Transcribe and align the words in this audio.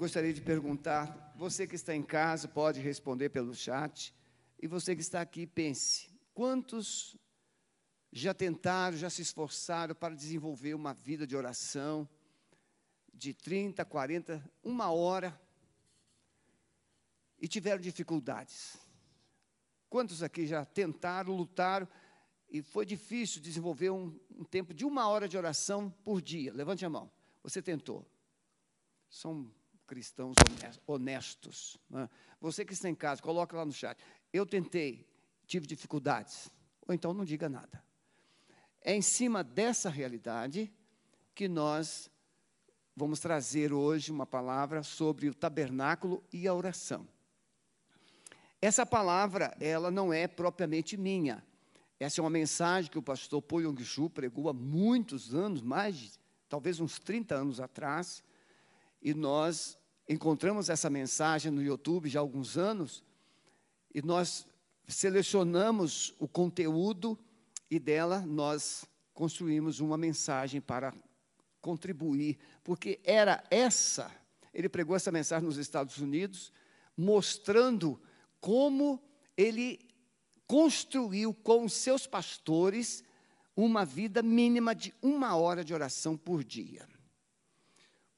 gostaria 0.00 0.32
de 0.32 0.40
perguntar, 0.40 1.34
você 1.36 1.66
que 1.66 1.74
está 1.74 1.94
em 1.94 2.02
casa 2.02 2.48
pode 2.48 2.80
responder 2.80 3.28
pelo 3.28 3.54
chat, 3.54 4.14
e 4.58 4.66
você 4.66 4.96
que 4.96 5.02
está 5.02 5.20
aqui, 5.20 5.46
pense: 5.46 6.08
quantos 6.32 7.18
já 8.10 8.32
tentaram, 8.32 8.96
já 8.96 9.10
se 9.10 9.20
esforçaram 9.20 9.94
para 9.94 10.14
desenvolver 10.14 10.72
uma 10.72 10.94
vida 10.94 11.26
de 11.26 11.36
oração 11.36 12.08
de 13.12 13.34
30, 13.34 13.84
40, 13.84 14.42
uma 14.64 14.90
hora 14.90 15.38
e 17.38 17.46
tiveram 17.46 17.82
dificuldades? 17.82 18.78
Quantos 19.90 20.22
aqui 20.22 20.46
já 20.46 20.64
tentaram, 20.64 21.36
lutaram 21.36 21.86
e 22.48 22.62
foi 22.62 22.86
difícil 22.86 23.42
desenvolver 23.42 23.90
um, 23.90 24.18
um 24.30 24.44
tempo 24.44 24.72
de 24.72 24.86
uma 24.86 25.06
hora 25.08 25.28
de 25.28 25.36
oração 25.36 25.90
por 26.02 26.22
dia? 26.22 26.54
Levante 26.54 26.86
a 26.86 26.88
mão. 26.88 27.12
Você 27.42 27.60
tentou. 27.60 28.10
São 29.10 29.52
cristãos 29.90 30.36
honestos. 30.86 31.76
Né? 31.90 32.08
Você 32.40 32.64
que 32.64 32.72
está 32.72 32.88
em 32.88 32.94
casa, 32.94 33.20
coloca 33.20 33.56
lá 33.56 33.64
no 33.64 33.72
chat. 33.72 34.00
Eu 34.32 34.46
tentei, 34.46 35.04
tive 35.48 35.66
dificuldades. 35.66 36.48
Ou 36.86 36.94
então 36.94 37.12
não 37.12 37.24
diga 37.24 37.48
nada. 37.48 37.82
É 38.80 38.94
em 38.94 39.02
cima 39.02 39.42
dessa 39.42 39.90
realidade 39.90 40.72
que 41.34 41.48
nós 41.48 42.08
vamos 42.94 43.18
trazer 43.18 43.72
hoje 43.72 44.12
uma 44.12 44.24
palavra 44.24 44.84
sobre 44.84 45.28
o 45.28 45.34
tabernáculo 45.34 46.22
e 46.32 46.46
a 46.46 46.54
oração. 46.54 47.08
Essa 48.62 48.86
palavra, 48.86 49.56
ela 49.58 49.90
não 49.90 50.12
é 50.12 50.28
propriamente 50.28 50.96
minha. 50.96 51.44
Essa 51.98 52.20
é 52.20 52.22
uma 52.22 52.30
mensagem 52.30 52.88
que 52.88 52.98
o 52.98 53.02
pastor 53.02 53.42
Po 53.42 53.60
Yong-chu 53.60 54.08
pregou 54.08 54.48
há 54.48 54.52
muitos 54.52 55.34
anos, 55.34 55.62
mais 55.62 55.96
de, 55.96 56.12
talvez 56.48 56.78
uns 56.78 57.00
30 57.00 57.34
anos 57.34 57.58
atrás, 57.58 58.22
e 59.02 59.14
nós 59.14 59.79
encontramos 60.10 60.68
essa 60.68 60.90
mensagem 60.90 61.52
no 61.52 61.62
YouTube 61.62 62.08
já 62.08 62.18
há 62.18 62.22
alguns 62.22 62.58
anos, 62.58 63.04
e 63.94 64.02
nós 64.02 64.44
selecionamos 64.88 66.12
o 66.18 66.26
conteúdo 66.26 67.16
e 67.70 67.78
dela 67.78 68.18
nós 68.26 68.84
construímos 69.14 69.78
uma 69.78 69.96
mensagem 69.96 70.60
para 70.60 70.92
contribuir, 71.60 72.38
porque 72.64 72.98
era 73.04 73.44
essa, 73.50 74.10
ele 74.52 74.68
pregou 74.68 74.96
essa 74.96 75.12
mensagem 75.12 75.46
nos 75.46 75.58
Estados 75.58 75.98
Unidos, 75.98 76.52
mostrando 76.96 78.00
como 78.40 79.00
ele 79.36 79.78
construiu 80.44 81.32
com 81.32 81.68
seus 81.68 82.04
pastores 82.08 83.04
uma 83.54 83.84
vida 83.84 84.22
mínima 84.22 84.74
de 84.74 84.92
uma 85.00 85.36
hora 85.36 85.62
de 85.62 85.72
oração 85.72 86.16
por 86.16 86.42
dia. 86.42 86.88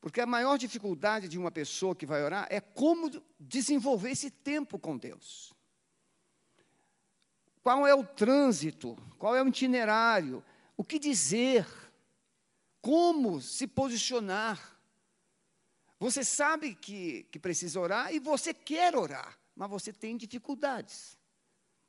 Porque 0.03 0.21
a 0.21 0.27
maior 0.27 0.59
dificuldade 0.59 1.29
de 1.29 1.39
uma 1.39 1.53
pessoa 1.53 1.95
que 1.95 2.05
vai 2.05 2.25
orar 2.25 2.49
é 2.51 2.61
como 2.61 3.09
desenvolver 3.39 4.11
esse 4.11 4.33
tempo 4.33 4.77
com 4.77 4.99
Deus. 4.99 5.55
Qual 7.63 7.87
é 7.87 7.95
o 7.95 8.05
trânsito? 8.05 8.99
Qual 9.17 9.37
é 9.37 9.41
o 9.41 9.47
itinerário? 9.47 10.45
O 10.77 10.83
que 10.83 10.99
dizer? 10.99 11.65
Como 12.81 13.41
se 13.41 13.69
posicionar? 13.69 14.77
Você 16.01 16.25
sabe 16.25 16.75
que, 16.75 17.23
que 17.31 17.39
precisa 17.39 17.79
orar 17.79 18.13
e 18.13 18.19
você 18.19 18.53
quer 18.53 18.97
orar, 18.97 19.39
mas 19.55 19.71
você 19.71 19.93
tem 19.93 20.17
dificuldades. 20.17 21.17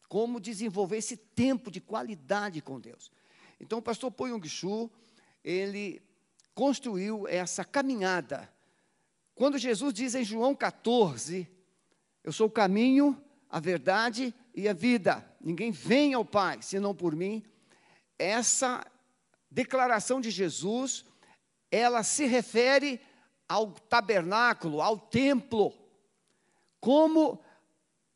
Como 0.08 0.39
desenvolver 0.39 0.98
esse 0.98 1.17
tempo 1.17 1.72
de 1.72 1.81
qualidade 1.81 2.61
com 2.61 2.80
Deus? 2.80 3.11
Então, 3.59 3.80
o 3.80 3.81
pastor 3.81 4.11
Po 4.11 4.27
Yong-chu, 4.27 4.88
ele 5.44 6.00
construiu 6.54 7.28
essa 7.28 7.64
caminhada. 7.64 8.50
Quando 9.36 9.58
Jesus 9.58 9.94
diz 9.94 10.14
em 10.16 10.23
João 10.23 10.54
14, 10.54 11.48
eu 12.23 12.32
sou 12.32 12.48
o 12.48 12.52
caminho, 12.52 13.22
a 13.50 13.60
verdade 13.60 14.34
e 14.54 14.70
a 14.70 14.73
vida. 14.73 15.26
Ninguém 15.42 15.72
vem 15.72 16.14
ao 16.14 16.23
Pai 16.23 16.62
senão 16.62 16.94
por 16.94 17.16
mim. 17.16 17.44
Essa 18.17 18.86
declaração 19.50 20.22
de 20.22 20.30
Jesus, 20.30 21.04
ela 21.72 22.04
se 22.04 22.26
refere 22.26 23.02
ao 23.50 23.72
tabernáculo, 23.72 24.82
ao 24.82 24.98
templo. 24.98 25.73
Como 26.80 27.44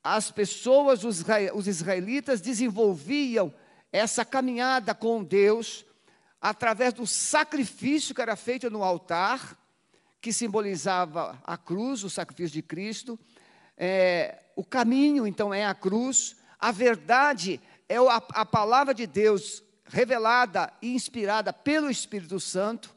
as 0.03 0.31
pessoas, 0.31 1.03
os 1.03 1.67
israelitas, 1.67 2.39
desenvolviam 2.39 3.53
essa 3.91 4.23
caminhada 4.23 4.93
com 4.93 5.23
Deus 5.23 5.85
através 6.41 6.93
do 6.93 7.05
sacrifício 7.05 8.13
que 8.13 8.21
era 8.21 8.35
feito 8.35 8.69
no 8.69 8.83
altar, 8.83 9.57
que 10.21 10.33
simbolizava 10.33 11.41
a 11.43 11.57
cruz, 11.57 12.03
o 12.03 12.09
sacrifício 12.09 12.53
de 12.53 12.61
Cristo. 12.61 13.19
É, 13.77 14.43
o 14.55 14.63
caminho, 14.63 15.27
então, 15.27 15.53
é 15.53 15.65
a 15.65 15.75
cruz. 15.75 16.35
A 16.59 16.71
verdade 16.71 17.61
é 17.87 17.97
a, 17.97 18.15
a 18.15 18.45
palavra 18.45 18.93
de 18.93 19.05
Deus 19.05 19.63
revelada 19.85 20.73
e 20.81 20.93
inspirada 20.93 21.53
pelo 21.53 21.89
Espírito 21.89 22.39
Santo. 22.39 22.95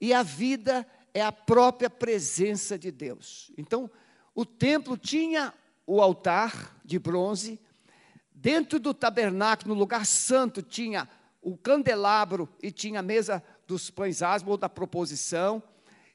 E 0.00 0.12
a 0.12 0.22
vida 0.22 0.86
é 1.12 1.22
a 1.22 1.32
própria 1.32 1.90
presença 1.90 2.78
de 2.78 2.90
Deus. 2.90 3.52
Então, 3.56 3.90
o 4.34 4.44
templo 4.44 4.96
tinha 4.96 5.52
o 5.86 6.00
altar 6.00 6.76
de 6.84 6.98
bronze, 6.98 7.60
dentro 8.32 8.78
do 8.78 8.92
tabernáculo, 8.92 9.74
no 9.74 9.80
lugar 9.80 10.04
santo, 10.04 10.62
tinha 10.62 11.08
o 11.44 11.56
candelabro 11.58 12.48
e 12.62 12.72
tinha 12.72 13.00
a 13.00 13.02
mesa 13.02 13.44
dos 13.66 13.90
pães 13.90 14.22
asmos, 14.22 14.52
ou 14.52 14.56
da 14.56 14.68
proposição, 14.68 15.62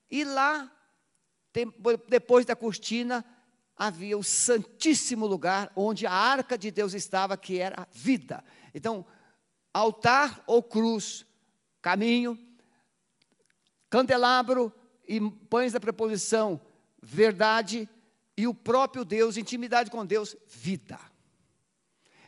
e 0.09 0.23
lá, 0.23 0.71
depois 2.07 2.45
da 2.45 2.55
cortina, 2.55 3.23
havia 3.77 4.17
o 4.17 4.23
santíssimo 4.23 5.27
lugar 5.27 5.71
onde 5.75 6.07
a 6.07 6.11
arca 6.11 6.57
de 6.57 6.71
Deus 6.71 6.93
estava, 6.93 7.37
que 7.37 7.59
era 7.59 7.87
vida. 7.91 8.43
Então, 8.73 9.05
altar 9.71 10.43
ou 10.47 10.63
cruz, 10.63 11.25
caminho, 11.81 12.37
candelabro 13.89 14.73
e 15.07 15.21
pães 15.49 15.73
da 15.73 15.79
preposição, 15.79 16.59
verdade, 17.01 17.87
e 18.35 18.47
o 18.47 18.53
próprio 18.53 19.05
Deus, 19.05 19.37
intimidade 19.37 19.91
com 19.91 20.05
Deus, 20.05 20.35
vida. 20.47 20.99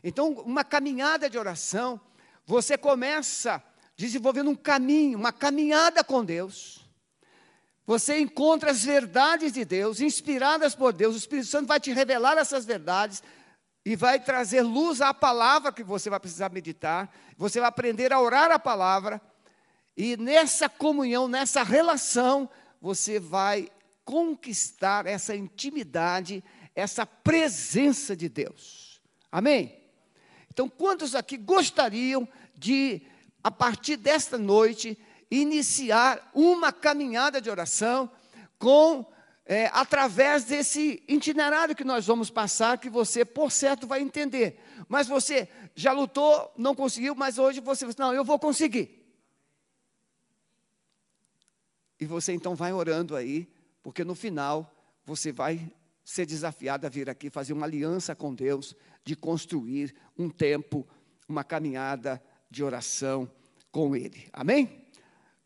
Então, 0.04 0.32
uma 0.34 0.64
caminhada 0.64 1.30
de 1.30 1.38
oração 1.38 2.00
você 2.46 2.78
começa 2.78 3.64
desenvolvendo 3.96 4.50
um 4.50 4.56
caminho, 4.56 5.18
uma 5.18 5.32
caminhada 5.32 6.04
com 6.04 6.26
Deus. 6.26 6.82
Você 7.86 8.20
encontra 8.20 8.72
as 8.72 8.84
verdades 8.84 9.54
de 9.54 9.66
Deus, 9.66 10.00
inspiradas 10.00 10.76
por 10.76 10.94
Deus. 10.94 11.16
O 11.16 11.18
Espírito 11.18 11.48
Santo 11.48 11.68
vai 11.68 11.80
te 11.80 11.92
revelar 11.92 12.38
essas 12.38 12.66
verdades 12.66 13.22
e 13.86 13.96
vai 13.96 14.20
trazer 14.20 14.62
luz 14.62 15.02
à 15.02 15.14
palavra 15.14 15.72
que 15.72 15.84
você 15.84 16.10
vai 16.10 16.20
precisar 16.20 16.52
meditar. 16.52 17.14
Você 17.38 17.60
vai 17.60 17.70
aprender 17.70 18.14
a 18.14 18.22
orar 18.22 18.52
a 18.52 18.60
palavra. 18.60 19.22
E 19.98 20.16
nessa 20.16 20.70
comunhão, 20.70 21.28
nessa 21.28 21.64
relação, 21.64 22.50
você 22.80 23.20
vai 23.20 23.70
conquistar 24.06 25.06
essa 25.06 25.36
intimidade, 25.36 26.44
essa 26.76 27.06
presença 27.06 28.16
de 28.16 28.30
Deus. 28.30 29.02
Amém? 29.32 29.81
Então, 30.52 30.68
quantos 30.68 31.16
aqui 31.16 31.38
gostariam 31.38 32.28
de, 32.58 33.02
a 33.42 33.50
partir 33.50 33.96
desta 33.96 34.38
noite, 34.38 34.98
iniciar 35.32 36.30
uma 36.36 36.74
caminhada 36.74 37.40
de 37.40 37.50
oração 37.50 38.12
com 38.60 39.06
é, 39.46 39.68
através 39.68 40.44
desse 40.44 41.02
itinerário 41.08 41.74
que 41.74 41.86
nós 41.86 42.06
vamos 42.06 42.30
passar, 42.30 42.78
que 42.78 42.90
você, 42.90 43.24
por 43.24 43.50
certo, 43.50 43.88
vai 43.88 44.02
entender. 44.02 44.60
Mas 44.90 45.08
você 45.08 45.48
já 45.74 45.94
lutou, 45.94 46.54
não 46.58 46.76
conseguiu, 46.76 47.16
mas 47.16 47.40
hoje 47.40 47.62
você 47.62 47.88
não, 47.98 48.14
eu 48.14 48.26
vou 48.26 48.38
conseguir. 48.38 49.02
E 51.98 52.06
você 52.06 52.34
então 52.34 52.56
vai 52.56 52.74
orando 52.74 53.16
aí, 53.16 53.48
porque 53.82 54.04
no 54.04 54.16
final 54.16 54.70
você 55.06 55.32
vai 55.32 55.72
ser 56.04 56.26
desafiado 56.26 56.86
a 56.86 56.90
vir 56.90 57.10
aqui 57.10 57.30
fazer 57.30 57.54
uma 57.54 57.66
aliança 57.66 58.14
com 58.14 58.36
Deus, 58.36 58.76
de 59.04 59.16
construir 59.16 59.96
um 60.18 60.30
tempo, 60.30 60.88
uma 61.28 61.44
caminhada 61.44 62.22
de 62.50 62.64
oração 62.64 63.30
com 63.72 63.96
Ele. 63.96 64.28
Amém? 64.34 64.86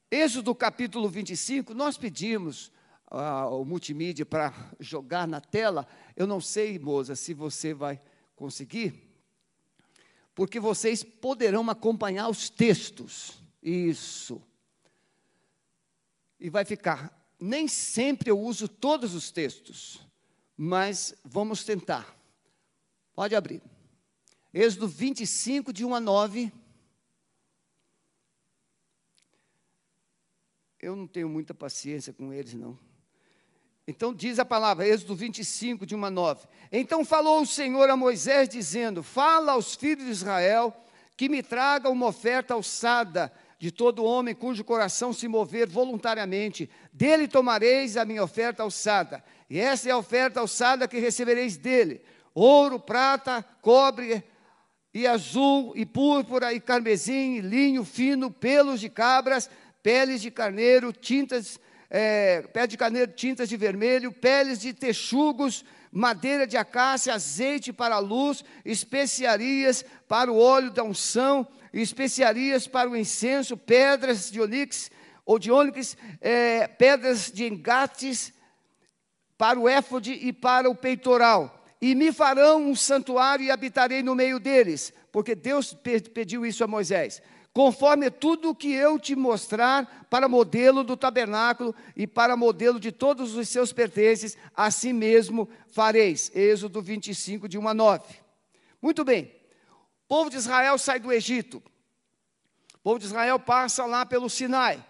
Êxodo 0.09 0.53
capítulo 0.55 1.09
25, 1.09 1.73
nós 1.73 1.97
pedimos 1.97 2.71
ao 3.07 3.63
multimídia 3.63 4.25
para 4.25 4.53
jogar 4.79 5.27
na 5.27 5.39
tela. 5.39 5.87
Eu 6.15 6.27
não 6.27 6.41
sei, 6.41 6.77
moça, 6.79 7.15
se 7.15 7.33
você 7.33 7.73
vai 7.73 8.01
conseguir, 8.35 9.05
porque 10.33 10.59
vocês 10.59 11.03
poderão 11.03 11.69
acompanhar 11.69 12.29
os 12.29 12.49
textos. 12.49 13.39
Isso. 13.63 14.41
E 16.39 16.49
vai 16.49 16.65
ficar. 16.65 17.25
Nem 17.39 17.67
sempre 17.67 18.29
eu 18.29 18.39
uso 18.39 18.67
todos 18.67 19.15
os 19.15 19.31
textos, 19.31 20.01
mas 20.57 21.15
vamos 21.23 21.63
tentar. 21.63 22.15
Pode 23.15 23.35
abrir. 23.35 23.61
Êxodo 24.53 24.87
25, 24.87 25.71
de 25.71 25.85
1 25.85 25.95
a 25.95 25.99
9. 25.99 26.51
Eu 30.81 30.95
não 30.95 31.07
tenho 31.07 31.29
muita 31.29 31.53
paciência 31.53 32.13
com 32.13 32.33
eles, 32.33 32.53
não. 32.53 32.77
Então 33.87 34.13
diz 34.13 34.37
a 34.37 34.45
palavra, 34.45 34.87
Êxodo 34.87 35.15
25, 35.15 35.85
de 35.85 35.95
1 35.95 36.05
a 36.05 36.09
9. 36.09 36.47
Então 36.71 37.05
falou 37.05 37.41
o 37.41 37.45
Senhor 37.45 37.89
a 37.89 37.95
Moisés, 37.95 38.49
dizendo: 38.49 39.01
Fala 39.01 39.53
aos 39.53 39.75
filhos 39.75 40.05
de 40.05 40.11
Israel 40.11 40.75
que 41.15 41.29
me 41.29 41.41
tragam 41.41 41.93
uma 41.93 42.07
oferta 42.07 42.53
alçada 42.53 43.31
de 43.57 43.71
todo 43.71 44.03
homem 44.03 44.35
cujo 44.35 44.63
coração 44.63 45.13
se 45.13 45.27
mover 45.27 45.67
voluntariamente. 45.69 46.69
Dele 46.91 47.27
tomareis 47.27 47.95
a 47.95 48.03
minha 48.03 48.23
oferta 48.23 48.63
alçada. 48.63 49.23
E 49.49 49.59
essa 49.59 49.87
é 49.87 49.91
a 49.91 49.97
oferta 49.97 50.39
alçada 50.39 50.87
que 50.87 50.99
recebereis 50.99 51.55
dele: 51.55 52.01
ouro, 52.35 52.79
prata, 52.79 53.43
cobre, 53.61 54.23
e 54.93 55.07
azul, 55.07 55.73
e 55.75 55.85
púrpura, 55.85 56.53
e 56.53 56.59
carmesim, 56.59 57.35
e 57.35 57.41
linho 57.41 57.83
fino, 57.83 58.29
pelos 58.29 58.79
de 58.79 58.89
cabras, 58.89 59.49
peles 59.81 60.21
de 60.21 60.29
carneiro, 60.29 60.93
tintas 60.93 61.59
é, 61.89 62.43
de 62.67 62.77
carneiro, 62.77 63.11
tintas 63.11 63.49
de 63.49 63.57
vermelho, 63.57 64.11
peles 64.11 64.59
de 64.59 64.73
texugos, 64.73 65.65
madeira 65.91 66.45
de 66.45 66.57
acácia, 66.57 67.13
azeite 67.13 67.71
para 67.71 67.95
a 67.95 67.99
luz, 67.99 68.43
especiarias 68.63 69.83
para 70.07 70.31
o 70.31 70.37
óleo 70.37 70.71
da 70.71 70.83
unção, 70.83 71.47
especiarias 71.73 72.67
para 72.67 72.89
o 72.89 72.95
incenso, 72.95 73.57
pedras 73.57 74.29
de 74.29 74.41
onix 74.41 74.91
ou 75.25 75.39
de 75.39 75.51
ônix, 75.51 75.97
é, 76.21 76.67
pedras 76.67 77.31
de 77.31 77.45
engates 77.45 78.33
para 79.37 79.59
o 79.59 79.67
éfode 79.67 80.13
e 80.13 80.31
para 80.31 80.69
o 80.69 80.75
peitoral. 80.75 81.64
E 81.81 81.93
me 81.93 82.11
farão 82.11 82.69
um 82.69 82.75
santuário 82.75 83.45
e 83.45 83.51
habitarei 83.51 84.01
no 84.01 84.15
meio 84.15 84.39
deles, 84.39 84.93
porque 85.11 85.35
Deus 85.35 85.73
pediu 86.13 86.45
isso 86.45 86.63
a 86.63 86.67
Moisés 86.67 87.21
conforme 87.55 88.11
tudo 88.11 88.49
o 88.49 88.55
que 88.55 88.73
eu 88.73 88.99
te 88.99 89.15
mostrar 89.15 90.05
para 90.09 90.27
modelo 90.27 90.83
do 90.83 90.97
tabernáculo 90.97 91.73
e 91.95 92.05
para 92.05 92.35
modelo 92.35 92.77
de 92.81 92.91
todos 92.91 93.33
os 93.33 93.47
seus 93.47 93.71
pertences, 93.71 94.37
assim 94.53 94.91
mesmo 94.91 95.47
fareis. 95.69 96.29
Êxodo 96.35 96.81
25, 96.81 97.47
de 97.47 97.57
1 97.57 97.69
a 97.69 97.73
9. 97.73 98.13
Muito 98.81 99.05
bem, 99.05 99.31
o 100.03 100.07
povo 100.09 100.29
de 100.29 100.35
Israel 100.35 100.77
sai 100.77 100.99
do 100.99 101.13
Egito, 101.13 101.63
o 102.73 102.79
povo 102.79 102.99
de 102.99 103.05
Israel 103.05 103.39
passa 103.39 103.85
lá 103.85 104.05
pelo 104.05 104.29
Sinai, 104.29 104.85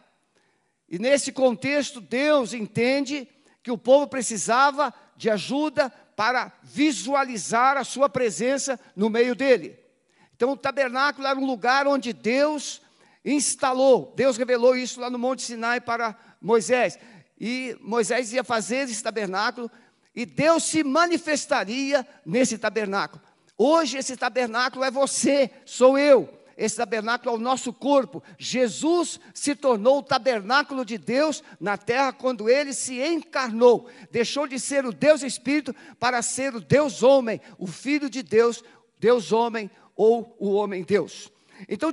e 0.90 0.98
nesse 0.98 1.32
contexto, 1.32 2.02
Deus 2.02 2.52
entende 2.52 3.28
que 3.62 3.70
o 3.70 3.78
povo 3.78 4.08
precisava 4.08 4.92
de 5.16 5.30
ajuda 5.30 5.94
para 6.16 6.52
visualizar 6.64 7.78
a 7.78 7.84
sua 7.84 8.10
presença 8.10 8.80
no 8.96 9.10
meio 9.10 9.36
dele. 9.36 9.78
Então, 10.36 10.52
o 10.52 10.58
tabernáculo 10.58 11.28
era 11.28 11.40
um 11.40 11.46
lugar 11.46 11.88
onde 11.88 12.14
Deus 12.14 12.82
instalou, 13.24 14.14
Deus 14.16 14.38
revelou 14.38 14.76
isso 14.76 15.00
lá 15.00 15.10
no 15.10 15.18
Monte 15.18 15.42
Sinai 15.42 15.82
para 15.82 16.16
Moisés. 16.42 17.00
E 17.40 17.76
Moisés 17.82 18.32
ia 18.34 18.44
fazer 18.44 18.90
esse 18.90 19.02
tabernáculo 19.02 19.70
e 20.16 20.26
Deus 20.26 20.64
se 20.64 20.84
manifestaria 20.84 22.08
nesse 22.26 22.58
tabernáculo. 22.58 23.22
Hoje, 23.58 23.98
esse 23.98 24.16
tabernáculo 24.16 24.84
é 24.84 24.92
você, 24.92 25.50
sou 25.66 25.98
eu. 25.98 26.35
Esse 26.58 26.78
tabernáculo 26.78 27.32
é 27.32 27.38
o 27.38 27.42
nosso 27.42 27.74
corpo. 27.74 28.24
Jesus 28.38 29.20
se 29.34 29.56
tornou 29.56 30.00
o 30.00 30.04
tabernáculo 30.04 30.86
de 30.86 30.98
Deus 30.98 31.44
na 31.60 31.78
terra 31.78 32.14
quando 32.14 32.50
ele 32.50 32.74
se 32.74 33.02
encarnou. 33.02 33.90
Deixou 34.10 34.48
de 34.48 34.60
ser 34.60 34.86
o 34.86 34.94
Deus 34.94 35.22
Espírito 35.22 35.76
para 36.00 36.22
ser 36.22 36.56
o 36.56 36.62
Deus 36.62 37.04
homem, 37.04 37.42
o 37.58 37.68
Filho 37.68 38.10
de 38.10 38.24
Deus, 38.24 38.64
Deus 39.00 39.32
homem, 39.32 39.70
ou 39.96 40.36
o 40.40 40.54
homem 40.54 40.84
Deus. 40.84 41.32
Então, 41.70 41.92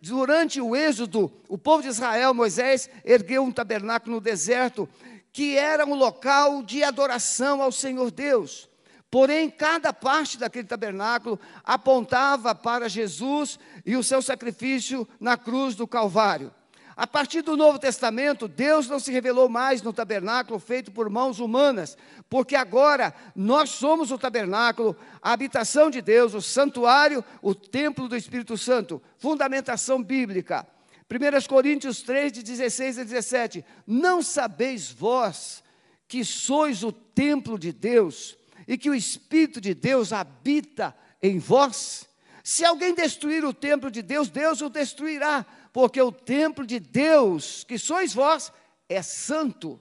durante 0.00 0.60
o 0.60 0.74
êxodo, 0.74 1.32
o 1.48 1.56
povo 1.56 1.82
de 1.82 1.88
Israel, 1.88 2.34
Moisés, 2.34 2.90
ergueu 3.04 3.44
um 3.44 3.52
tabernáculo 3.52 4.16
no 4.16 4.20
deserto, 4.20 4.88
que 5.32 5.56
era 5.56 5.86
um 5.86 5.94
local 5.94 6.62
de 6.62 6.82
adoração 6.82 7.62
ao 7.62 7.70
Senhor 7.70 8.10
Deus. 8.10 8.68
Porém, 9.10 9.48
cada 9.48 9.90
parte 9.92 10.36
daquele 10.36 10.66
tabernáculo 10.66 11.40
apontava 11.64 12.54
para 12.54 12.88
Jesus 12.88 13.58
e 13.88 13.96
o 13.96 14.02
seu 14.02 14.20
sacrifício 14.20 15.08
na 15.18 15.34
cruz 15.34 15.74
do 15.74 15.86
Calvário. 15.86 16.52
A 16.94 17.06
partir 17.06 17.40
do 17.40 17.56
Novo 17.56 17.78
Testamento, 17.78 18.46
Deus 18.46 18.86
não 18.86 19.00
se 19.00 19.10
revelou 19.10 19.48
mais 19.48 19.80
no 19.80 19.94
tabernáculo 19.94 20.58
feito 20.58 20.92
por 20.92 21.08
mãos 21.08 21.40
humanas, 21.40 21.96
porque 22.28 22.54
agora 22.54 23.14
nós 23.34 23.70
somos 23.70 24.10
o 24.10 24.18
tabernáculo, 24.18 24.94
a 25.22 25.32
habitação 25.32 25.88
de 25.88 26.02
Deus, 26.02 26.34
o 26.34 26.42
santuário, 26.42 27.24
o 27.40 27.54
templo 27.54 28.08
do 28.08 28.16
Espírito 28.16 28.58
Santo. 28.58 29.00
Fundamentação 29.16 30.02
bíblica. 30.02 30.66
1 31.10 31.48
Coríntios 31.48 32.02
3, 32.02 32.30
de 32.30 32.42
16 32.42 32.98
a 32.98 33.04
17. 33.04 33.64
Não 33.86 34.20
sabeis 34.20 34.90
vós 34.90 35.64
que 36.06 36.26
sois 36.26 36.82
o 36.82 36.92
templo 36.92 37.58
de 37.58 37.72
Deus 37.72 38.36
e 38.66 38.76
que 38.76 38.90
o 38.90 38.94
Espírito 38.94 39.62
de 39.62 39.72
Deus 39.72 40.12
habita 40.12 40.94
em 41.22 41.38
vós? 41.38 42.06
Se 42.48 42.64
alguém 42.64 42.94
destruir 42.94 43.44
o 43.44 43.52
templo 43.52 43.90
de 43.90 44.00
Deus, 44.00 44.30
Deus 44.30 44.62
o 44.62 44.70
destruirá 44.70 45.44
porque 45.70 46.00
o 46.00 46.10
templo 46.10 46.64
de 46.64 46.80
Deus, 46.80 47.62
que 47.62 47.76
sois 47.76 48.14
vós, 48.14 48.50
é 48.88 49.02
santo. 49.02 49.78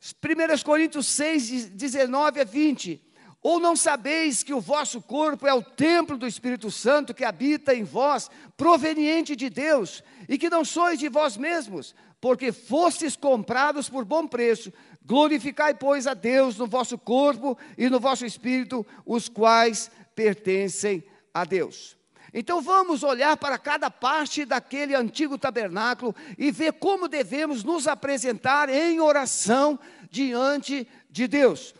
1 0.00 0.62
Coríntios 0.62 1.08
6, 1.08 1.70
19 1.70 2.40
a 2.40 2.44
20. 2.44 3.02
Ou 3.42 3.58
não 3.58 3.74
sabeis 3.74 4.44
que 4.44 4.54
o 4.54 4.60
vosso 4.60 5.02
corpo 5.02 5.44
é 5.44 5.52
o 5.52 5.60
templo 5.60 6.16
do 6.16 6.24
Espírito 6.24 6.70
Santo 6.70 7.12
que 7.12 7.24
habita 7.24 7.74
em 7.74 7.82
vós, 7.82 8.30
proveniente 8.56 9.34
de 9.34 9.50
Deus, 9.50 10.04
e 10.28 10.38
que 10.38 10.48
não 10.48 10.64
sois 10.64 11.00
de 11.00 11.08
vós 11.08 11.36
mesmos, 11.36 11.96
porque 12.20 12.52
fostes 12.52 13.16
comprados 13.16 13.88
por 13.90 14.04
bom 14.04 14.28
preço. 14.28 14.72
Glorificai, 15.04 15.74
pois, 15.74 16.06
a 16.06 16.14
Deus 16.14 16.56
no 16.56 16.68
vosso 16.68 16.96
corpo 16.96 17.58
e 17.76 17.90
no 17.90 17.98
vosso 17.98 18.24
espírito, 18.24 18.86
os 19.04 19.28
quais 19.28 19.90
pertencem 20.14 21.04
a 21.32 21.44
Deus. 21.44 21.96
Então 22.34 22.62
vamos 22.62 23.02
olhar 23.02 23.36
para 23.36 23.58
cada 23.58 23.90
parte 23.90 24.44
daquele 24.44 24.94
antigo 24.94 25.36
tabernáculo 25.36 26.14
e 26.38 26.50
ver 26.50 26.72
como 26.74 27.06
devemos 27.06 27.62
nos 27.62 27.86
apresentar 27.86 28.70
em 28.70 29.00
oração 29.00 29.78
diante 30.10 30.88
de 31.10 31.28
Deus. 31.28 31.74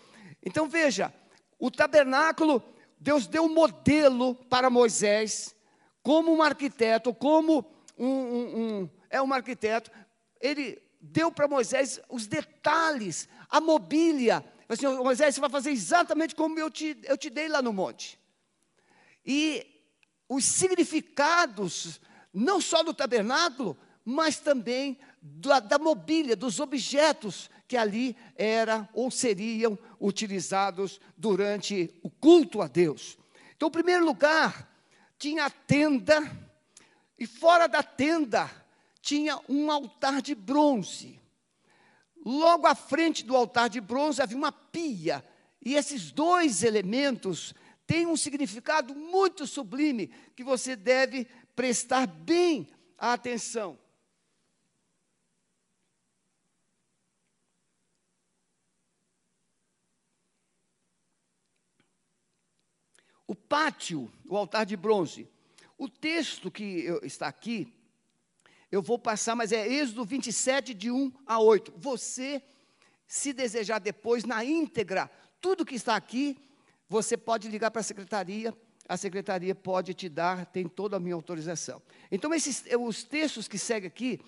Então 0.44 0.68
veja, 0.68 1.12
o 1.58 1.70
tabernáculo, 1.70 2.62
Deus 2.98 3.26
deu 3.26 3.44
um 3.44 3.54
modelo 3.54 4.34
para 4.34 4.68
Moisés, 4.68 5.54
como 6.02 6.34
um 6.34 6.42
arquiteto, 6.42 7.14
como 7.14 7.64
um, 7.96 8.08
um, 8.08 8.80
um 8.82 8.90
é 9.08 9.22
um 9.22 9.32
arquiteto, 9.32 9.90
ele 10.40 10.82
deu 11.00 11.30
para 11.30 11.48
Moisés 11.48 12.00
os 12.08 12.26
detalhes, 12.26 13.28
a 13.48 13.60
mobília. 13.60 14.44
Assim, 14.68 14.86
Moisés, 14.86 15.34
você 15.34 15.40
vai 15.40 15.50
fazer 15.50 15.70
exatamente 15.70 16.34
como 16.34 16.58
eu 16.58 16.70
te, 16.70 16.98
eu 17.04 17.16
te 17.16 17.30
dei 17.30 17.48
lá 17.48 17.62
no 17.62 17.72
monte. 17.72 18.18
E 19.24 19.66
os 20.28 20.44
significados, 20.44 22.00
não 22.32 22.60
só 22.60 22.82
do 22.82 22.94
tabernáculo, 22.94 23.76
mas 24.04 24.38
também 24.38 24.98
da, 25.20 25.60
da 25.60 25.78
mobília, 25.78 26.34
dos 26.34 26.58
objetos 26.58 27.50
que 27.68 27.76
ali 27.76 28.16
eram 28.36 28.88
ou 28.92 29.10
seriam 29.10 29.78
utilizados 30.00 31.00
durante 31.16 31.92
o 32.02 32.10
culto 32.10 32.60
a 32.60 32.66
Deus. 32.66 33.16
Então, 33.56 33.68
em 33.68 33.72
primeiro 33.72 34.04
lugar, 34.04 34.68
tinha 35.18 35.46
a 35.46 35.50
tenda, 35.50 36.20
e 37.18 37.26
fora 37.26 37.68
da 37.68 37.82
tenda 37.82 38.50
tinha 39.00 39.38
um 39.48 39.70
altar 39.70 40.20
de 40.20 40.34
bronze. 40.34 41.20
Logo 42.24 42.66
à 42.66 42.74
frente 42.74 43.24
do 43.24 43.36
altar 43.36 43.68
de 43.68 43.80
bronze 43.80 44.20
havia 44.20 44.36
uma 44.36 44.52
pia, 44.52 45.24
e 45.64 45.74
esses 45.74 46.10
dois 46.10 46.62
elementos 46.62 47.54
tem 47.92 48.06
um 48.06 48.16
significado 48.16 48.94
muito 48.94 49.46
sublime 49.46 50.06
que 50.34 50.42
você 50.42 50.74
deve 50.74 51.26
prestar 51.54 52.06
bem 52.06 52.66
atenção. 52.96 53.78
O 63.26 63.34
pátio, 63.34 64.10
o 64.26 64.38
altar 64.38 64.64
de 64.64 64.74
bronze. 64.74 65.28
O 65.76 65.86
texto 65.86 66.50
que 66.50 66.86
está 67.02 67.28
aqui, 67.28 67.70
eu 68.70 68.80
vou 68.80 68.98
passar, 68.98 69.36
mas 69.36 69.52
é 69.52 69.68
Êxodo 69.68 70.06
27, 70.06 70.72
de 70.72 70.90
1 70.90 71.12
a 71.26 71.38
8. 71.38 71.74
Você, 71.76 72.42
se 73.06 73.34
desejar 73.34 73.80
depois, 73.80 74.24
na 74.24 74.42
íntegra, 74.42 75.10
tudo 75.42 75.66
que 75.66 75.74
está 75.74 75.94
aqui, 75.94 76.38
você 76.92 77.16
pode 77.16 77.48
ligar 77.48 77.70
para 77.70 77.80
a 77.80 77.82
secretaria, 77.82 78.54
a 78.86 78.98
secretaria 78.98 79.54
pode 79.54 79.94
te 79.94 80.10
dar, 80.10 80.44
tem 80.44 80.68
toda 80.68 80.98
a 80.98 81.00
minha 81.00 81.14
autorização. 81.14 81.80
Então, 82.10 82.34
esses, 82.34 82.64
os 82.78 83.02
textos 83.02 83.48
que 83.48 83.56
seguem 83.56 83.86
aqui, 83.86 84.20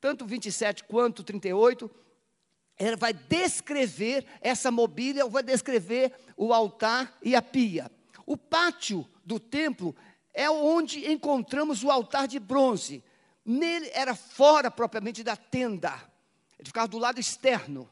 tanto 0.00 0.24
27 0.24 0.84
quanto 0.84 1.24
38, 1.24 1.90
ela 2.78 2.96
vai 2.96 3.12
descrever 3.12 4.24
essa 4.40 4.70
mobília, 4.70 5.26
vai 5.26 5.42
descrever 5.42 6.12
o 6.36 6.52
altar 6.52 7.18
e 7.20 7.34
a 7.34 7.42
pia. 7.42 7.90
O 8.24 8.36
pátio 8.36 9.04
do 9.24 9.40
templo 9.40 9.92
é 10.32 10.48
onde 10.48 11.10
encontramos 11.10 11.82
o 11.82 11.90
altar 11.90 12.28
de 12.28 12.38
bronze. 12.38 13.02
Nele 13.44 13.90
era 13.92 14.14
fora 14.14 14.70
propriamente 14.70 15.24
da 15.24 15.34
tenda, 15.34 15.92
ele 16.56 16.68
ficava 16.68 16.86
do 16.86 16.98
lado 16.98 17.18
externo. 17.18 17.90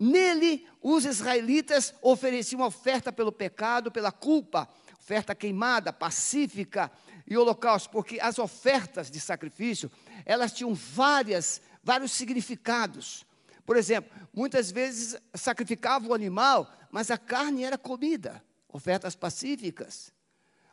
Nele, 0.00 0.66
os 0.80 1.04
israelitas 1.04 1.92
ofereciam 2.00 2.62
oferta 2.62 3.12
pelo 3.12 3.30
pecado, 3.30 3.92
pela 3.92 4.10
culpa, 4.10 4.66
oferta 4.98 5.34
queimada, 5.34 5.92
pacífica 5.92 6.90
e 7.26 7.36
holocausto, 7.36 7.90
porque 7.90 8.18
as 8.18 8.38
ofertas 8.38 9.10
de 9.10 9.20
sacrifício, 9.20 9.90
elas 10.24 10.52
tinham 10.52 10.72
várias, 10.72 11.60
vários 11.84 12.12
significados. 12.12 13.26
Por 13.66 13.76
exemplo, 13.76 14.10
muitas 14.32 14.70
vezes 14.70 15.18
sacrificava 15.34 16.08
o 16.08 16.14
animal, 16.14 16.72
mas 16.90 17.10
a 17.10 17.18
carne 17.18 17.64
era 17.64 17.76
comida, 17.76 18.42
ofertas 18.70 19.14
pacíficas, 19.14 20.14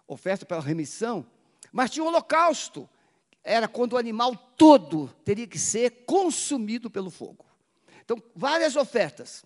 oferta 0.08 0.46
pela 0.46 0.62
remissão, 0.62 1.26
mas 1.70 1.92
tinha 1.92 2.04
o 2.06 2.08
holocausto, 2.08 2.90
era 3.44 3.68
quando 3.68 3.94
o 3.94 3.98
animal 3.98 4.36
todo 4.56 5.10
teria 5.26 5.48
que 5.48 5.60
ser 5.60 6.06
consumido 6.06 6.90
pelo 6.90 7.10
fogo. 7.10 7.47
Então, 8.08 8.24
várias 8.34 8.78
ofertas. 8.78 9.44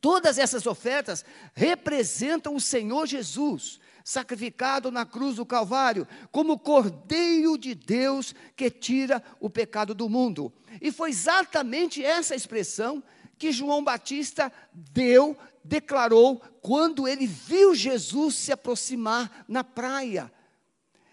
Todas 0.00 0.38
essas 0.38 0.66
ofertas 0.66 1.22
representam 1.52 2.56
o 2.56 2.60
Senhor 2.60 3.06
Jesus, 3.06 3.78
sacrificado 4.02 4.90
na 4.90 5.04
cruz 5.04 5.36
do 5.36 5.44
Calvário, 5.44 6.08
como 6.32 6.58
Cordeiro 6.58 7.58
de 7.58 7.74
Deus 7.74 8.34
que 8.56 8.70
tira 8.70 9.22
o 9.38 9.50
pecado 9.50 9.94
do 9.94 10.08
mundo. 10.08 10.50
E 10.80 10.90
foi 10.90 11.10
exatamente 11.10 12.02
essa 12.02 12.34
expressão 12.34 13.04
que 13.36 13.52
João 13.52 13.84
Batista 13.84 14.50
deu, 14.72 15.36
declarou, 15.62 16.38
quando 16.62 17.06
ele 17.06 17.26
viu 17.26 17.74
Jesus 17.74 18.34
se 18.34 18.50
aproximar 18.50 19.44
na 19.46 19.62
praia. 19.62 20.32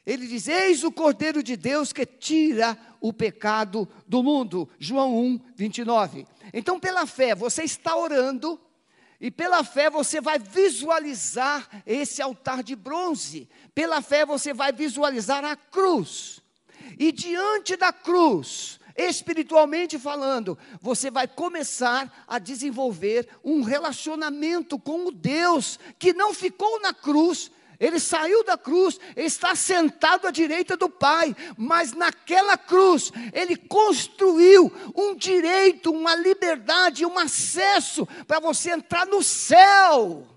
Ele 0.05 0.27
diz: 0.27 0.47
Eis 0.47 0.83
o 0.83 0.91
Cordeiro 0.91 1.43
de 1.43 1.55
Deus 1.55 1.93
que 1.93 2.05
tira 2.05 2.77
o 2.99 3.13
pecado 3.13 3.87
do 4.07 4.23
mundo. 4.23 4.67
João 4.79 5.17
1, 5.17 5.39
29. 5.55 6.27
Então, 6.53 6.79
pela 6.79 7.05
fé, 7.05 7.35
você 7.35 7.63
está 7.63 7.95
orando, 7.95 8.59
e 9.21 9.29
pela 9.29 9.63
fé 9.63 9.87
você 9.87 10.19
vai 10.19 10.39
visualizar 10.39 11.83
esse 11.85 12.23
altar 12.23 12.63
de 12.63 12.75
bronze. 12.75 13.47
Pela 13.75 14.01
fé 14.01 14.25
você 14.25 14.51
vai 14.51 14.71
visualizar 14.71 15.45
a 15.45 15.55
cruz. 15.55 16.41
E 16.97 17.11
diante 17.11 17.75
da 17.75 17.93
cruz, 17.93 18.79
espiritualmente 18.97 19.99
falando, 19.99 20.57
você 20.81 21.11
vai 21.11 21.27
começar 21.27 22.25
a 22.27 22.39
desenvolver 22.39 23.29
um 23.43 23.61
relacionamento 23.61 24.79
com 24.79 25.05
o 25.05 25.11
Deus 25.11 25.79
que 25.99 26.13
não 26.13 26.33
ficou 26.33 26.81
na 26.81 26.91
cruz, 26.91 27.51
ele 27.81 27.99
saiu 27.99 28.43
da 28.43 28.55
cruz, 28.55 28.99
está 29.15 29.55
sentado 29.55 30.27
à 30.27 30.31
direita 30.31 30.77
do 30.77 30.87
Pai, 30.87 31.35
mas 31.57 31.93
naquela 31.93 32.55
cruz, 32.55 33.11
ele 33.33 33.57
construiu 33.57 34.71
um 34.95 35.15
direito, 35.15 35.91
uma 35.91 36.13
liberdade, 36.13 37.07
um 37.07 37.17
acesso 37.17 38.07
para 38.27 38.39
você 38.39 38.69
entrar 38.69 39.07
no 39.07 39.23
céu. 39.23 40.27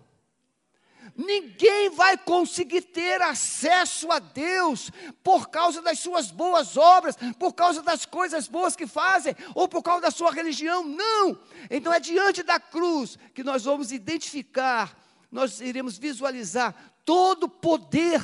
Ninguém 1.14 1.90
vai 1.90 2.16
conseguir 2.16 2.80
ter 2.80 3.20
acesso 3.20 4.10
a 4.10 4.18
Deus 4.18 4.90
por 5.22 5.48
causa 5.50 5.82
das 5.82 5.98
suas 5.98 6.30
boas 6.30 6.78
obras, 6.78 7.14
por 7.38 7.52
causa 7.52 7.82
das 7.82 8.06
coisas 8.06 8.48
boas 8.48 8.74
que 8.74 8.86
fazem, 8.86 9.36
ou 9.54 9.68
por 9.68 9.82
causa 9.82 10.00
da 10.00 10.10
sua 10.10 10.32
religião. 10.32 10.82
Não! 10.82 11.38
Então 11.70 11.92
é 11.92 12.00
diante 12.00 12.42
da 12.42 12.58
cruz 12.58 13.18
que 13.34 13.44
nós 13.44 13.64
vamos 13.64 13.92
identificar, 13.92 14.98
nós 15.30 15.60
iremos 15.60 15.98
visualizar 15.98 16.93
todo 17.04 17.44
o 17.44 17.48
poder 17.48 18.20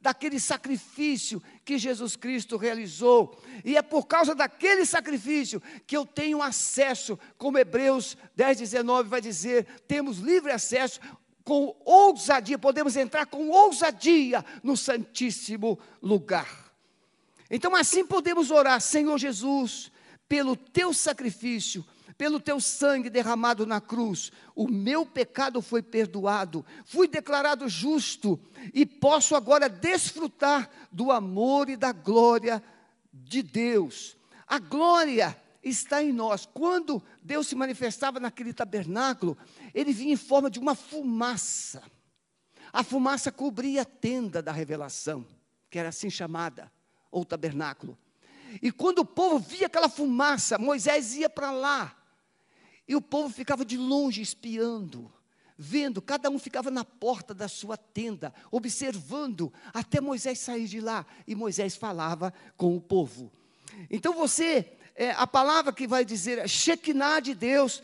daquele 0.00 0.40
sacrifício 0.40 1.40
que 1.64 1.78
Jesus 1.78 2.16
Cristo 2.16 2.56
realizou. 2.56 3.40
E 3.64 3.76
é 3.76 3.82
por 3.82 4.06
causa 4.06 4.34
daquele 4.34 4.84
sacrifício 4.84 5.62
que 5.86 5.96
eu 5.96 6.04
tenho 6.04 6.42
acesso, 6.42 7.18
como 7.38 7.56
Hebreus 7.56 8.16
10, 8.34 8.58
19 8.58 9.08
vai 9.08 9.20
dizer, 9.20 9.64
temos 9.86 10.18
livre 10.18 10.50
acesso 10.50 11.00
com 11.44 11.76
ousadia, 11.84 12.58
podemos 12.58 12.96
entrar 12.96 13.26
com 13.26 13.48
ousadia 13.48 14.44
no 14.62 14.76
Santíssimo 14.76 15.78
lugar. 16.00 16.72
Então 17.48 17.74
assim 17.76 18.04
podemos 18.04 18.50
orar, 18.50 18.80
Senhor 18.80 19.16
Jesus, 19.18 19.92
pelo 20.28 20.56
teu 20.56 20.92
sacrifício, 20.92 21.84
pelo 22.22 22.38
teu 22.38 22.60
sangue 22.60 23.10
derramado 23.10 23.66
na 23.66 23.80
cruz, 23.80 24.30
o 24.54 24.68
meu 24.68 25.04
pecado 25.04 25.60
foi 25.60 25.82
perdoado, 25.82 26.64
fui 26.84 27.08
declarado 27.08 27.68
justo 27.68 28.38
e 28.72 28.86
posso 28.86 29.34
agora 29.34 29.68
desfrutar 29.68 30.70
do 30.92 31.10
amor 31.10 31.68
e 31.68 31.74
da 31.74 31.90
glória 31.90 32.62
de 33.12 33.42
Deus. 33.42 34.16
A 34.46 34.60
glória 34.60 35.36
está 35.64 36.00
em 36.00 36.12
nós. 36.12 36.46
Quando 36.46 37.02
Deus 37.20 37.48
se 37.48 37.56
manifestava 37.56 38.20
naquele 38.20 38.52
tabernáculo, 38.52 39.36
ele 39.74 39.92
vinha 39.92 40.12
em 40.12 40.16
forma 40.16 40.48
de 40.48 40.60
uma 40.60 40.76
fumaça. 40.76 41.82
A 42.72 42.84
fumaça 42.84 43.32
cobria 43.32 43.82
a 43.82 43.84
tenda 43.84 44.40
da 44.40 44.52
revelação, 44.52 45.26
que 45.68 45.76
era 45.76 45.88
assim 45.88 46.08
chamada, 46.08 46.70
ou 47.10 47.24
tabernáculo. 47.24 47.98
E 48.62 48.70
quando 48.70 49.00
o 49.00 49.04
povo 49.04 49.40
via 49.40 49.66
aquela 49.66 49.88
fumaça, 49.88 50.56
Moisés 50.56 51.16
ia 51.16 51.28
para 51.28 51.50
lá 51.50 51.98
e 52.86 52.96
o 52.96 53.00
povo 53.00 53.32
ficava 53.32 53.64
de 53.64 53.76
longe 53.76 54.20
espiando, 54.20 55.10
vendo, 55.56 56.02
cada 56.02 56.28
um 56.28 56.38
ficava 56.38 56.70
na 56.70 56.84
porta 56.84 57.32
da 57.32 57.48
sua 57.48 57.76
tenda, 57.76 58.34
observando, 58.50 59.52
até 59.72 60.00
Moisés 60.00 60.40
sair 60.40 60.66
de 60.66 60.80
lá. 60.80 61.06
E 61.26 61.34
Moisés 61.34 61.76
falava 61.76 62.32
com 62.56 62.76
o 62.76 62.80
povo. 62.80 63.30
Então 63.88 64.12
você, 64.12 64.72
é, 64.96 65.12
a 65.12 65.26
palavra 65.26 65.72
que 65.72 65.86
vai 65.86 66.04
dizer, 66.04 66.38
é 66.38 66.48
Shekinah 66.48 67.20
de 67.20 67.34
Deus, 67.34 67.82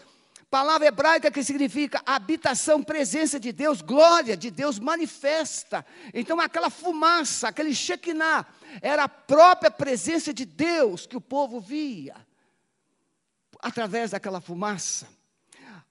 palavra 0.50 0.88
hebraica 0.88 1.30
que 1.30 1.44
significa 1.44 2.02
habitação, 2.04 2.82
presença 2.82 3.38
de 3.38 3.52
Deus, 3.52 3.80
glória 3.80 4.36
de 4.36 4.50
Deus 4.50 4.78
manifesta. 4.78 5.86
Então 6.12 6.40
aquela 6.40 6.70
fumaça, 6.70 7.48
aquele 7.48 7.74
Shekinah, 7.74 8.46
era 8.82 9.04
a 9.04 9.08
própria 9.08 9.70
presença 9.70 10.34
de 10.34 10.44
Deus 10.44 11.06
que 11.06 11.16
o 11.16 11.20
povo 11.20 11.60
via 11.60 12.27
através 13.60 14.10
daquela 14.12 14.40
fumaça. 14.40 15.08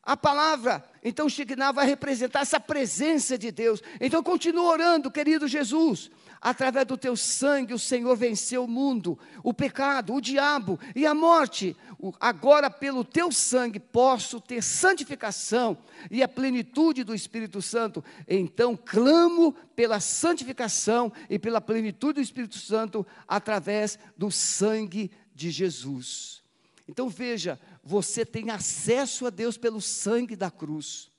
A 0.07 0.15
palavra, 0.15 0.89
então, 1.03 1.27
Shekinah 1.27 1.73
vai 1.73 1.85
representar 1.85 2.39
essa 2.39 2.61
presença 2.61 3.37
de 3.37 3.51
Deus. 3.51 3.83
Então, 3.99 4.23
continua 4.23 4.63
orando, 4.63 5.11
querido 5.11 5.49
Jesus. 5.49 6.09
Através 6.39 6.85
do 6.85 6.97
teu 6.97 7.17
sangue, 7.17 7.73
o 7.73 7.79
Senhor 7.79 8.15
venceu 8.15 8.63
o 8.63 8.67
mundo, 8.69 9.19
o 9.43 9.53
pecado, 9.53 10.13
o 10.13 10.21
diabo 10.21 10.79
e 10.95 11.05
a 11.05 11.13
morte. 11.13 11.75
Agora, 12.21 12.69
pelo 12.69 13.03
teu 13.03 13.33
sangue, 13.33 13.81
posso 13.81 14.39
ter 14.39 14.63
santificação 14.63 15.77
e 16.09 16.23
a 16.23 16.27
plenitude 16.27 17.03
do 17.03 17.13
Espírito 17.13 17.61
Santo. 17.61 18.01
Então, 18.29 18.77
clamo 18.77 19.51
pela 19.75 19.99
santificação 19.99 21.11
e 21.29 21.37
pela 21.37 21.59
plenitude 21.59 22.13
do 22.13 22.21
Espírito 22.21 22.57
Santo 22.57 23.05
através 23.27 23.99
do 24.15 24.31
sangue 24.31 25.11
de 25.35 25.51
Jesus. 25.51 26.46
Então 26.87 27.09
veja, 27.09 27.59
você 27.83 28.25
tem 28.25 28.49
acesso 28.49 29.25
a 29.27 29.29
Deus 29.29 29.57
pelo 29.57 29.81
sangue 29.81 30.35
da 30.35 30.49
cruz. 30.49 31.11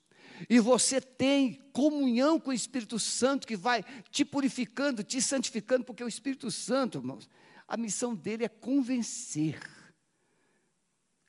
E 0.49 0.59
você 0.59 1.01
tem 1.01 1.55
comunhão 1.73 2.39
com 2.39 2.49
o 2.49 2.53
Espírito 2.53 2.97
Santo 2.97 3.45
que 3.45 3.57
vai 3.57 3.83
te 4.09 4.23
purificando, 4.23 5.03
te 5.03 5.21
santificando, 5.21 5.83
porque 5.83 6.03
o 6.03 6.07
Espírito 6.07 6.49
Santo, 6.49 6.97
irmãos, 6.97 7.29
a 7.67 7.75
missão 7.75 8.15
dele 8.15 8.45
é 8.45 8.49
convencer 8.49 9.59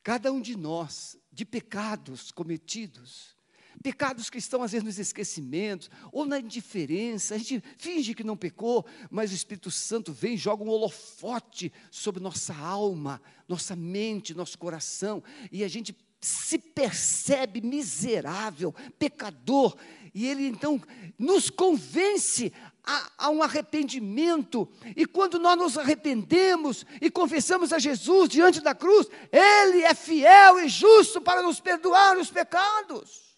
cada 0.03 0.33
um 0.33 0.41
de 0.41 0.57
nós 0.57 1.19
de 1.31 1.45
pecados 1.45 2.31
cometidos, 2.31 3.37
Pecados 3.83 4.29
que 4.29 4.39
estão 4.39 4.63
às 4.63 4.73
vezes 4.73 4.85
nos 4.85 4.99
esquecimentos 4.99 5.91
ou 6.13 6.27
na 6.27 6.39
indiferença. 6.39 7.35
A 7.35 7.39
gente 7.39 7.63
finge 7.79 8.15
que 8.15 8.25
não 8.25 8.37
pecou, 8.37 8.85
mas 9.11 9.31
o 9.31 9.35
Espírito 9.35 9.71
Santo 9.71 10.13
vem 10.13 10.35
e 10.35 10.39
joga 10.39 10.63
um 10.63 10.69
holofote 10.69 11.73
sobre 11.91 12.23
nossa 12.23 12.55
alma, 12.55 13.21
nossa 13.49 13.75
mente, 13.75 14.35
nosso 14.35 14.59
coração, 14.59 15.23
e 15.51 15.65
a 15.65 15.69
gente 15.69 15.97
se 16.21 16.59
percebe 16.59 17.63
miserável, 17.63 18.75
pecador, 18.99 19.75
e 20.15 20.27
ele 20.27 20.47
então 20.47 20.81
nos 21.19 21.49
convence 21.49 22.53
a, 22.85 23.11
a, 23.27 23.31
um 23.31 23.43
arrependimento, 23.43 24.69
e 24.97 25.07
quando 25.07 25.39
nós 25.39 25.57
nos 25.57 25.79
arrependemos 25.79 26.85
e 27.01 27.11
confessamos 27.11 27.73
a 27.73 27.79
Jesus 27.79 28.29
diante 28.29 28.61
da 28.61 28.75
cruz, 28.75 29.07
Ele 29.33 29.83
é 29.83 29.95
fiel 29.95 30.61
e 30.61 30.69
justo 30.69 31.21
para 31.21 31.43
nos 31.43 31.61
perdoar 31.61 32.19
os 32.19 32.31
pecados. 32.31 33.30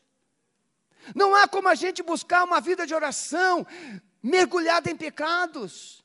Não 1.15 1.35
há 1.35 1.49
como 1.49 1.69
a 1.69 1.75
gente 1.75 2.03
buscar 2.03 2.45
uma 2.45 2.61
vida 2.61 2.87
de 2.87 2.95
oração 2.95 3.67
mergulhada 4.23 4.91
em 4.91 4.97
pecados. 4.97 6.03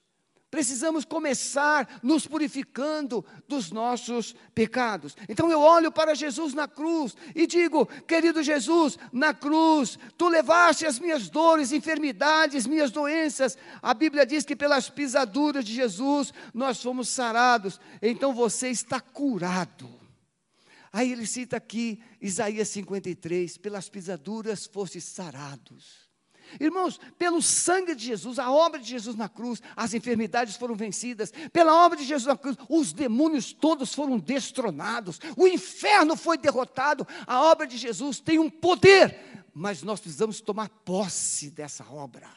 Precisamos 0.50 1.04
começar 1.04 2.00
nos 2.02 2.26
purificando 2.26 3.24
dos 3.50 3.70
nossos 3.70 4.34
pecados. 4.56 5.16
Então 5.28 5.52
eu 5.52 5.60
olho 5.60 5.92
para 5.92 6.16
Jesus 6.16 6.54
na 6.54 6.70
cruz 6.70 7.18
e 7.36 7.46
digo: 7.46 7.86
querido 8.08 8.42
Jesus, 8.42 8.98
na 9.12 9.34
cruz, 9.34 10.00
tu 10.18 10.30
levaste 10.30 10.86
as 10.86 11.00
minhas 11.00 11.30
dores, 11.30 11.74
enfermidades, 11.74 12.66
minhas 12.66 12.92
doenças. 12.92 13.58
A 13.82 13.94
Bíblia 13.94 14.26
diz 14.26 14.46
que 14.46 14.56
pelas 14.56 14.90
pisaduras 14.90 15.66
de 15.66 15.74
Jesus 15.74 16.34
nós 16.54 16.82
fomos 16.82 17.10
sarados. 17.10 17.78
Então 18.02 18.34
você 18.34 18.70
está 18.70 19.02
curado. 19.02 19.97
Aí 20.92 21.12
ele 21.12 21.26
cita 21.26 21.58
aqui 21.58 22.02
Isaías 22.22 22.70
53, 22.70 23.58
pelas 23.58 23.90
pisaduras 23.90 24.66
foste 24.66 25.02
sarados. 25.02 26.08
Irmãos, 26.60 27.00
pelo 27.18 27.42
sangue 27.42 27.94
de 27.94 28.06
Jesus, 28.06 28.40
a 28.40 28.52
obra 28.52 28.80
de 28.80 28.88
Jesus 28.88 29.16
na 29.16 29.28
cruz, 29.28 29.62
as 29.76 29.94
enfermidades 29.94 30.56
foram 30.56 30.76
vencidas. 30.76 31.32
Pela 31.52 31.86
obra 31.86 31.98
de 31.98 32.06
Jesus 32.06 32.26
na 32.26 32.38
cruz, 32.38 32.56
os 32.70 32.94
demônios 32.94 33.52
todos 33.52 33.94
foram 33.94 34.18
destronados. 34.18 35.20
O 35.36 35.46
inferno 35.46 36.16
foi 36.16 36.38
derrotado. 36.38 37.06
A 37.26 37.42
obra 37.42 37.68
de 37.68 37.78
Jesus 37.78 38.20
tem 38.20 38.40
um 38.40 38.50
poder, 38.50 39.46
mas 39.54 39.84
nós 39.84 40.00
precisamos 40.00 40.40
tomar 40.40 40.70
posse 40.70 41.52
dessa 41.52 41.86
obra, 41.92 42.30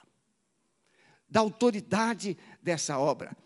da 1.28 1.40
autoridade 1.40 2.36
dessa 2.62 2.98
obra. 2.98 3.36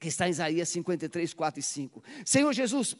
Que 0.00 0.08
está 0.08 0.26
em 0.26 0.30
Isaías 0.30 0.68
53, 0.70 1.32
4 1.34 1.60
e 1.60 1.62
5. 1.62 2.02
Senhor 2.24 2.52
Jesus, 2.52 2.96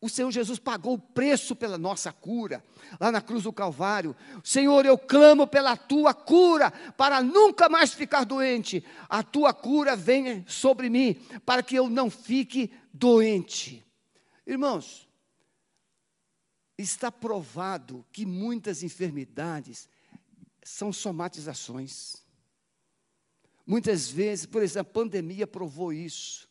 o 0.00 0.08
Senhor 0.08 0.30
Jesus 0.30 0.58
pagou 0.58 0.94
o 0.94 0.98
preço 0.98 1.54
pela 1.54 1.76
nossa 1.76 2.10
cura, 2.10 2.64
lá 2.98 3.12
na 3.12 3.20
cruz 3.20 3.42
do 3.42 3.52
Calvário. 3.52 4.16
Senhor, 4.42 4.86
eu 4.86 4.96
clamo 4.96 5.46
pela 5.46 5.76
tua 5.76 6.14
cura, 6.14 6.70
para 6.96 7.22
nunca 7.22 7.68
mais 7.68 7.92
ficar 7.92 8.24
doente. 8.24 8.82
A 9.08 9.22
tua 9.22 9.52
cura 9.52 9.94
venha 9.94 10.42
sobre 10.48 10.88
mim, 10.88 11.14
para 11.44 11.62
que 11.62 11.76
eu 11.76 11.90
não 11.90 12.10
fique 12.10 12.72
doente. 12.94 13.84
Irmãos, 14.46 15.06
está 16.78 17.12
provado 17.12 18.04
que 18.10 18.24
muitas 18.24 18.82
enfermidades 18.82 19.86
são 20.64 20.92
somatizações. 20.92 22.24
Muitas 23.66 24.10
vezes, 24.10 24.46
por 24.46 24.62
exemplo, 24.62 24.90
a 24.90 24.94
pandemia 24.94 25.46
provou 25.46 25.92
isso. 25.92 26.49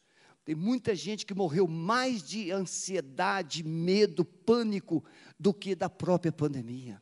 Tem 0.49 0.55
muita 0.55 0.95
gente 0.95 1.27
que 1.27 1.33
morreu 1.35 1.67
mais 1.67 2.23
de 2.23 2.49
ansiedade, 2.49 3.61
medo, 3.61 4.25
pânico 4.25 5.05
do 5.39 5.53
que 5.53 5.75
da 5.75 5.87
própria 5.87 6.31
pandemia. 6.31 6.99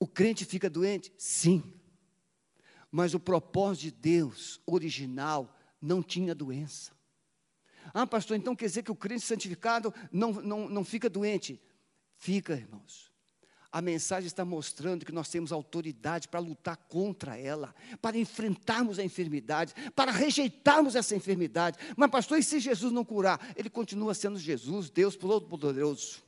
O 0.00 0.06
crente 0.06 0.46
fica 0.46 0.70
doente? 0.70 1.12
Sim. 1.18 1.62
Mas 2.90 3.12
o 3.12 3.20
propósito 3.20 3.82
de 3.82 3.90
Deus 3.90 4.62
original 4.64 5.54
não 5.78 6.02
tinha 6.02 6.34
doença. 6.34 6.96
Ah, 7.92 8.06
pastor, 8.06 8.34
então 8.34 8.56
quer 8.56 8.64
dizer 8.64 8.82
que 8.82 8.90
o 8.90 8.96
crente 8.96 9.26
santificado 9.26 9.92
não, 10.10 10.32
não, 10.32 10.70
não 10.70 10.84
fica 10.86 11.10
doente? 11.10 11.60
Fica, 12.16 12.54
irmãos. 12.54 13.07
A 13.70 13.82
mensagem 13.82 14.26
está 14.26 14.44
mostrando 14.46 15.04
que 15.04 15.12
nós 15.12 15.28
temos 15.28 15.52
autoridade 15.52 16.26
para 16.26 16.40
lutar 16.40 16.76
contra 16.88 17.36
ela, 17.36 17.74
para 18.00 18.16
enfrentarmos 18.16 18.98
a 18.98 19.04
enfermidade, 19.04 19.74
para 19.94 20.10
rejeitarmos 20.10 20.96
essa 20.96 21.14
enfermidade. 21.14 21.78
Mas, 21.94 22.10
pastor, 22.10 22.38
e 22.38 22.42
se 22.42 22.60
Jesus 22.60 22.90
não 22.92 23.04
curar? 23.04 23.52
Ele 23.56 23.68
continua 23.68 24.14
sendo 24.14 24.38
Jesus, 24.38 24.88
Deus 24.88 25.16
Todo-Poderoso. 25.16 26.22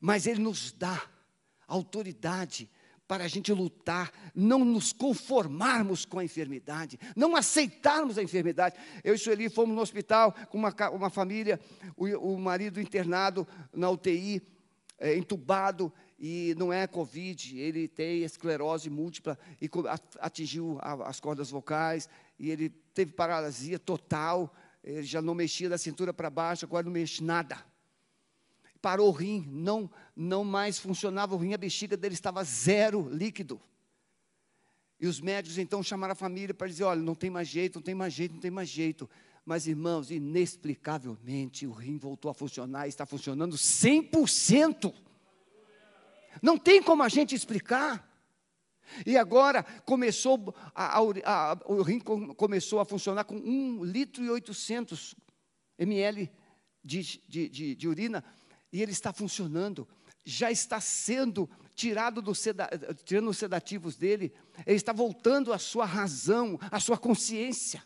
Mas 0.00 0.28
Ele 0.28 0.40
nos 0.40 0.70
dá 0.70 1.02
autoridade 1.66 2.70
para 3.06 3.24
a 3.24 3.28
gente 3.28 3.52
lutar, 3.52 4.12
não 4.34 4.64
nos 4.64 4.92
conformarmos 4.92 6.04
com 6.04 6.18
a 6.18 6.24
enfermidade, 6.24 6.98
não 7.14 7.36
aceitarmos 7.36 8.16
a 8.16 8.22
enfermidade. 8.22 8.76
Eu 9.02 9.14
e 9.14 9.18
Sueli 9.18 9.50
fomos 9.50 9.74
no 9.74 9.82
hospital 9.82 10.32
com 10.48 10.56
uma, 10.56 10.74
uma 10.90 11.10
família, 11.10 11.60
o, 11.96 12.06
o 12.34 12.38
marido 12.38 12.80
internado 12.80 13.46
na 13.72 13.90
UTI, 13.90 14.40
é, 15.04 15.14
entubado 15.18 15.92
e 16.18 16.54
não 16.56 16.72
é 16.72 16.86
Covid, 16.86 17.58
ele 17.60 17.86
tem 17.86 18.22
esclerose 18.22 18.88
múltipla 18.88 19.38
e 19.60 19.68
atingiu 20.18 20.78
as 20.80 21.20
cordas 21.20 21.50
vocais 21.50 22.08
e 22.38 22.50
ele 22.50 22.70
teve 22.94 23.12
paralisia 23.12 23.78
total, 23.78 24.54
ele 24.82 25.02
já 25.02 25.20
não 25.20 25.34
mexia 25.34 25.68
da 25.68 25.76
cintura 25.76 26.14
para 26.14 26.30
baixo, 26.30 26.64
agora 26.64 26.86
não 26.86 26.92
mexe 26.92 27.22
nada. 27.22 27.62
Parou 28.80 29.08
o 29.08 29.12
rim, 29.12 29.46
não, 29.50 29.90
não 30.16 30.42
mais 30.42 30.78
funcionava 30.78 31.34
o 31.34 31.38
rim, 31.38 31.52
a 31.52 31.58
bexiga 31.58 31.98
dele 31.98 32.14
estava 32.14 32.42
zero 32.42 33.06
líquido. 33.10 33.60
E 34.98 35.06
os 35.06 35.20
médicos 35.20 35.58
então 35.58 35.82
chamaram 35.82 36.12
a 36.12 36.16
família 36.16 36.54
para 36.54 36.66
dizer: 36.66 36.84
olha, 36.84 37.00
não 37.00 37.14
tem 37.14 37.28
mais 37.28 37.48
jeito, 37.48 37.76
não 37.76 37.82
tem 37.82 37.94
mais 37.94 38.14
jeito, 38.14 38.32
não 38.32 38.40
tem 38.40 38.50
mais 38.50 38.68
jeito. 38.70 39.08
Mas, 39.44 39.66
irmãos, 39.66 40.10
inexplicavelmente 40.10 41.66
o 41.66 41.72
rim 41.72 41.98
voltou 41.98 42.30
a 42.30 42.34
funcionar, 42.34 42.88
está 42.88 43.04
funcionando 43.04 43.56
100%. 43.56 44.94
Não 46.42 46.58
tem 46.58 46.82
como 46.82 47.02
a 47.02 47.08
gente 47.08 47.34
explicar. 47.34 48.10
E 49.06 49.16
agora 49.16 49.62
começou, 49.84 50.54
a, 50.74 50.98
a, 50.98 51.52
a, 51.52 51.58
o 51.66 51.82
rim 51.82 51.98
começou 52.00 52.80
a 52.80 52.84
funcionar 52.84 53.24
com 53.24 53.36
1 53.36 53.84
litro 53.84 54.22
e 54.22 54.30
800 54.30 55.14
ml 55.78 56.30
de, 56.84 57.02
de, 57.28 57.48
de, 57.48 57.74
de 57.74 57.88
urina, 57.88 58.22
e 58.72 58.82
ele 58.82 58.92
está 58.92 59.12
funcionando, 59.12 59.88
já 60.24 60.50
está 60.50 60.80
sendo 60.80 61.48
tirado 61.74 62.20
do 62.20 62.34
seda, 62.34 62.68
tirando 63.04 63.30
os 63.30 63.38
sedativos 63.38 63.96
dele, 63.96 64.32
ele 64.66 64.76
está 64.76 64.92
voltando 64.92 65.52
à 65.52 65.58
sua 65.58 65.84
razão, 65.84 66.58
à 66.70 66.78
sua 66.78 66.98
consciência. 66.98 67.82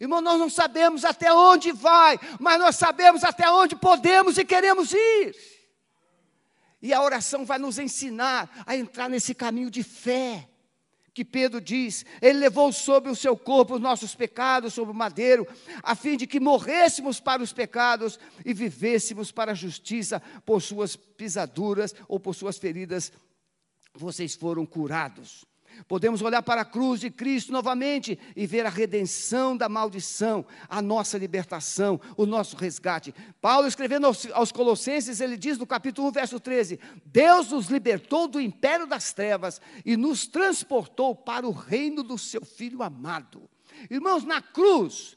Irmão, 0.00 0.20
nós 0.22 0.38
não 0.38 0.48
sabemos 0.48 1.04
até 1.04 1.32
onde 1.32 1.72
vai, 1.72 2.18
mas 2.40 2.58
nós 2.58 2.76
sabemos 2.76 3.22
até 3.24 3.50
onde 3.50 3.76
podemos 3.76 4.38
e 4.38 4.44
queremos 4.44 4.92
ir. 4.92 5.36
E 6.82 6.92
a 6.92 7.00
oração 7.00 7.46
vai 7.46 7.58
nos 7.58 7.78
ensinar 7.78 8.64
a 8.66 8.76
entrar 8.76 9.08
nesse 9.08 9.34
caminho 9.34 9.70
de 9.70 9.84
fé. 9.84 10.48
Que 11.14 11.24
Pedro 11.24 11.60
diz, 11.60 12.04
ele 12.20 12.38
levou 12.38 12.72
sobre 12.72 13.10
o 13.10 13.16
seu 13.16 13.36
corpo 13.36 13.74
os 13.74 13.80
nossos 13.80 14.14
pecados 14.14 14.72
sobre 14.72 14.92
o 14.92 14.96
madeiro, 14.96 15.46
a 15.82 15.94
fim 15.94 16.16
de 16.16 16.26
que 16.26 16.40
morrêssemos 16.40 17.20
para 17.20 17.42
os 17.42 17.52
pecados 17.52 18.18
e 18.44 18.54
vivêssemos 18.54 19.30
para 19.30 19.52
a 19.52 19.54
justiça, 19.54 20.20
por 20.44 20.62
suas 20.62 20.96
pisaduras 20.96 21.94
ou 22.08 22.18
por 22.18 22.34
suas 22.34 22.56
feridas, 22.56 23.12
vocês 23.94 24.34
foram 24.34 24.64
curados. 24.64 25.44
Podemos 25.88 26.22
olhar 26.22 26.42
para 26.42 26.62
a 26.62 26.64
cruz 26.64 27.00
de 27.00 27.10
Cristo 27.10 27.52
novamente 27.52 28.18
e 28.36 28.46
ver 28.46 28.66
a 28.66 28.70
redenção 28.70 29.56
da 29.56 29.68
maldição, 29.68 30.44
a 30.68 30.80
nossa 30.80 31.18
libertação, 31.18 32.00
o 32.16 32.26
nosso 32.26 32.56
resgate. 32.56 33.14
Paulo, 33.40 33.66
escrevendo 33.66 34.06
aos, 34.06 34.26
aos, 34.32 34.52
Colossenses, 34.52 35.20
ele 35.20 35.36
diz 35.36 35.58
no 35.58 35.66
capítulo 35.66 36.08
1, 36.08 36.12
verso 36.12 36.40
13: 36.40 36.78
Deus 37.04 37.50
nos 37.50 37.66
libertou 37.68 38.28
do 38.28 38.40
império 38.40 38.86
das 38.86 39.12
trevas 39.12 39.60
e 39.84 39.96
nos 39.96 40.26
transportou 40.26 41.14
para 41.14 41.46
o 41.46 41.52
reino 41.52 42.02
do 42.02 42.18
seu 42.18 42.44
Filho 42.44 42.82
amado. 42.82 43.48
Irmãos, 43.90 44.24
na 44.24 44.40
cruz, 44.40 45.16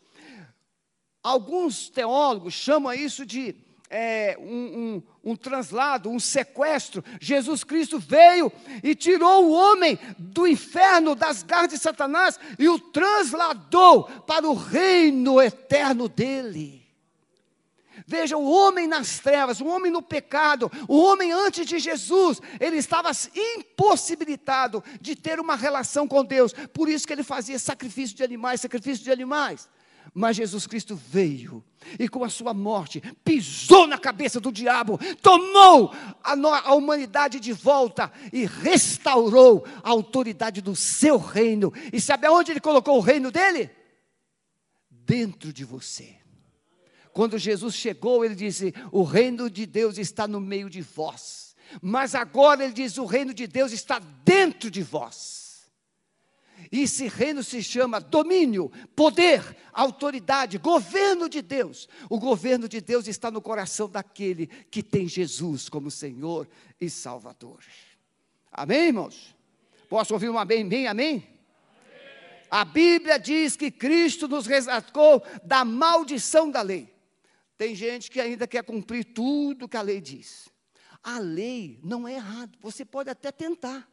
alguns 1.24 1.90
teólogos 1.90 2.54
chamam 2.54 2.94
isso 2.94 3.26
de 3.26 3.65
é, 3.90 4.38
um, 4.40 5.02
um, 5.24 5.32
um 5.32 5.36
translado, 5.36 6.10
um 6.10 6.20
sequestro. 6.20 7.04
Jesus 7.20 7.64
Cristo 7.64 8.00
veio 8.00 8.52
e 8.84 8.96
tirou 8.96 9.46
o 9.46 9.52
homem 9.52 10.00
do 10.18 10.48
inferno, 10.48 11.16
das 11.16 11.44
garras 11.44 11.70
de 11.70 11.78
Satanás, 11.78 12.40
e 12.58 12.68
o 12.68 12.80
transladou 12.80 14.04
para 14.26 14.48
o 14.48 14.54
reino 14.54 15.42
eterno 15.42 16.10
dele. 16.10 16.86
Veja, 18.08 18.38
o 18.38 18.48
homem 18.48 18.88
nas 18.88 19.20
trevas, 19.20 19.60
o 19.60 19.66
homem 19.66 19.92
no 19.92 20.02
pecado, 20.02 20.72
o 20.88 21.02
homem 21.02 21.32
antes 21.32 21.66
de 21.66 21.80
Jesus, 21.80 22.40
ele 22.60 22.78
estava 22.78 23.10
impossibilitado 23.36 24.84
de 25.02 25.16
ter 25.16 25.40
uma 25.40 25.56
relação 25.56 26.08
com 26.08 26.24
Deus. 26.24 26.54
Por 26.74 26.88
isso 26.88 27.08
que 27.08 27.14
ele 27.14 27.24
fazia 27.24 27.58
sacrifício 27.58 28.16
de 28.16 28.24
animais, 28.24 28.62
sacrifício 28.62 29.04
de 29.04 29.12
animais. 29.12 29.68
Mas 30.18 30.38
Jesus 30.38 30.66
Cristo 30.66 30.96
veio 30.96 31.62
e 32.00 32.08
com 32.08 32.24
a 32.24 32.30
sua 32.30 32.54
morte 32.54 33.02
pisou 33.22 33.86
na 33.86 33.98
cabeça 33.98 34.40
do 34.40 34.50
diabo, 34.50 34.98
tomou 35.22 35.94
a, 36.24 36.32
a, 36.70 36.74
humanidade 36.74 37.38
de 37.38 37.52
volta 37.52 38.10
e 38.32 38.46
restaurou 38.46 39.68
a 39.84 39.90
autoridade 39.90 40.62
do 40.62 40.74
seu 40.74 41.18
reino. 41.18 41.74
E 41.92 42.00
sabe 42.00 42.28
aonde 42.28 42.52
ele 42.52 42.62
colocou 42.62 42.98
o 42.98 43.02
reino 43.02 43.30
dele? 43.30 43.70
Dentro 44.90 45.52
de 45.52 45.66
você. 45.66 46.16
Quando 47.12 47.38
Jesus 47.38 47.76
chegou, 47.76 48.24
ele 48.24 48.36
disse: 48.36 48.74
O 48.94 49.04
reino 49.04 49.50
de 49.50 49.66
Deus 49.66 49.98
está 49.98 50.30
no 50.30 50.40
meio 50.40 50.70
de 50.70 50.82
vós. 50.82 51.58
Mas 51.82 52.16
agora 52.16 52.64
ele 52.64 52.74
diz: 52.74 52.98
O 52.98 53.06
reino 53.06 53.34
de 53.34 53.48
Deus 53.48 53.74
está 53.74 54.00
dentro 54.00 54.72
de 54.72 54.82
vós. 54.82 55.45
E 56.72 56.82
esse 56.82 57.08
reino 57.08 57.44
se 57.44 57.62
chama 57.62 58.00
domínio, 58.00 58.72
poder, 58.96 59.56
autoridade, 59.72 60.58
governo 60.58 61.30
de 61.30 61.42
Deus. 61.42 61.88
O 62.10 62.20
governo 62.20 62.68
de 62.68 62.82
Deus 62.82 63.08
está 63.08 63.30
no 63.30 63.42
coração 63.42 63.90
daquele 63.90 64.48
que 64.48 64.82
tem 64.82 65.08
Jesus 65.08 65.70
como 65.70 65.92
Senhor 65.92 66.48
e 66.80 66.90
Salvador. 66.90 67.60
Amém, 68.52 68.88
irmãos? 68.88 69.36
Posso 69.90 70.14
ouvir 70.14 70.30
um 70.30 70.38
amém, 70.38 70.68
bem, 70.68 70.88
amém? 70.88 71.28
A 72.50 72.64
Bíblia 72.64 73.18
diz 73.20 73.56
que 73.56 73.70
Cristo 73.70 74.28
nos 74.28 74.46
resgatou 74.46 75.22
da 75.44 75.66
maldição 75.66 76.50
da 76.50 76.62
lei. 76.62 76.94
Tem 77.58 77.76
gente 77.76 78.10
que 78.12 78.20
ainda 78.20 78.48
quer 78.48 78.64
cumprir 78.64 79.06
tudo 79.06 79.68
que 79.68 79.78
a 79.78 79.82
lei 79.82 80.02
diz. 80.02 80.50
A 81.04 81.20
lei 81.20 81.80
não 81.84 82.08
é 82.08 82.16
errado, 82.16 82.58
você 82.62 82.84
pode 82.84 83.10
até 83.10 83.32
tentar. 83.32 83.88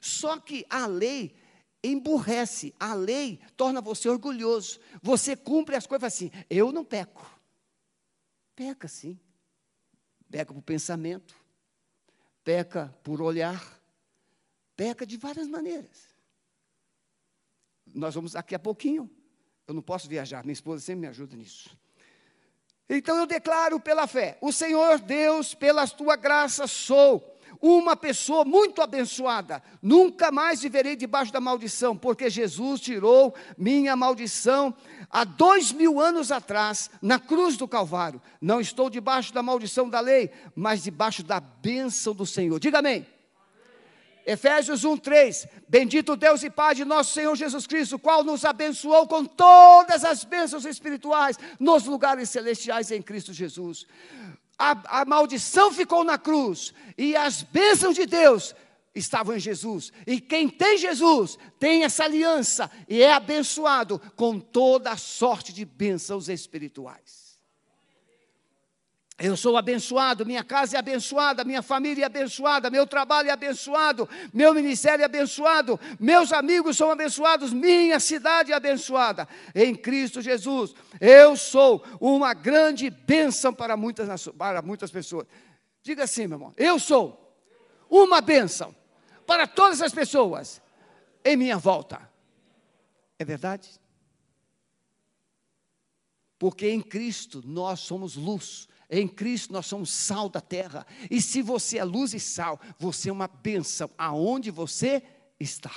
Só 0.00 0.38
que 0.38 0.64
a 0.68 0.86
lei 0.86 1.34
emburrece. 1.82 2.74
A 2.78 2.94
lei 2.94 3.40
torna 3.56 3.80
você 3.80 4.08
orgulhoso. 4.08 4.78
Você 5.02 5.36
cumpre 5.36 5.76
as 5.76 5.86
coisas 5.86 6.12
assim. 6.12 6.30
Eu 6.48 6.72
não 6.72 6.84
peco. 6.84 7.24
Peca 8.54 8.88
sim. 8.88 9.18
Peca 10.30 10.52
por 10.52 10.62
pensamento. 10.62 11.34
Peca 12.44 12.94
por 13.02 13.22
olhar. 13.22 13.80
Peca 14.76 15.06
de 15.06 15.16
várias 15.16 15.48
maneiras. 15.48 16.08
Nós 17.94 18.14
vamos 18.14 18.32
daqui 18.32 18.54
a 18.54 18.58
pouquinho. 18.58 19.10
Eu 19.66 19.74
não 19.74 19.82
posso 19.82 20.08
viajar, 20.08 20.44
minha 20.44 20.52
esposa 20.52 20.82
sempre 20.82 21.02
me 21.02 21.06
ajuda 21.08 21.36
nisso. 21.36 21.76
Então 22.88 23.18
eu 23.18 23.26
declaro 23.26 23.78
pela 23.78 24.06
fé: 24.06 24.38
o 24.40 24.50
Senhor 24.50 24.98
Deus, 24.98 25.54
pela 25.54 25.86
tua 25.86 26.16
graça, 26.16 26.66
sou 26.66 27.37
uma 27.60 27.96
pessoa 27.96 28.44
muito 28.44 28.80
abençoada. 28.80 29.62
Nunca 29.82 30.30
mais 30.30 30.62
viverei 30.62 30.96
debaixo 30.96 31.32
da 31.32 31.40
maldição, 31.40 31.96
porque 31.96 32.30
Jesus 32.30 32.80
tirou 32.80 33.34
minha 33.56 33.96
maldição 33.96 34.74
há 35.10 35.24
dois 35.24 35.72
mil 35.72 36.00
anos 36.00 36.30
atrás, 36.30 36.90
na 37.02 37.18
cruz 37.18 37.56
do 37.56 37.68
Calvário. 37.68 38.20
Não 38.40 38.60
estou 38.60 38.88
debaixo 38.88 39.32
da 39.32 39.42
maldição 39.42 39.88
da 39.88 40.00
lei, 40.00 40.30
mas 40.54 40.82
debaixo 40.82 41.22
da 41.22 41.40
bênção 41.40 42.14
do 42.14 42.26
Senhor. 42.26 42.58
Diga 42.58 42.78
amém. 42.78 43.06
Efésios 44.26 44.84
1:3 44.84 45.48
Bendito 45.66 46.14
Deus 46.14 46.42
e 46.42 46.50
Pai 46.50 46.74
de 46.74 46.84
nosso 46.84 47.14
Senhor 47.14 47.34
Jesus 47.34 47.66
Cristo, 47.66 47.98
qual 47.98 48.22
nos 48.22 48.44
abençoou 48.44 49.08
com 49.08 49.24
todas 49.24 50.04
as 50.04 50.22
bênçãos 50.22 50.66
espirituais 50.66 51.38
nos 51.58 51.84
lugares 51.84 52.28
celestiais 52.28 52.90
em 52.90 53.00
Cristo 53.00 53.32
Jesus 53.32 53.86
a, 54.58 55.00
a 55.00 55.04
maldição 55.04 55.72
ficou 55.72 56.02
na 56.02 56.18
cruz 56.18 56.74
e 56.96 57.14
as 57.14 57.42
bênçãos 57.42 57.94
de 57.94 58.06
Deus 58.06 58.54
estavam 58.94 59.36
em 59.36 59.40
Jesus. 59.40 59.92
E 60.06 60.20
quem 60.20 60.48
tem 60.48 60.76
Jesus 60.76 61.38
tem 61.58 61.84
essa 61.84 62.04
aliança 62.04 62.70
e 62.88 63.00
é 63.02 63.12
abençoado 63.12 64.00
com 64.16 64.40
toda 64.40 64.90
a 64.90 64.96
sorte 64.96 65.52
de 65.52 65.64
bênçãos 65.64 66.28
espirituais. 66.28 67.17
Eu 69.20 69.36
sou 69.36 69.56
abençoado, 69.56 70.24
minha 70.24 70.44
casa 70.44 70.76
é 70.76 70.78
abençoada, 70.78 71.42
minha 71.42 71.60
família 71.60 72.04
é 72.04 72.06
abençoada, 72.06 72.70
meu 72.70 72.86
trabalho 72.86 73.28
é 73.28 73.32
abençoado, 73.32 74.08
meu 74.32 74.54
ministério 74.54 75.02
é 75.02 75.06
abençoado, 75.06 75.78
meus 75.98 76.32
amigos 76.32 76.76
são 76.76 76.88
abençoados, 76.88 77.52
minha 77.52 77.98
cidade 77.98 78.52
é 78.52 78.54
abençoada. 78.54 79.26
Em 79.52 79.74
Cristo 79.74 80.22
Jesus, 80.22 80.72
eu 81.00 81.36
sou 81.36 81.84
uma 82.00 82.32
grande 82.32 82.90
bênção 82.90 83.52
para 83.52 83.76
muitas, 83.76 84.28
para 84.28 84.62
muitas 84.62 84.88
pessoas. 84.88 85.26
Diga 85.82 86.04
assim, 86.04 86.28
meu 86.28 86.36
irmão, 86.36 86.54
eu 86.56 86.78
sou 86.78 87.36
uma 87.90 88.20
bênção 88.20 88.72
para 89.26 89.48
todas 89.48 89.82
as 89.82 89.92
pessoas 89.92 90.62
em 91.24 91.36
minha 91.36 91.58
volta. 91.58 92.08
É 93.18 93.24
verdade? 93.24 93.68
Porque 96.38 96.70
em 96.70 96.80
Cristo 96.80 97.42
nós 97.44 97.80
somos 97.80 98.14
luz 98.14 98.68
em 98.90 99.06
Cristo 99.06 99.52
nós 99.52 99.66
somos 99.66 99.90
sal 99.90 100.28
da 100.28 100.40
terra. 100.40 100.86
E 101.10 101.20
se 101.20 101.42
você 101.42 101.78
é 101.78 101.84
luz 101.84 102.14
e 102.14 102.20
sal, 102.20 102.58
você 102.78 103.10
é 103.10 103.12
uma 103.12 103.28
bênção 103.28 103.90
aonde 103.98 104.50
você 104.50 105.02
está. 105.38 105.72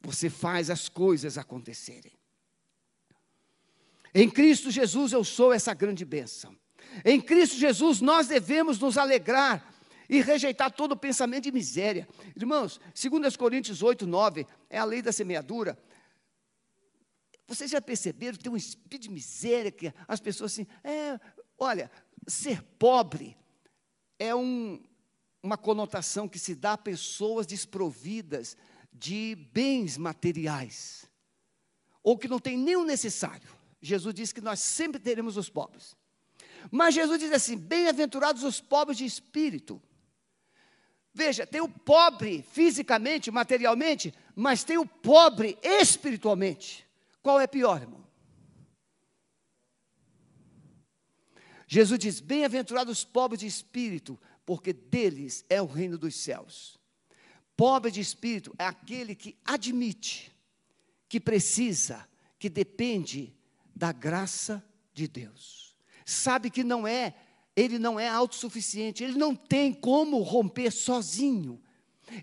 Você 0.00 0.30
faz 0.30 0.70
as 0.70 0.88
coisas 0.88 1.36
acontecerem. 1.36 2.12
Em 4.14 4.30
Cristo 4.30 4.70
Jesus 4.70 5.12
eu 5.12 5.22
sou 5.22 5.52
essa 5.52 5.74
grande 5.74 6.04
bênção. 6.04 6.56
Em 7.04 7.20
Cristo 7.20 7.56
Jesus 7.56 8.00
nós 8.00 8.28
devemos 8.28 8.78
nos 8.78 8.96
alegrar 8.96 9.74
e 10.08 10.22
rejeitar 10.22 10.72
todo 10.72 10.96
pensamento 10.96 11.44
de 11.44 11.52
miséria. 11.52 12.08
Irmãos, 12.34 12.80
2 12.98 13.36
Coríntios 13.36 13.82
8, 13.82 14.06
9, 14.06 14.46
é 14.70 14.78
a 14.78 14.84
lei 14.84 15.02
da 15.02 15.12
semeadura. 15.12 15.78
Vocês 17.48 17.70
já 17.70 17.80
perceberam 17.80 18.36
que 18.36 18.44
tem 18.44 18.52
um 18.52 18.56
espírito 18.56 19.04
de 19.04 19.10
miséria 19.10 19.72
que 19.72 19.92
as 20.06 20.20
pessoas 20.20 20.52
assim, 20.52 20.66
é, 20.84 21.18
olha, 21.58 21.90
ser 22.26 22.62
pobre 22.78 23.34
é 24.18 24.34
um, 24.34 24.82
uma 25.42 25.56
conotação 25.56 26.28
que 26.28 26.38
se 26.38 26.54
dá 26.54 26.74
a 26.74 26.78
pessoas 26.78 27.46
desprovidas 27.46 28.54
de 28.92 29.34
bens 29.52 29.96
materiais, 29.96 31.08
ou 32.02 32.18
que 32.18 32.28
não 32.28 32.38
tem 32.38 32.58
nem 32.58 32.76
o 32.76 32.84
necessário. 32.84 33.48
Jesus 33.80 34.14
disse 34.14 34.34
que 34.34 34.40
nós 34.42 34.60
sempre 34.60 35.00
teremos 35.00 35.38
os 35.38 35.48
pobres. 35.48 35.96
Mas 36.70 36.94
Jesus 36.94 37.18
diz 37.18 37.32
assim: 37.32 37.56
bem-aventurados 37.56 38.42
os 38.42 38.60
pobres 38.60 38.98
de 38.98 39.06
espírito. 39.06 39.80
Veja, 41.14 41.46
tem 41.46 41.60
o 41.60 41.68
pobre 41.68 42.44
fisicamente, 42.52 43.30
materialmente, 43.30 44.12
mas 44.34 44.64
tem 44.64 44.76
o 44.76 44.86
pobre 44.86 45.56
espiritualmente. 45.62 46.87
Qual 47.28 47.38
é 47.38 47.46
pior, 47.46 47.82
irmão? 47.82 48.02
Jesus 51.66 51.98
diz: 51.98 52.20
Bem-aventurados 52.20 53.00
os 53.00 53.04
pobres 53.04 53.40
de 53.40 53.46
espírito, 53.46 54.18
porque 54.46 54.72
deles 54.72 55.44
é 55.46 55.60
o 55.60 55.66
reino 55.66 55.98
dos 55.98 56.14
céus. 56.14 56.80
Pobre 57.54 57.90
de 57.90 58.00
espírito 58.00 58.54
é 58.58 58.64
aquele 58.64 59.14
que 59.14 59.36
admite 59.44 60.34
que 61.06 61.20
precisa, 61.20 62.08
que 62.38 62.48
depende 62.48 63.36
da 63.76 63.92
graça 63.92 64.66
de 64.94 65.06
Deus. 65.06 65.76
Sabe 66.06 66.48
que 66.48 66.64
não 66.64 66.86
é, 66.86 67.14
ele 67.54 67.78
não 67.78 68.00
é 68.00 68.08
autossuficiente, 68.08 69.04
ele 69.04 69.18
não 69.18 69.36
tem 69.36 69.74
como 69.74 70.22
romper 70.22 70.70
sozinho. 70.70 71.62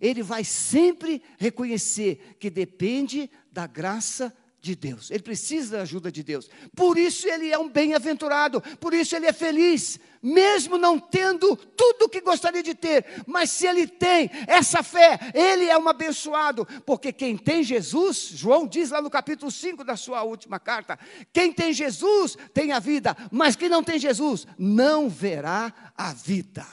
Ele 0.02 0.24
vai 0.24 0.44
sempre 0.44 1.22
reconhecer 1.38 2.38
que 2.40 2.50
depende 2.50 3.30
da 3.52 3.68
graça 3.68 4.30
de 4.30 4.45
de 4.66 4.76
Deus, 4.76 5.12
ele 5.12 5.22
precisa 5.22 5.78
da 5.78 5.84
ajuda 5.84 6.12
de 6.12 6.24
Deus. 6.24 6.50
Por 6.76 6.98
isso 6.98 7.28
ele 7.28 7.52
é 7.52 7.58
um 7.58 7.70
bem-aventurado, 7.70 8.60
por 8.80 8.96
isso 8.96 9.16
ele 9.16 9.28
é 9.28 9.32
feliz, 9.32 10.00
mesmo 10.24 10.76
não 10.76 11.00
tendo 11.00 11.56
tudo 11.56 12.06
o 12.06 12.10
que 12.10 12.20
gostaria 12.20 12.64
de 12.64 12.74
ter, 12.74 13.06
mas 13.28 13.52
se 13.52 13.68
ele 13.68 13.86
tem 13.86 14.32
essa 14.48 14.82
fé, 14.82 15.20
ele 15.36 15.66
é 15.66 15.78
um 15.78 15.88
abençoado, 15.88 16.68
porque 16.84 17.14
quem 17.14 17.38
tem 17.38 17.62
Jesus, 17.62 18.32
João 18.34 18.66
diz 18.66 18.90
lá 18.90 19.04
no 19.04 19.10
capítulo 19.10 19.52
5 19.52 19.84
da 19.84 19.96
sua 19.96 20.24
última 20.24 20.60
carta: 20.60 20.98
quem 21.32 21.54
tem 21.54 21.72
Jesus 21.72 22.36
tem 22.52 22.72
a 22.72 22.80
vida, 22.80 23.16
mas 23.32 23.56
quem 23.56 23.70
não 23.70 23.84
tem 23.84 24.00
Jesus 24.00 24.48
não 24.58 25.08
verá 25.08 25.72
a 25.96 26.12
vida. 26.12 26.66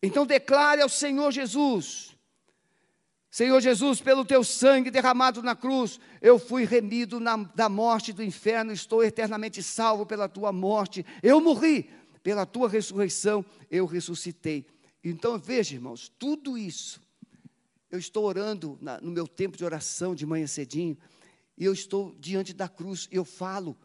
Então 0.00 0.24
declare 0.24 0.80
ao 0.80 0.88
Senhor 0.88 1.32
Jesus, 1.32 2.13
Senhor 3.34 3.60
Jesus, 3.60 4.00
pelo 4.00 4.24
teu 4.24 4.44
sangue 4.44 4.92
derramado 4.92 5.42
na 5.42 5.56
cruz, 5.56 5.98
eu 6.22 6.38
fui 6.38 6.64
remido 6.64 7.18
na, 7.18 7.36
da 7.36 7.68
morte 7.68 8.12
do 8.12 8.22
inferno, 8.22 8.70
estou 8.70 9.02
eternamente 9.02 9.60
salvo 9.60 10.06
pela 10.06 10.28
tua 10.28 10.52
morte. 10.52 11.04
Eu 11.20 11.40
morri, 11.40 11.90
pela 12.22 12.46
tua 12.46 12.68
ressurreição, 12.68 13.44
eu 13.68 13.86
ressuscitei. 13.86 14.64
Então 15.02 15.36
veja, 15.36 15.74
irmãos, 15.74 16.08
tudo 16.16 16.56
isso. 16.56 17.00
Eu 17.90 17.98
estou 17.98 18.24
orando 18.24 18.78
na, 18.80 19.00
no 19.00 19.10
meu 19.10 19.26
tempo 19.26 19.56
de 19.56 19.64
oração 19.64 20.14
de 20.14 20.24
manhã 20.24 20.46
cedinho, 20.46 20.96
e 21.58 21.64
eu 21.64 21.72
estou 21.72 22.14
diante 22.20 22.54
da 22.54 22.68
cruz, 22.68 23.08
eu 23.10 23.24
falo, 23.24 23.76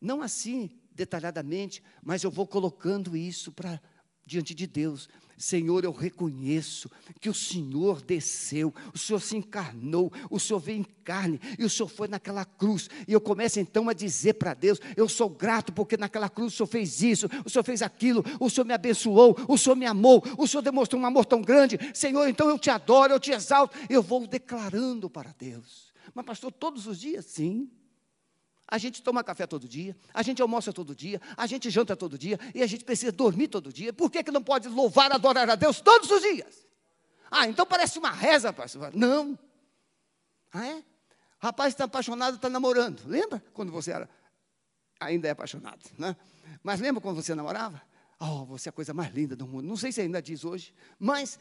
não 0.00 0.22
assim 0.22 0.70
detalhadamente, 0.92 1.82
mas 2.00 2.22
eu 2.22 2.30
vou 2.30 2.46
colocando 2.46 3.16
isso 3.16 3.50
para 3.50 3.80
diante 4.26 4.54
de 4.54 4.66
Deus. 4.66 5.08
Senhor, 5.36 5.84
eu 5.84 5.92
reconheço 5.92 6.88
que 7.20 7.28
o 7.28 7.34
Senhor 7.34 8.00
desceu, 8.00 8.72
o 8.94 8.98
Senhor 8.98 9.20
se 9.20 9.36
encarnou, 9.36 10.12
o 10.30 10.38
Senhor 10.38 10.60
veio 10.60 10.78
em 10.78 10.86
carne 11.04 11.40
e 11.58 11.64
o 11.64 11.70
Senhor 11.70 11.88
foi 11.88 12.06
naquela 12.08 12.44
cruz. 12.44 12.88
E 13.06 13.12
eu 13.12 13.20
começo 13.20 13.58
então 13.58 13.88
a 13.88 13.92
dizer 13.92 14.34
para 14.34 14.54
Deus: 14.54 14.80
Eu 14.96 15.08
sou 15.08 15.28
grato 15.28 15.72
porque 15.72 15.96
naquela 15.96 16.28
cruz 16.28 16.52
o 16.52 16.56
Senhor 16.56 16.66
fez 16.68 17.02
isso, 17.02 17.28
o 17.44 17.50
Senhor 17.50 17.64
fez 17.64 17.82
aquilo, 17.82 18.24
o 18.38 18.48
Senhor 18.48 18.64
me 18.64 18.74
abençoou, 18.74 19.36
o 19.48 19.58
Senhor 19.58 19.76
me 19.76 19.86
amou, 19.86 20.22
o 20.38 20.46
Senhor 20.46 20.62
demonstrou 20.62 21.00
um 21.02 21.06
amor 21.06 21.24
tão 21.24 21.42
grande. 21.42 21.78
Senhor, 21.92 22.28
então 22.28 22.48
eu 22.48 22.58
te 22.58 22.70
adoro, 22.70 23.12
eu 23.12 23.20
te 23.20 23.32
exalto. 23.32 23.76
Eu 23.88 24.02
vou 24.02 24.26
declarando 24.26 25.10
para 25.10 25.34
Deus. 25.36 25.92
Mas, 26.14 26.24
pastor, 26.24 26.52
todos 26.52 26.86
os 26.86 27.00
dias? 27.00 27.24
Sim. 27.24 27.68
A 28.74 28.78
gente 28.78 29.00
toma 29.00 29.22
café 29.22 29.46
todo 29.46 29.68
dia, 29.68 29.96
a 30.12 30.20
gente 30.20 30.42
almoça 30.42 30.72
todo 30.72 30.96
dia, 30.96 31.22
a 31.36 31.46
gente 31.46 31.70
janta 31.70 31.94
todo 31.94 32.18
dia 32.18 32.40
e 32.52 32.60
a 32.60 32.66
gente 32.66 32.84
precisa 32.84 33.12
dormir 33.12 33.46
todo 33.46 33.72
dia. 33.72 33.92
Por 33.92 34.10
que, 34.10 34.20
que 34.24 34.32
não 34.32 34.42
pode 34.42 34.66
louvar, 34.66 35.12
adorar 35.12 35.48
a 35.48 35.54
Deus 35.54 35.80
todos 35.80 36.10
os 36.10 36.20
dias? 36.20 36.66
Ah, 37.30 37.46
então 37.46 37.64
parece 37.64 38.00
uma 38.00 38.10
reza, 38.10 38.52
pastor. 38.52 38.92
Não. 38.92 39.38
Ah, 40.52 40.66
é? 40.66 40.82
Rapaz 41.38 41.72
está 41.72 41.84
apaixonado, 41.84 42.34
está 42.34 42.50
namorando. 42.50 43.00
Lembra 43.06 43.40
quando 43.52 43.70
você 43.70 43.92
era? 43.92 44.10
Ainda 44.98 45.28
é 45.28 45.30
apaixonado, 45.30 45.78
né? 45.96 46.16
Mas 46.60 46.80
lembra 46.80 47.00
quando 47.00 47.22
você 47.22 47.32
namorava? 47.32 47.80
Oh, 48.18 48.44
você 48.44 48.68
é 48.68 48.70
a 48.70 48.72
coisa 48.72 48.92
mais 48.92 49.14
linda 49.14 49.36
do 49.36 49.46
mundo. 49.46 49.68
Não 49.68 49.76
sei 49.76 49.92
se 49.92 50.00
ainda 50.00 50.20
diz 50.20 50.44
hoje, 50.44 50.74
mas 50.98 51.38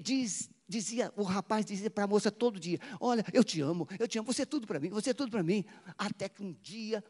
diz, 0.00 0.50
Dizia, 0.68 1.12
o 1.16 1.22
rapaz 1.22 1.64
dizia 1.64 1.88
para 1.88 2.04
a 2.04 2.08
moça 2.08 2.30
todo 2.30 2.58
dia: 2.58 2.80
Olha, 3.00 3.24
eu 3.32 3.44
te 3.44 3.60
amo, 3.60 3.86
eu 3.98 4.08
te 4.08 4.18
amo, 4.18 4.26
você 4.26 4.42
é 4.42 4.46
tudo 4.46 4.66
para 4.66 4.80
mim, 4.80 4.88
você 4.90 5.10
é 5.10 5.14
tudo 5.14 5.30
para 5.30 5.42
mim. 5.42 5.64
Até 5.96 6.28
que 6.28 6.42
um 6.42 6.52
dia 6.52 7.04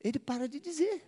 ele 0.00 0.18
para 0.18 0.48
de 0.48 0.60
dizer. 0.60 1.04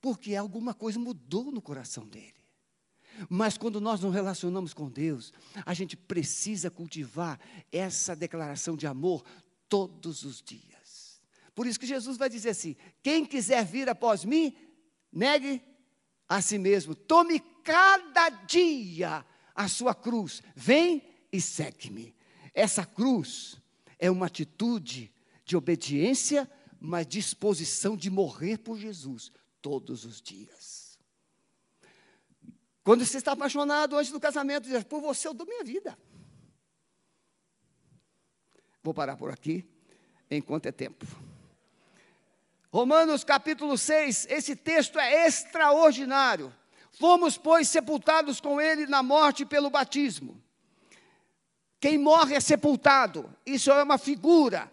Porque 0.00 0.36
alguma 0.36 0.74
coisa 0.74 0.98
mudou 0.98 1.50
no 1.50 1.62
coração 1.62 2.06
dele. 2.06 2.44
Mas 3.28 3.56
quando 3.56 3.80
nós 3.80 4.00
nos 4.00 4.12
relacionamos 4.12 4.74
com 4.74 4.90
Deus, 4.90 5.32
a 5.64 5.72
gente 5.72 5.96
precisa 5.96 6.70
cultivar 6.70 7.40
essa 7.72 8.14
declaração 8.14 8.76
de 8.76 8.86
amor 8.86 9.24
todos 9.68 10.24
os 10.24 10.42
dias. 10.42 11.22
Por 11.54 11.66
isso 11.66 11.78
que 11.80 11.86
Jesus 11.86 12.16
vai 12.16 12.28
dizer 12.28 12.50
assim: 12.50 12.76
quem 13.02 13.24
quiser 13.24 13.64
vir 13.64 13.88
após 13.88 14.24
mim, 14.24 14.54
negue 15.10 15.62
a 16.28 16.42
si 16.42 16.58
mesmo, 16.58 16.94
tome 16.94 17.42
cada 17.64 18.28
dia 18.28 19.24
a 19.54 19.68
sua 19.68 19.94
cruz, 19.94 20.42
vem 20.54 21.02
e 21.32 21.40
segue-me. 21.40 22.14
Essa 22.52 22.84
cruz 22.84 23.56
é 23.98 24.10
uma 24.10 24.26
atitude 24.26 25.12
de 25.44 25.56
obediência, 25.56 26.50
mas 26.78 27.06
disposição 27.06 27.96
de 27.96 28.10
morrer 28.10 28.58
por 28.58 28.78
Jesus 28.78 29.32
todos 29.62 30.04
os 30.04 30.20
dias. 30.20 30.98
Quando 32.82 33.04
você 33.04 33.16
está 33.16 33.32
apaixonado 33.32 33.96
antes 33.96 34.12
do 34.12 34.20
casamento, 34.20 34.68
diz: 34.68 34.84
Por 34.84 35.00
você 35.00 35.26
eu 35.26 35.34
dou 35.34 35.46
minha 35.46 35.64
vida. 35.64 35.98
Vou 38.82 38.92
parar 38.92 39.16
por 39.16 39.30
aqui, 39.30 39.66
enquanto 40.30 40.66
é 40.66 40.72
tempo. 40.72 41.06
Romanos 42.70 43.24
capítulo 43.24 43.78
6, 43.78 44.26
esse 44.28 44.54
texto 44.54 44.98
é 44.98 45.26
extraordinário. 45.26 46.52
Fomos, 46.98 47.36
pois, 47.36 47.68
sepultados 47.68 48.40
com 48.40 48.60
ele 48.60 48.86
na 48.86 49.02
morte 49.02 49.44
pelo 49.44 49.70
batismo. 49.70 50.40
Quem 51.80 51.98
morre 51.98 52.34
é 52.34 52.40
sepultado. 52.40 53.28
Isso 53.44 53.70
é 53.70 53.82
uma 53.82 53.98
figura 53.98 54.72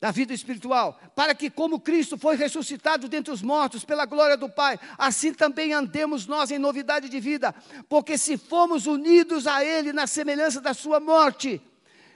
da 0.00 0.10
vida 0.10 0.32
espiritual, 0.32 0.98
para 1.14 1.34
que, 1.34 1.50
como 1.50 1.78
Cristo 1.78 2.16
foi 2.16 2.34
ressuscitado 2.34 3.06
dentre 3.06 3.30
os 3.30 3.42
mortos 3.42 3.84
pela 3.84 4.06
glória 4.06 4.34
do 4.34 4.48
Pai, 4.48 4.80
assim 4.96 5.34
também 5.34 5.74
andemos 5.74 6.26
nós 6.26 6.50
em 6.50 6.58
novidade 6.58 7.10
de 7.10 7.20
vida, 7.20 7.54
porque 7.86 8.16
se 8.16 8.38
fomos 8.38 8.86
unidos 8.86 9.46
a 9.46 9.62
Ele 9.62 9.92
na 9.92 10.06
semelhança 10.06 10.58
da 10.58 10.72
Sua 10.72 11.00
morte, 11.00 11.60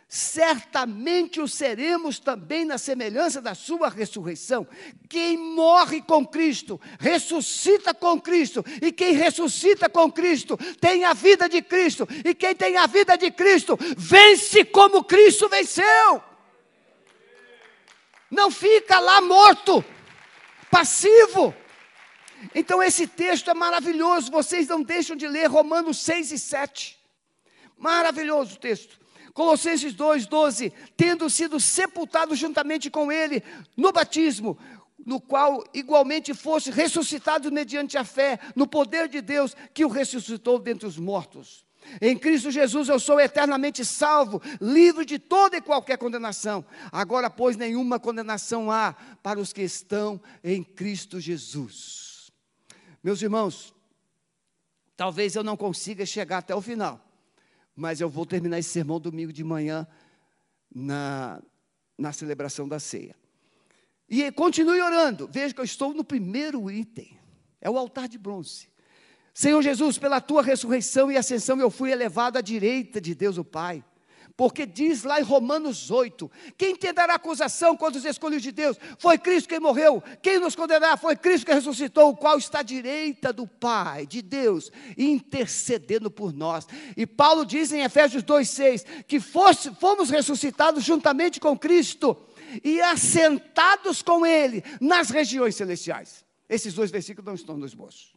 certamente 0.08 1.40
o 1.40 1.48
seremos 1.48 2.18
também 2.18 2.64
na 2.64 2.78
semelhança 2.78 3.40
da 3.40 3.54
sua 3.54 3.88
ressurreição. 3.88 4.66
Quem 5.08 5.36
morre 5.36 6.02
com 6.02 6.26
Cristo, 6.26 6.80
ressuscita 6.98 7.92
com 7.92 8.20
Cristo, 8.20 8.64
e 8.80 8.92
quem 8.92 9.12
ressuscita 9.12 9.88
com 9.88 10.10
Cristo 10.10 10.56
tem 10.80 11.04
a 11.04 11.12
vida 11.12 11.48
de 11.48 11.62
Cristo, 11.62 12.06
e 12.24 12.34
quem 12.34 12.54
tem 12.54 12.76
a 12.76 12.86
vida 12.86 13.16
de 13.16 13.30
Cristo 13.30 13.78
vence 13.96 14.64
como 14.64 15.04
Cristo 15.04 15.48
venceu. 15.48 16.22
Não 18.30 18.50
fica 18.50 18.98
lá 18.98 19.20
morto, 19.20 19.84
passivo. 20.70 21.54
Então 22.54 22.82
esse 22.82 23.06
texto 23.06 23.50
é 23.50 23.54
maravilhoso, 23.54 24.30
vocês 24.30 24.66
não 24.66 24.82
deixam 24.82 25.16
de 25.16 25.26
ler 25.26 25.46
Romanos 25.46 25.98
6 25.98 26.32
e 26.32 26.38
7. 26.38 26.98
Maravilhoso 27.78 28.56
o 28.56 28.58
texto. 28.58 29.03
Colossenses 29.34 29.92
2, 29.92 30.26
12, 30.26 30.72
tendo 30.96 31.28
sido 31.28 31.58
sepultados 31.58 32.38
juntamente 32.38 32.88
com 32.88 33.10
ele 33.10 33.42
no 33.76 33.90
batismo, 33.90 34.56
no 35.04 35.20
qual 35.20 35.62
igualmente 35.74 36.32
fosse 36.32 36.70
ressuscitado 36.70 37.50
mediante 37.50 37.98
a 37.98 38.04
fé 38.04 38.38
no 38.54 38.66
poder 38.66 39.08
de 39.08 39.20
Deus 39.20 39.56
que 39.74 39.84
o 39.84 39.88
ressuscitou 39.88 40.58
dentre 40.58 40.86
os 40.86 40.96
mortos. 40.96 41.64
Em 42.00 42.16
Cristo 42.16 42.50
Jesus 42.50 42.88
eu 42.88 42.98
sou 42.98 43.20
eternamente 43.20 43.84
salvo, 43.84 44.40
livre 44.60 45.04
de 45.04 45.18
toda 45.18 45.56
e 45.56 45.60
qualquer 45.60 45.98
condenação. 45.98 46.64
Agora, 46.90 47.28
pois, 47.28 47.56
nenhuma 47.56 47.98
condenação 47.98 48.70
há 48.70 48.94
para 49.22 49.40
os 49.40 49.52
que 49.52 49.62
estão 49.62 50.20
em 50.42 50.62
Cristo 50.62 51.20
Jesus. 51.20 52.30
Meus 53.02 53.20
irmãos, 53.20 53.74
talvez 54.96 55.34
eu 55.34 55.44
não 55.44 55.56
consiga 55.56 56.06
chegar 56.06 56.38
até 56.38 56.54
o 56.54 56.62
final, 56.62 57.04
mas 57.74 58.00
eu 58.00 58.08
vou 58.08 58.24
terminar 58.24 58.58
esse 58.58 58.70
sermão 58.70 59.00
domingo 59.00 59.32
de 59.32 59.42
manhã 59.42 59.86
na, 60.74 61.42
na 61.98 62.12
celebração 62.12 62.68
da 62.68 62.78
ceia. 62.78 63.16
E 64.08 64.30
continue 64.32 64.80
orando. 64.80 65.28
Veja 65.30 65.54
que 65.54 65.60
eu 65.60 65.64
estou 65.64 65.94
no 65.94 66.04
primeiro 66.04 66.70
item. 66.70 67.18
É 67.60 67.70
o 67.70 67.78
altar 67.78 68.08
de 68.08 68.18
bronze. 68.18 68.68
Senhor 69.32 69.60
Jesus, 69.62 69.98
pela 69.98 70.20
tua 70.20 70.42
ressurreição 70.42 71.10
e 71.10 71.16
ascensão 71.16 71.58
eu 71.58 71.70
fui 71.70 71.90
elevado 71.90 72.38
à 72.38 72.40
direita 72.40 73.00
de 73.00 73.14
Deus 73.14 73.38
o 73.38 73.44
Pai. 73.44 73.84
Porque 74.36 74.66
diz 74.66 75.04
lá 75.04 75.20
em 75.20 75.22
Romanos 75.22 75.90
8: 75.90 76.30
quem 76.58 76.74
tentará 76.74 77.14
acusação 77.14 77.76
contra 77.76 77.98
os 77.98 78.04
escolhidos 78.04 78.42
de 78.42 78.50
Deus? 78.50 78.76
Foi 78.98 79.16
Cristo 79.16 79.48
quem 79.48 79.60
morreu. 79.60 80.02
Quem 80.20 80.40
nos 80.40 80.56
condenará? 80.56 80.96
Foi 80.96 81.14
Cristo 81.14 81.46
que 81.46 81.54
ressuscitou, 81.54 82.10
o 82.10 82.16
qual 82.16 82.36
está 82.36 82.58
à 82.58 82.62
direita 82.62 83.32
do 83.32 83.46
Pai, 83.46 84.06
de 84.06 84.20
Deus, 84.20 84.72
intercedendo 84.98 86.10
por 86.10 86.32
nós. 86.32 86.66
E 86.96 87.06
Paulo 87.06 87.46
diz 87.46 87.72
em 87.72 87.82
Efésios 87.82 88.24
2,6 88.24 89.04
que 89.06 89.20
fosse, 89.20 89.72
fomos 89.76 90.10
ressuscitados 90.10 90.82
juntamente 90.82 91.38
com 91.38 91.56
Cristo 91.56 92.16
e 92.62 92.80
assentados 92.80 94.02
com 94.02 94.26
Ele 94.26 94.64
nas 94.80 95.10
regiões 95.10 95.54
celestiais. 95.54 96.24
Esses 96.48 96.74
dois 96.74 96.90
versículos 96.90 97.26
não 97.26 97.34
estão 97.34 97.56
no 97.56 97.66
esboço. 97.66 98.13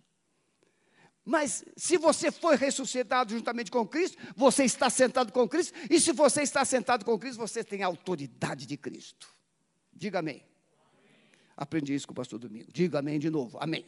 Mas 1.27 1.65
se 1.75 1.97
você 1.97 2.31
foi 2.31 2.55
ressuscitado 2.55 3.33
juntamente 3.33 3.69
com 3.69 3.85
Cristo, 3.85 4.17
você 4.33 4.63
está 4.63 4.89
sentado 4.89 5.33
com 5.33 5.45
Cristo, 5.45 5.77
e 5.89 5.99
se 5.99 6.13
você 6.13 6.41
está 6.41 6.63
sentado 6.63 7.03
com 7.03 7.19
Cristo, 7.19 7.37
você 7.37 7.65
tem 7.65 7.83
a 7.83 7.87
autoridade 7.87 8.65
de 8.65 8.77
Cristo. 8.77 9.27
Diga 9.91 10.19
amém. 10.19 10.41
Aprendi 11.57 11.93
isso 11.93 12.07
com 12.07 12.13
o 12.13 12.15
pastor 12.15 12.39
Domingo. 12.39 12.71
Diga 12.71 12.99
amém 12.99 13.19
de 13.19 13.29
novo. 13.29 13.57
Amém. 13.59 13.85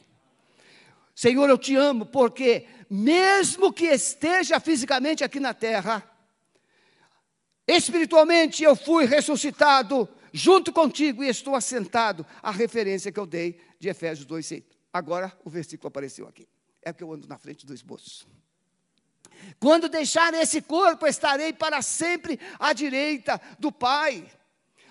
Senhor, 1.16 1.50
eu 1.50 1.58
te 1.58 1.78
amo, 1.78 2.06
porque 2.06 2.68
mesmo 2.90 3.72
que 3.72 3.86
esteja 3.86 4.60
fisicamente 4.60 5.24
aqui 5.24 5.40
na 5.40 5.54
terra, 5.54 6.04
espiritualmente 7.66 8.64
eu 8.64 8.76
fui 8.76 9.06
ressuscitado 9.06 10.10
junto 10.34 10.74
contigo 10.74 11.24
e 11.24 11.30
estou 11.30 11.56
assentado. 11.56 12.26
A 12.44 12.52
referência 12.52 13.14
que 13.14 13.20
eu 13.20 13.26
dei 13.26 13.62
de 13.80 13.88
Efésios 13.88 14.28
2,6. 14.28 14.66
Agora 14.92 15.32
o 15.46 15.50
versículo 15.50 15.88
apareceu 15.88 16.28
aqui 16.28 16.46
é 16.82 16.94
que 16.94 17.04
eu 17.04 17.12
ando 17.14 17.28
na 17.28 17.38
frente 17.38 17.66
do 17.66 17.74
esboço. 17.74 18.28
Quando 19.60 19.90
deixar 19.90 20.34
esse 20.34 20.62
corpo, 20.62 21.08
estarei 21.08 21.54
para 21.54 21.82
sempre 21.82 22.40
à 22.60 22.74
direita 22.74 23.40
do 23.58 23.72
Pai. 23.72 24.26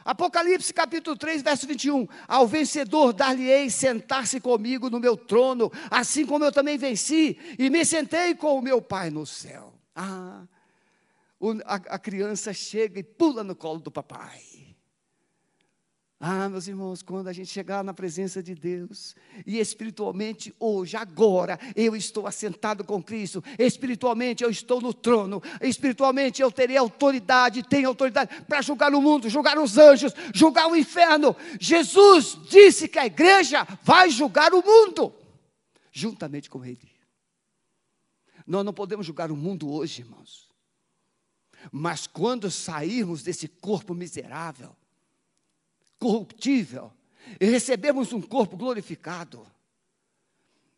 Apocalipse 0.04 0.72
capítulo 0.72 1.16
3, 1.16 1.42
verso 1.42 1.66
21. 1.66 2.06
Ao 2.26 2.46
vencedor 2.46 3.12
dar-lhe-ei 3.12 3.68
sentar-se 3.68 4.40
comigo 4.40 4.88
no 4.88 4.98
meu 4.98 5.16
trono, 5.16 5.70
assim 5.90 6.24
como 6.24 6.44
eu 6.44 6.52
também 6.52 6.78
venci 6.78 7.38
e 7.58 7.68
me 7.68 7.84
sentei 7.84 8.34
com 8.34 8.58
o 8.58 8.62
meu 8.62 8.80
Pai 8.80 9.10
no 9.10 9.26
céu. 9.26 9.74
Ah, 9.94 10.44
a, 11.66 11.74
a 11.74 11.98
criança 11.98 12.54
chega 12.54 13.00
e 13.00 13.02
pula 13.02 13.44
no 13.44 13.54
colo 13.54 13.80
do 13.80 13.90
papai. 13.90 14.40
Ah, 16.20 16.48
meus 16.48 16.66
irmãos, 16.66 17.00
quando 17.00 17.28
a 17.28 17.32
gente 17.32 17.48
chegar 17.48 17.84
na 17.84 17.94
presença 17.94 18.42
de 18.42 18.52
Deus, 18.52 19.14
e 19.46 19.60
espiritualmente 19.60 20.52
hoje, 20.58 20.96
agora, 20.96 21.60
eu 21.76 21.94
estou 21.94 22.26
assentado 22.26 22.82
com 22.82 23.00
Cristo, 23.00 23.42
espiritualmente 23.56 24.42
eu 24.42 24.50
estou 24.50 24.80
no 24.80 24.92
trono, 24.92 25.40
espiritualmente 25.60 26.42
eu 26.42 26.50
terei 26.50 26.76
autoridade, 26.76 27.62
tenho 27.62 27.88
autoridade 27.88 28.42
para 28.48 28.60
julgar 28.60 28.92
o 28.92 29.00
mundo, 29.00 29.28
julgar 29.28 29.56
os 29.60 29.78
anjos, 29.78 30.12
julgar 30.34 30.66
o 30.66 30.74
inferno. 30.74 31.36
Jesus 31.60 32.36
disse 32.48 32.88
que 32.88 32.98
a 32.98 33.06
igreja 33.06 33.64
vai 33.84 34.10
julgar 34.10 34.52
o 34.52 34.60
mundo, 34.60 35.14
juntamente 35.92 36.50
com 36.50 36.64
Ele. 36.64 36.90
Nós 38.44 38.64
não 38.64 38.74
podemos 38.74 39.06
julgar 39.06 39.30
o 39.30 39.36
mundo 39.36 39.70
hoje, 39.70 40.02
irmãos, 40.02 40.48
mas 41.70 42.08
quando 42.08 42.50
sairmos 42.50 43.22
desse 43.22 43.46
corpo 43.46 43.94
miserável, 43.94 44.74
corruptível 45.98 46.92
e 47.40 47.46
recebemos 47.46 48.12
um 48.12 48.20
corpo 48.20 48.56
glorificado, 48.56 49.46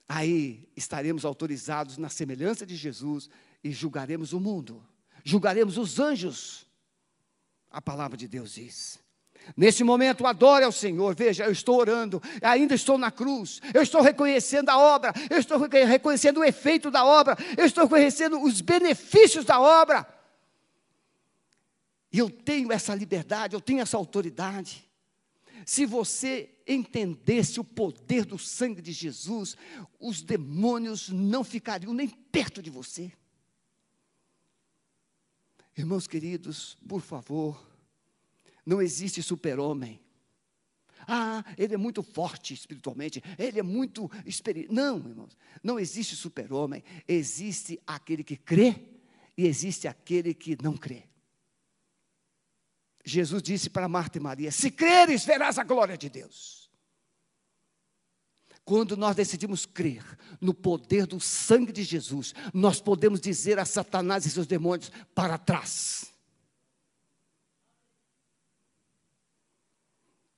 aí 0.08 0.68
estaremos 0.76 1.24
autorizados 1.24 1.96
na 1.96 2.08
semelhança 2.08 2.66
de 2.66 2.74
Jesus 2.76 3.30
e 3.62 3.70
julgaremos 3.70 4.32
o 4.32 4.40
mundo, 4.40 4.82
julgaremos 5.24 5.78
os 5.78 5.98
anjos. 6.00 6.66
A 7.70 7.80
palavra 7.80 8.16
de 8.16 8.26
Deus 8.26 8.54
diz. 8.54 8.98
Nesse 9.56 9.82
momento, 9.82 10.26
adore 10.26 10.64
ao 10.64 10.72
Senhor. 10.72 11.14
Veja, 11.14 11.44
eu 11.44 11.52
estou 11.52 11.78
orando, 11.78 12.22
ainda 12.42 12.74
estou 12.74 12.98
na 12.98 13.10
cruz, 13.10 13.60
eu 13.72 13.82
estou 13.82 14.02
reconhecendo 14.02 14.68
a 14.68 14.78
obra, 14.78 15.12
eu 15.30 15.38
estou 15.38 15.58
reconhecendo 15.58 16.40
o 16.40 16.44
efeito 16.44 16.90
da 16.90 17.04
obra, 17.04 17.36
eu 17.56 17.64
estou 17.64 17.84
reconhecendo 17.84 18.42
os 18.42 18.60
benefícios 18.60 19.44
da 19.44 19.60
obra. 19.60 20.06
E 22.12 22.18
eu 22.18 22.28
tenho 22.28 22.72
essa 22.72 22.94
liberdade, 22.94 23.54
eu 23.54 23.60
tenho 23.60 23.80
essa 23.80 23.96
autoridade. 23.96 24.89
Se 25.66 25.86
você 25.86 26.54
entendesse 26.66 27.60
o 27.60 27.64
poder 27.64 28.24
do 28.24 28.38
sangue 28.38 28.80
de 28.80 28.92
Jesus, 28.92 29.56
os 29.98 30.22
demônios 30.22 31.08
não 31.08 31.44
ficariam 31.44 31.92
nem 31.92 32.08
perto 32.08 32.62
de 32.62 32.70
você. 32.70 33.12
Irmãos 35.76 36.06
queridos, 36.06 36.76
por 36.86 37.00
favor, 37.00 37.66
não 38.64 38.82
existe 38.82 39.22
super-homem. 39.22 40.00
Ah, 41.06 41.44
ele 41.56 41.74
é 41.74 41.78
muito 41.78 42.02
forte 42.02 42.52
espiritualmente, 42.52 43.22
ele 43.38 43.58
é 43.58 43.62
muito 43.62 44.10
experiente. 44.26 44.72
Não, 44.72 44.98
irmãos, 44.98 45.36
não 45.62 45.78
existe 45.80 46.14
super-homem, 46.14 46.84
existe 47.08 47.80
aquele 47.86 48.22
que 48.22 48.36
crê 48.36 48.76
e 49.36 49.46
existe 49.46 49.88
aquele 49.88 50.34
que 50.34 50.56
não 50.62 50.76
crê. 50.76 51.09
Jesus 53.04 53.42
disse 53.42 53.70
para 53.70 53.88
Marta 53.88 54.18
e 54.18 54.20
Maria: 54.20 54.50
Se 54.50 54.70
creres, 54.70 55.24
verás 55.24 55.58
a 55.58 55.64
glória 55.64 55.96
de 55.96 56.08
Deus. 56.08 56.70
Quando 58.64 58.96
nós 58.96 59.16
decidimos 59.16 59.66
crer 59.66 60.04
no 60.40 60.54
poder 60.54 61.06
do 61.06 61.18
sangue 61.18 61.72
de 61.72 61.82
Jesus, 61.82 62.34
nós 62.54 62.80
podemos 62.80 63.20
dizer 63.20 63.58
a 63.58 63.64
Satanás 63.64 64.26
e 64.26 64.30
seus 64.30 64.46
demônios 64.46 64.92
para 65.14 65.36
trás. 65.38 66.12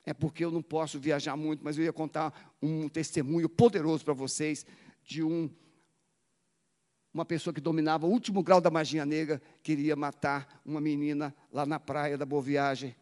É 0.05 0.13
porque 0.13 0.43
eu 0.43 0.51
não 0.51 0.61
posso 0.61 0.99
viajar 0.99 1.35
muito, 1.37 1.63
mas 1.63 1.77
eu 1.77 1.83
ia 1.83 1.93
contar 1.93 2.55
um 2.61 2.89
testemunho 2.89 3.47
poderoso 3.47 4.03
para 4.03 4.13
vocês 4.13 4.65
de 5.03 5.23
um 5.23 5.49
uma 7.13 7.23
pessoa 7.25 7.53
que 7.53 7.61
dominava 7.61 8.07
o 8.07 8.09
último 8.09 8.41
grau 8.41 8.59
da 8.59 8.71
magia 8.71 9.05
negra, 9.05 9.41
queria 9.61 9.95
matar 9.95 10.61
uma 10.65 10.81
menina 10.81 11.33
lá 11.51 11.65
na 11.65 11.79
praia 11.79 12.17
da 12.17 12.25
Boa 12.25 12.41
Viagem. 12.41 12.95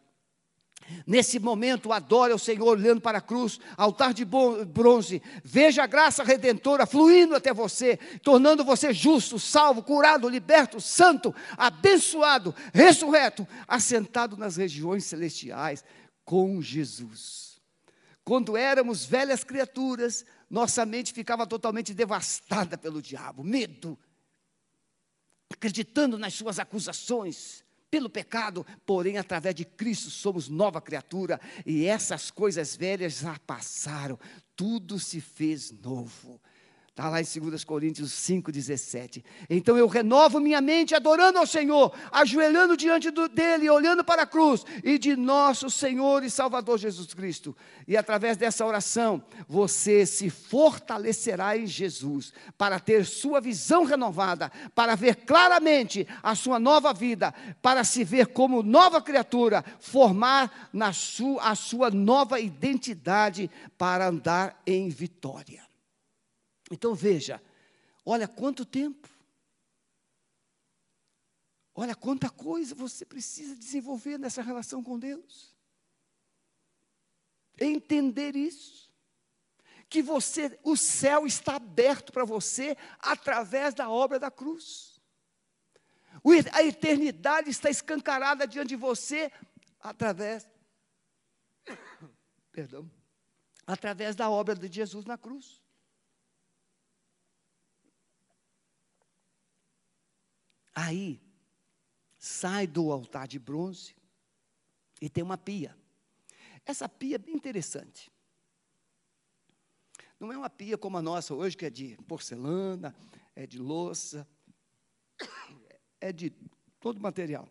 Nesse 1.06 1.38
momento, 1.38 1.92
adore 1.92 2.32
o 2.32 2.38
Senhor 2.38 2.66
olhando 2.66 3.00
para 3.00 3.18
a 3.18 3.22
cruz, 3.22 3.60
altar 3.76 4.12
de 4.12 4.24
bronze. 4.24 5.22
Veja 5.44 5.84
a 5.84 5.86
graça 5.86 6.24
redentora 6.24 6.86
fluindo 6.86 7.34
até 7.34 7.54
você, 7.54 7.98
tornando 8.22 8.64
você 8.64 8.92
justo, 8.92 9.38
salvo, 9.38 9.82
curado, 9.82 10.28
liberto, 10.28 10.80
santo, 10.80 11.34
abençoado, 11.56 12.54
ressurreto, 12.74 13.46
assentado 13.66 14.36
nas 14.36 14.56
regiões 14.56 15.04
celestiais 15.04 15.84
com 16.24 16.60
Jesus. 16.60 17.51
Quando 18.24 18.56
éramos 18.56 19.04
velhas 19.04 19.42
criaturas, 19.42 20.24
nossa 20.48 20.86
mente 20.86 21.12
ficava 21.12 21.46
totalmente 21.46 21.92
devastada 21.92 22.78
pelo 22.78 23.02
diabo, 23.02 23.42
medo, 23.42 23.98
acreditando 25.50 26.18
nas 26.18 26.34
suas 26.34 26.58
acusações, 26.58 27.64
pelo 27.90 28.08
pecado, 28.08 28.64
porém, 28.86 29.18
através 29.18 29.54
de 29.54 29.66
Cristo 29.66 30.08
somos 30.08 30.48
nova 30.48 30.80
criatura, 30.80 31.40
e 31.66 31.84
essas 31.84 32.30
coisas 32.30 32.74
velhas 32.74 33.18
já 33.18 33.38
passaram, 33.40 34.18
tudo 34.56 34.98
se 34.98 35.20
fez 35.20 35.70
novo. 35.70 36.40
Está 36.92 37.08
lá 37.08 37.22
em 37.22 37.24
2 37.24 37.64
Coríntios 37.64 38.12
5,17. 38.12 39.24
Então 39.48 39.78
eu 39.78 39.86
renovo 39.86 40.38
minha 40.38 40.60
mente 40.60 40.94
adorando 40.94 41.38
ao 41.38 41.46
Senhor, 41.46 41.90
ajoelhando 42.12 42.76
diante 42.76 43.10
do, 43.10 43.30
dele, 43.30 43.70
olhando 43.70 44.04
para 44.04 44.24
a 44.24 44.26
cruz 44.26 44.62
e 44.84 44.98
de 44.98 45.16
nosso 45.16 45.70
Senhor 45.70 46.22
e 46.22 46.28
Salvador 46.28 46.76
Jesus 46.76 47.14
Cristo. 47.14 47.56
E 47.88 47.96
através 47.96 48.36
dessa 48.36 48.66
oração, 48.66 49.24
você 49.48 50.04
se 50.04 50.28
fortalecerá 50.28 51.56
em 51.56 51.66
Jesus, 51.66 52.30
para 52.58 52.78
ter 52.78 53.06
sua 53.06 53.40
visão 53.40 53.84
renovada, 53.84 54.52
para 54.74 54.94
ver 54.94 55.16
claramente 55.24 56.06
a 56.22 56.34
sua 56.34 56.58
nova 56.58 56.92
vida, 56.92 57.32
para 57.62 57.84
se 57.84 58.04
ver 58.04 58.26
como 58.26 58.62
nova 58.62 59.00
criatura, 59.00 59.64
formar 59.80 60.68
na 60.70 60.92
sua, 60.92 61.42
a 61.42 61.54
sua 61.54 61.90
nova 61.90 62.38
identidade 62.38 63.50
para 63.78 64.08
andar 64.08 64.60
em 64.66 64.90
vitória. 64.90 65.71
Então 66.72 66.94
veja, 66.94 67.40
olha 68.02 68.26
quanto 68.26 68.64
tempo, 68.64 69.06
olha 71.74 71.94
quanta 71.94 72.30
coisa 72.30 72.74
você 72.74 73.04
precisa 73.04 73.54
desenvolver 73.54 74.18
nessa 74.18 74.40
relação 74.40 74.82
com 74.82 74.98
Deus. 74.98 75.54
Entender 77.60 78.34
isso. 78.34 78.90
Que 79.86 80.02
você, 80.02 80.58
o 80.64 80.74
céu 80.74 81.26
está 81.26 81.56
aberto 81.56 82.10
para 82.10 82.24
você 82.24 82.74
através 82.98 83.74
da 83.74 83.90
obra 83.90 84.18
da 84.18 84.30
cruz. 84.30 84.98
A 86.54 86.62
eternidade 86.62 87.50
está 87.50 87.68
escancarada 87.68 88.46
diante 88.46 88.68
de 88.68 88.76
você 88.76 89.30
através, 89.78 90.48
perdão, 92.50 92.90
através 93.66 94.16
da 94.16 94.30
obra 94.30 94.54
de 94.54 94.74
Jesus 94.74 95.04
na 95.04 95.18
cruz. 95.18 95.61
Aí, 100.74 101.20
sai 102.18 102.66
do 102.66 102.90
altar 102.90 103.28
de 103.28 103.38
bronze 103.38 103.94
e 105.00 105.10
tem 105.10 105.22
uma 105.22 105.36
pia. 105.36 105.76
Essa 106.64 106.88
pia 106.88 107.16
é 107.16 107.18
bem 107.18 107.34
interessante. 107.34 108.10
Não 110.18 110.32
é 110.32 110.36
uma 110.36 110.48
pia 110.48 110.78
como 110.78 110.96
a 110.96 111.02
nossa 111.02 111.34
hoje, 111.34 111.56
que 111.56 111.66
é 111.66 111.70
de 111.70 111.96
porcelana, 112.06 112.94
é 113.34 113.46
de 113.46 113.58
louça, 113.58 114.26
é 116.00 116.12
de 116.12 116.30
todo 116.78 117.00
material. 117.00 117.48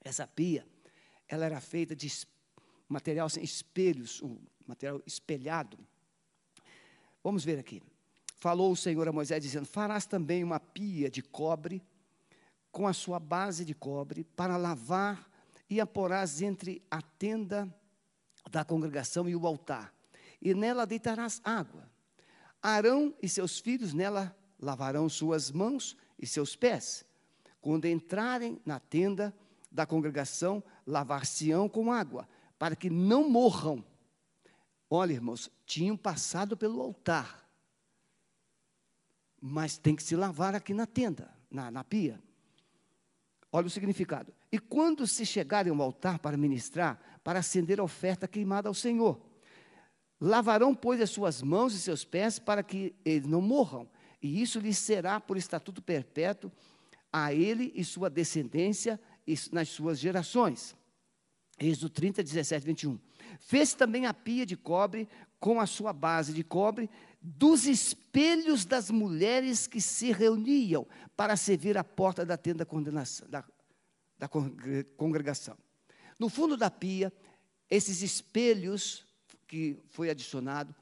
Essa 0.00 0.26
pia, 0.26 0.66
ela 1.28 1.44
era 1.44 1.60
feita 1.60 1.94
de 1.94 2.10
material 2.88 3.28
sem 3.28 3.44
espelhos, 3.44 4.22
um 4.22 4.38
material 4.66 5.02
espelhado. 5.06 5.78
Vamos 7.22 7.44
ver 7.44 7.58
aqui. 7.58 7.82
Falou 8.36 8.72
o 8.72 8.76
Senhor 8.76 9.06
a 9.06 9.12
Moisés, 9.12 9.42
dizendo: 9.42 9.66
Farás 9.66 10.06
também 10.06 10.42
uma 10.42 10.58
pia 10.58 11.10
de 11.10 11.22
cobre 11.22 11.82
com 12.72 12.88
a 12.88 12.94
sua 12.94 13.20
base 13.20 13.64
de 13.64 13.74
cobre 13.74 14.24
para 14.24 14.56
lavar 14.56 15.30
e 15.68 15.80
a 15.80 15.86
porás 15.86 16.40
entre 16.40 16.82
a 16.90 17.02
tenda 17.02 17.72
da 18.50 18.64
congregação 18.64 19.28
e 19.28 19.36
o 19.36 19.46
altar. 19.46 19.94
E 20.40 20.54
nela 20.54 20.86
deitarás 20.86 21.40
água. 21.44 21.88
Arão 22.60 23.14
e 23.22 23.28
seus 23.28 23.58
filhos 23.58 23.92
nela 23.92 24.34
lavarão 24.58 25.08
suas 25.08 25.50
mãos 25.50 25.96
e 26.18 26.26
seus 26.26 26.56
pés. 26.56 27.04
Quando 27.60 27.86
entrarem 27.86 28.60
na 28.64 28.80
tenda 28.80 29.34
da 29.70 29.86
congregação, 29.86 30.62
lavar-se-ão 30.86 31.68
com 31.68 31.92
água, 31.92 32.28
para 32.58 32.74
que 32.74 32.90
não 32.90 33.28
morram. 33.28 33.84
Olha, 34.88 35.12
irmãos, 35.12 35.50
tinham 35.64 35.96
passado 35.96 36.56
pelo 36.56 36.80
altar, 36.80 37.48
mas 39.40 39.78
tem 39.78 39.96
que 39.96 40.02
se 40.02 40.14
lavar 40.14 40.54
aqui 40.54 40.74
na 40.74 40.86
tenda, 40.86 41.32
na, 41.50 41.70
na 41.70 41.82
pia. 41.82 42.20
Olha 43.52 43.66
o 43.66 43.70
significado. 43.70 44.32
E 44.50 44.58
quando 44.58 45.06
se 45.06 45.26
chegarem 45.26 45.70
ao 45.70 45.82
altar 45.82 46.18
para 46.18 46.38
ministrar, 46.38 46.98
para 47.22 47.40
acender 47.40 47.78
a 47.78 47.84
oferta 47.84 48.26
queimada 48.26 48.68
ao 48.68 48.74
Senhor, 48.74 49.20
lavarão, 50.18 50.74
pois, 50.74 51.00
as 51.02 51.10
suas 51.10 51.42
mãos 51.42 51.74
e 51.74 51.78
seus 51.78 52.02
pés 52.02 52.38
para 52.38 52.62
que 52.62 52.94
eles 53.04 53.28
não 53.28 53.42
morram, 53.42 53.86
e 54.22 54.40
isso 54.40 54.58
lhes 54.58 54.78
será 54.78 55.20
por 55.20 55.36
estatuto 55.36 55.82
perpétuo 55.82 56.50
a 57.12 57.34
ele 57.34 57.70
e 57.74 57.84
sua 57.84 58.08
descendência 58.08 58.98
e 59.26 59.34
nas 59.52 59.68
suas 59.68 59.98
gerações. 59.98 60.74
Êxodo 61.60 61.90
30, 61.90 62.22
17, 62.22 62.64
21. 62.64 62.98
Fez 63.38 63.74
também 63.74 64.06
a 64.06 64.14
pia 64.14 64.46
de 64.46 64.56
cobre 64.56 65.08
com 65.38 65.60
a 65.60 65.66
sua 65.66 65.92
base 65.92 66.32
de 66.32 66.42
cobre 66.42 66.88
dos 67.22 67.66
espelhos 67.66 68.64
das 68.64 68.90
mulheres 68.90 69.68
que 69.68 69.80
se 69.80 70.10
reuniam 70.10 70.86
para 71.16 71.36
servir 71.36 71.78
à 71.78 71.84
porta 71.84 72.26
da 72.26 72.36
tenda 72.36 72.66
da, 73.28 73.44
da 74.18 74.28
congregação. 74.96 75.56
No 76.18 76.28
fundo 76.28 76.56
da 76.56 76.68
pia, 76.68 77.12
esses 77.70 78.02
espelhos 78.02 79.06
que 79.46 79.78
foi 79.90 80.10
adicionado, 80.10 80.74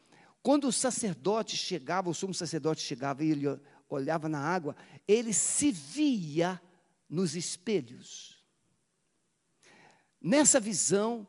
quando 0.42 0.68
o 0.68 0.72
sacerdote 0.72 1.56
chegava, 1.56 2.08
o 2.08 2.14
sumo 2.14 2.32
sacerdote 2.32 2.80
chegava 2.80 3.22
e 3.22 3.30
ele 3.30 3.60
olhava 3.88 4.28
na 4.28 4.38
água, 4.38 4.74
ele 5.06 5.34
se 5.34 5.70
via 5.70 6.60
nos 7.08 7.36
espelhos. 7.36 8.42
Nessa 10.20 10.58
visão, 10.58 11.26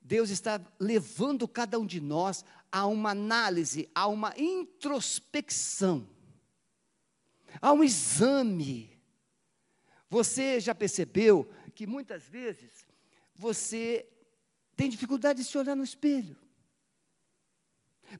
Deus 0.00 0.30
está 0.30 0.60
levando 0.80 1.46
cada 1.46 1.78
um 1.78 1.86
de 1.86 2.00
nós 2.00 2.44
a 2.70 2.86
uma 2.86 3.10
análise, 3.10 3.90
a 3.94 4.06
uma 4.06 4.32
introspecção, 4.38 6.08
a 7.60 7.72
um 7.72 7.82
exame. 7.82 8.98
Você 10.10 10.60
já 10.60 10.74
percebeu 10.74 11.50
que 11.74 11.86
muitas 11.86 12.24
vezes 12.28 12.86
você 13.34 14.08
tem 14.76 14.88
dificuldade 14.88 15.42
de 15.42 15.48
se 15.48 15.56
olhar 15.56 15.74
no 15.74 15.84
espelho? 15.84 16.36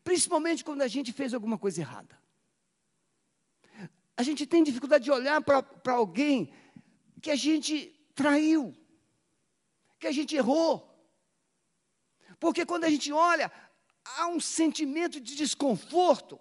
Principalmente 0.04 0.64
quando 0.64 0.82
a 0.82 0.88
gente 0.88 1.12
fez 1.12 1.32
alguma 1.32 1.58
coisa 1.58 1.80
errada. 1.80 2.18
A 4.16 4.22
gente 4.22 4.46
tem 4.46 4.62
dificuldade 4.62 5.04
de 5.04 5.10
olhar 5.10 5.40
para 5.40 5.92
alguém 5.92 6.52
que 7.22 7.30
a 7.30 7.36
gente 7.36 7.88
traiu, 8.14 8.76
que 9.98 10.06
a 10.06 10.12
gente 10.12 10.34
errou. 10.34 10.84
Porque 12.38 12.66
quando 12.66 12.84
a 12.84 12.90
gente 12.90 13.12
olha, 13.12 13.50
há 14.16 14.26
um 14.26 14.40
sentimento 14.40 15.20
de 15.20 15.34
desconforto. 15.34 16.38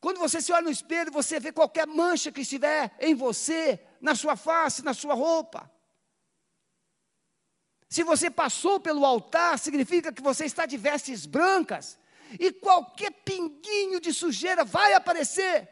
Quando 0.00 0.18
você 0.18 0.40
se 0.40 0.52
olha 0.52 0.62
no 0.62 0.70
espelho, 0.70 1.12
você 1.12 1.38
vê 1.38 1.52
qualquer 1.52 1.86
mancha 1.86 2.32
que 2.32 2.40
estiver 2.40 2.96
em 2.98 3.14
você, 3.14 3.78
na 4.00 4.14
sua 4.14 4.34
face, 4.34 4.82
na 4.82 4.94
sua 4.94 5.14
roupa. 5.14 5.70
Se 7.88 8.02
você 8.02 8.30
passou 8.30 8.78
pelo 8.78 9.04
altar, 9.04 9.58
significa 9.58 10.12
que 10.12 10.22
você 10.22 10.44
está 10.44 10.64
de 10.64 10.76
vestes 10.76 11.26
brancas. 11.26 11.98
E 12.38 12.52
qualquer 12.52 13.10
pinguinho 13.10 14.00
de 14.00 14.12
sujeira 14.12 14.64
vai 14.64 14.94
aparecer. 14.94 15.68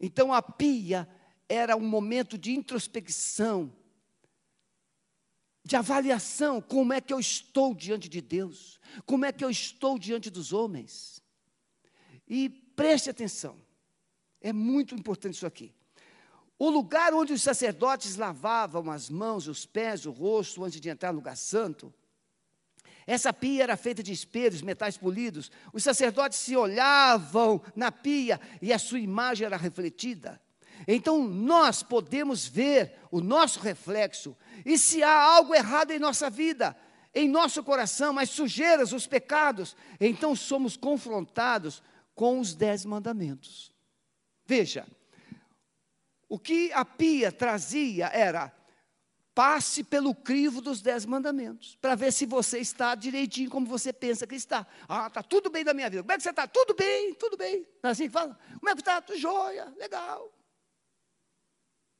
Então 0.00 0.32
a 0.32 0.40
pia 0.40 1.08
era 1.48 1.76
um 1.76 1.86
momento 1.86 2.38
de 2.38 2.54
introspecção, 2.54 3.74
de 5.68 5.76
avaliação, 5.76 6.62
como 6.62 6.94
é 6.94 7.00
que 7.00 7.12
eu 7.12 7.20
estou 7.20 7.74
diante 7.74 8.08
de 8.08 8.22
Deus, 8.22 8.80
como 9.04 9.26
é 9.26 9.30
que 9.30 9.44
eu 9.44 9.50
estou 9.50 9.98
diante 9.98 10.30
dos 10.30 10.50
homens. 10.50 11.22
E 12.26 12.48
preste 12.48 13.10
atenção, 13.10 13.54
é 14.40 14.50
muito 14.50 14.94
importante 14.94 15.34
isso 15.34 15.46
aqui. 15.46 15.74
O 16.58 16.70
lugar 16.70 17.12
onde 17.12 17.34
os 17.34 17.42
sacerdotes 17.42 18.16
lavavam 18.16 18.90
as 18.90 19.10
mãos, 19.10 19.46
os 19.46 19.66
pés, 19.66 20.06
o 20.06 20.10
rosto, 20.10 20.64
antes 20.64 20.80
de 20.80 20.88
entrar 20.88 21.12
no 21.12 21.18
lugar 21.18 21.36
santo, 21.36 21.92
essa 23.06 23.30
pia 23.30 23.64
era 23.64 23.76
feita 23.76 24.02
de 24.02 24.10
espelhos, 24.10 24.62
metais 24.62 24.96
polidos. 24.96 25.50
Os 25.70 25.82
sacerdotes 25.82 26.38
se 26.38 26.56
olhavam 26.56 27.60
na 27.76 27.92
pia 27.92 28.40
e 28.62 28.72
a 28.72 28.78
sua 28.78 29.00
imagem 29.00 29.44
era 29.44 29.58
refletida. 29.58 30.40
Então 30.86 31.26
nós 31.26 31.82
podemos 31.82 32.46
ver 32.46 32.94
o 33.10 33.20
nosso 33.20 33.60
reflexo. 33.60 34.36
E 34.64 34.78
se 34.78 35.02
há 35.02 35.22
algo 35.22 35.54
errado 35.54 35.90
em 35.90 35.98
nossa 35.98 36.30
vida, 36.30 36.76
em 37.14 37.28
nosso 37.28 37.62
coração, 37.64 38.18
as 38.18 38.30
sujeiras, 38.30 38.92
os 38.92 39.06
pecados, 39.06 39.76
então 40.00 40.36
somos 40.36 40.76
confrontados 40.76 41.82
com 42.14 42.38
os 42.38 42.54
dez 42.54 42.84
mandamentos. 42.84 43.72
Veja, 44.46 44.86
o 46.28 46.38
que 46.38 46.72
a 46.72 46.84
pia 46.84 47.32
trazia 47.32 48.06
era 48.06 48.52
passe 49.34 49.84
pelo 49.84 50.12
crivo 50.12 50.60
dos 50.60 50.82
dez 50.82 51.06
mandamentos, 51.06 51.78
para 51.80 51.94
ver 51.94 52.12
se 52.12 52.26
você 52.26 52.58
está 52.58 52.96
direitinho 52.96 53.48
como 53.48 53.66
você 53.66 53.92
pensa 53.92 54.26
que 54.26 54.34
está. 54.34 54.66
Ah, 54.88 55.06
está 55.06 55.22
tudo 55.22 55.48
bem 55.48 55.62
na 55.62 55.72
minha 55.72 55.88
vida. 55.88 56.02
Como 56.02 56.10
é 56.12 56.16
que 56.16 56.24
você 56.24 56.30
está? 56.30 56.48
Tudo 56.48 56.74
bem, 56.74 57.14
tudo 57.14 57.36
bem. 57.36 57.64
É 57.80 57.88
assim 57.88 58.06
que 58.06 58.12
fala? 58.12 58.36
Como 58.58 58.68
é 58.68 58.74
que 58.74 58.80
está? 58.80 59.00
Tudo 59.00 59.16
jóia, 59.16 59.72
legal. 59.78 60.32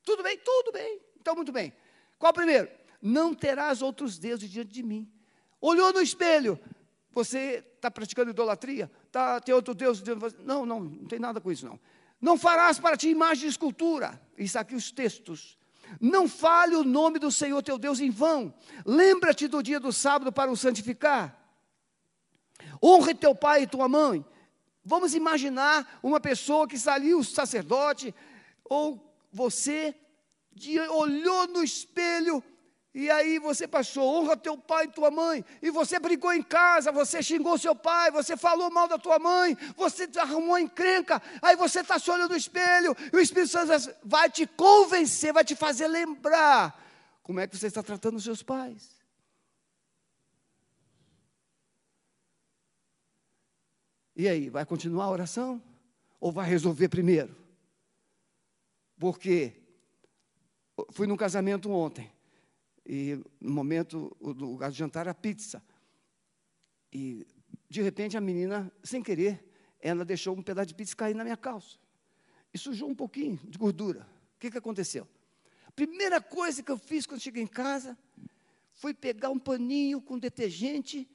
Tudo 0.09 0.23
bem? 0.23 0.39
Tudo 0.39 0.73
bem. 0.73 1.01
Então, 1.21 1.35
muito 1.35 1.53
bem. 1.53 1.71
Qual 2.19 2.33
primeiro? 2.33 2.71
Não 3.03 3.35
terás 3.35 3.83
outros 3.83 4.19
deuses 4.19 4.49
diante 4.49 4.73
de 4.73 4.83
mim. 4.83 5.07
Olhou 5.61 5.93
no 5.93 6.01
espelho. 6.01 6.59
Você 7.13 7.63
está 7.75 7.91
praticando 7.91 8.31
idolatria? 8.31 8.91
Tá, 9.13 9.39
tem 9.39 9.55
outro 9.55 9.75
Deus? 9.75 10.03
Não, 10.39 10.65
não, 10.65 10.81
não 10.81 11.07
tem 11.07 11.19
nada 11.19 11.43
com 11.43 11.53
isso, 11.53 11.67
não. 11.67 11.79
Não 12.19 12.39
farás 12.39 12.79
para 12.79 12.97
ti 12.97 13.11
imagem 13.11 13.43
de 13.43 13.49
escultura. 13.49 14.19
Isso 14.39 14.59
aqui 14.59 14.75
os 14.75 14.91
textos. 14.91 15.59
Não 16.01 16.27
fale 16.27 16.75
o 16.75 16.83
nome 16.83 17.19
do 17.19 17.31
Senhor 17.31 17.63
teu 17.63 17.77
Deus 17.77 18.01
em 18.01 18.11
vão. 18.11 18.55
Lembra-te 18.87 19.47
do 19.47 19.63
dia 19.63 19.79
do 19.79 19.93
sábado 19.93 20.33
para 20.33 20.51
o 20.51 20.57
santificar. 20.57 21.39
Honre 22.83 23.15
teu 23.15 23.35
pai 23.35 23.65
e 23.65 23.67
tua 23.67 23.89
mãe. 23.89 24.25
Vamos 24.83 25.15
imaginar 25.15 25.99
uma 26.03 26.19
pessoa 26.19 26.67
que 26.67 26.77
está 26.77 26.95
ali, 26.95 27.15
o 27.15 27.23
sacerdote, 27.23 28.15
ou 28.65 29.08
você, 29.33 29.95
olhou 30.91 31.47
no 31.49 31.63
espelho 31.63 32.43
e 32.95 33.11
aí 33.11 33.39
você 33.39 33.69
passou, 33.69 34.03
honra 34.03 34.37
teu 34.37 34.59
pai 34.59 34.87
e 34.87 34.93
tua 34.93 35.11
mãe, 35.11 35.45
e 35.63 35.71
você 35.71 36.01
brigou 36.01 36.33
em 36.33 36.43
casa, 36.43 36.91
você 36.91 37.23
xingou 37.23 37.57
seu 37.57 37.75
pai, 37.75 38.11
você 38.11 38.37
falou 38.37 38.71
mal 38.71 38.89
da 38.89 38.99
tua 38.99 39.19
mãe, 39.19 39.57
você 39.77 40.09
arrumou 40.19 40.59
encrenca, 40.59 41.23
aí 41.41 41.55
você 41.55 41.81
está 41.81 41.99
se 41.99 42.11
olhando 42.11 42.31
no 42.31 42.37
espelho, 42.37 42.97
e 43.13 43.17
o 43.17 43.21
Espírito 43.21 43.53
Santo 43.53 43.95
vai 44.03 44.29
te 44.31 44.47
convencer, 44.47 45.33
vai 45.33 45.45
te 45.45 45.55
fazer 45.55 45.87
lembrar 45.87 46.77
como 47.23 47.39
é 47.39 47.47
que 47.47 47.57
você 47.57 47.67
está 47.67 47.83
tratando 47.83 48.17
os 48.17 48.25
seus 48.25 48.43
pais. 48.43 48.99
E 54.17 54.27
aí, 54.27 54.51
vai 54.51 54.67
continuar 54.67 55.05
a 55.05 55.11
oração? 55.11 55.63
Ou 56.19 56.33
vai 56.33 56.49
resolver 56.49 56.89
primeiro? 56.89 57.37
Porque 58.99 59.55
fui 60.91 61.07
num 61.07 61.17
casamento 61.17 61.71
ontem. 61.71 62.11
E 62.85 63.23
no 63.41 63.53
momento, 63.53 64.17
o 64.19 64.33
lugar 64.33 64.71
de 64.71 64.79
jantar 64.79 65.01
era 65.01 65.15
pizza. 65.15 65.63
E, 66.93 67.27
de 67.69 67.83
repente, 67.83 68.17
a 68.17 68.21
menina, 68.21 68.73
sem 68.83 69.03
querer, 69.03 69.45
ela 69.79 70.05
deixou 70.05 70.37
um 70.37 70.43
pedaço 70.43 70.69
de 70.69 70.75
pizza 70.75 70.97
cair 70.97 71.15
na 71.15 71.23
minha 71.23 71.37
calça. 71.37 71.79
E 72.53 72.59
sujou 72.59 72.89
um 72.89 72.95
pouquinho 72.95 73.39
de 73.45 73.59
gordura. 73.59 74.09
O 74.37 74.39
que, 74.39 74.51
que 74.51 74.59
aconteceu? 74.59 75.07
A 75.67 75.71
primeira 75.73 76.21
coisa 76.21 76.63
que 76.63 76.73
eu 76.73 76.79
fiz 76.79 77.07
quando 77.07 77.21
cheguei 77.21 77.43
em 77.43 77.47
casa 77.47 77.97
foi 78.73 78.95
pegar 78.95 79.29
um 79.29 79.39
paninho 79.39 80.01
com 80.01 80.19
detergente 80.19 81.09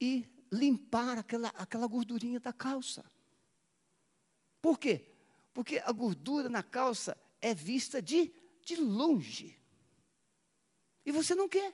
e 0.00 0.26
limpar 0.50 1.18
aquela, 1.18 1.48
aquela 1.48 1.86
gordurinha 1.86 2.40
da 2.40 2.52
calça. 2.52 3.04
Por 4.60 4.78
quê? 4.78 5.15
Porque 5.56 5.82
a 5.82 5.90
gordura 5.90 6.50
na 6.50 6.62
calça 6.62 7.16
é 7.40 7.54
vista 7.54 8.02
de, 8.02 8.30
de 8.62 8.76
longe. 8.76 9.58
E 11.02 11.10
você 11.10 11.34
não 11.34 11.48
quer. 11.48 11.72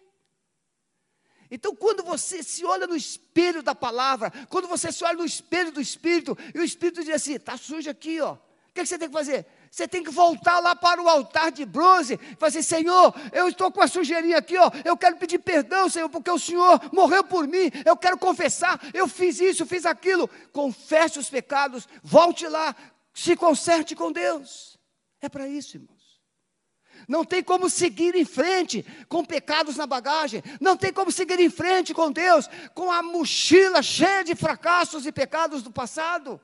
Então, 1.50 1.74
quando 1.74 2.04
você 2.04 2.44
se 2.44 2.64
olha 2.64 2.86
no 2.86 2.94
espelho 2.94 3.60
da 3.60 3.74
palavra, 3.74 4.30
quando 4.48 4.68
você 4.68 4.92
se 4.92 5.02
olha 5.02 5.16
no 5.18 5.24
espelho 5.24 5.72
do 5.72 5.80
Espírito, 5.80 6.38
e 6.54 6.60
o 6.60 6.62
Espírito 6.62 7.02
diz 7.02 7.12
assim: 7.12 7.34
está 7.34 7.56
sujo 7.56 7.90
aqui, 7.90 8.20
ó. 8.20 8.34
O 8.34 8.38
que, 8.72 8.82
que 8.82 8.86
você 8.86 8.96
tem 8.96 9.08
que 9.08 9.14
fazer? 9.14 9.44
Você 9.68 9.88
tem 9.88 10.04
que 10.04 10.10
voltar 10.10 10.60
lá 10.60 10.76
para 10.76 11.02
o 11.02 11.08
altar 11.08 11.50
de 11.50 11.64
bronze 11.64 12.14
e 12.14 12.36
fazer, 12.36 12.62
Senhor, 12.62 13.12
eu 13.32 13.48
estou 13.48 13.72
com 13.72 13.82
a 13.82 13.88
sujeirinha 13.88 14.38
aqui, 14.38 14.56
ó, 14.56 14.70
eu 14.84 14.96
quero 14.96 15.16
pedir 15.16 15.40
perdão, 15.40 15.88
Senhor, 15.88 16.08
porque 16.08 16.30
o 16.30 16.38
Senhor 16.38 16.80
morreu 16.92 17.24
por 17.24 17.48
mim, 17.48 17.68
eu 17.84 17.96
quero 17.96 18.16
confessar, 18.16 18.80
eu 18.94 19.08
fiz 19.08 19.40
isso, 19.40 19.66
fiz 19.66 19.84
aquilo. 19.84 20.28
Confesse 20.52 21.18
os 21.18 21.28
pecados, 21.28 21.88
volte 22.02 22.46
lá, 22.46 22.76
se 23.12 23.36
conserte 23.36 23.94
com 23.94 24.10
Deus. 24.10 24.78
É 25.20 25.28
para 25.28 25.48
isso, 25.48 25.76
irmão. 25.76 26.02
Não 27.08 27.24
tem 27.24 27.42
como 27.42 27.68
seguir 27.68 28.14
em 28.14 28.24
frente 28.24 28.84
com 29.08 29.24
pecados 29.24 29.76
na 29.76 29.86
bagagem. 29.86 30.42
Não 30.60 30.76
tem 30.76 30.92
como 30.92 31.10
seguir 31.10 31.40
em 31.40 31.50
frente 31.50 31.92
com 31.92 32.10
Deus 32.10 32.48
com 32.74 32.90
a 32.90 33.02
mochila 33.02 33.82
cheia 33.82 34.22
de 34.24 34.34
fracassos 34.34 35.06
e 35.06 35.12
pecados 35.12 35.62
do 35.62 35.70
passado. 35.70 36.40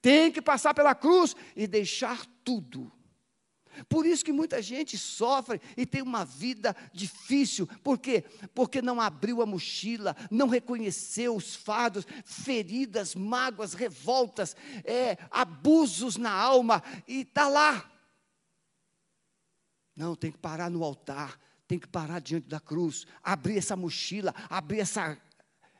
Tem 0.00 0.30
que 0.30 0.42
passar 0.42 0.74
pela 0.74 0.94
cruz 0.94 1.34
e 1.54 1.66
deixar 1.66 2.24
tudo. 2.44 2.92
Por 3.88 4.06
isso 4.06 4.24
que 4.24 4.32
muita 4.32 4.62
gente 4.62 4.96
sofre 4.96 5.60
e 5.76 5.84
tem 5.84 6.02
uma 6.02 6.24
vida 6.24 6.74
difícil. 6.92 7.66
Por 7.82 7.98
quê? 7.98 8.24
Porque 8.54 8.80
não 8.80 9.00
abriu 9.00 9.42
a 9.42 9.46
mochila, 9.46 10.16
não 10.30 10.48
reconheceu 10.48 11.36
os 11.36 11.54
fardos, 11.54 12.06
feridas, 12.24 13.14
mágoas, 13.14 13.74
revoltas, 13.74 14.56
é, 14.84 15.18
abusos 15.30 16.16
na 16.16 16.32
alma, 16.32 16.82
e 17.06 17.20
está 17.20 17.48
lá 17.48 17.92
não, 19.96 20.14
tem 20.14 20.30
que 20.30 20.36
parar 20.36 20.70
no 20.70 20.84
altar, 20.84 21.40
tem 21.66 21.78
que 21.78 21.88
parar 21.88 22.20
diante 22.20 22.46
da 22.46 22.60
cruz, 22.60 23.06
abrir 23.22 23.56
essa 23.56 23.74
mochila, 23.74 24.34
abrir 24.50 24.80
essa, 24.80 25.18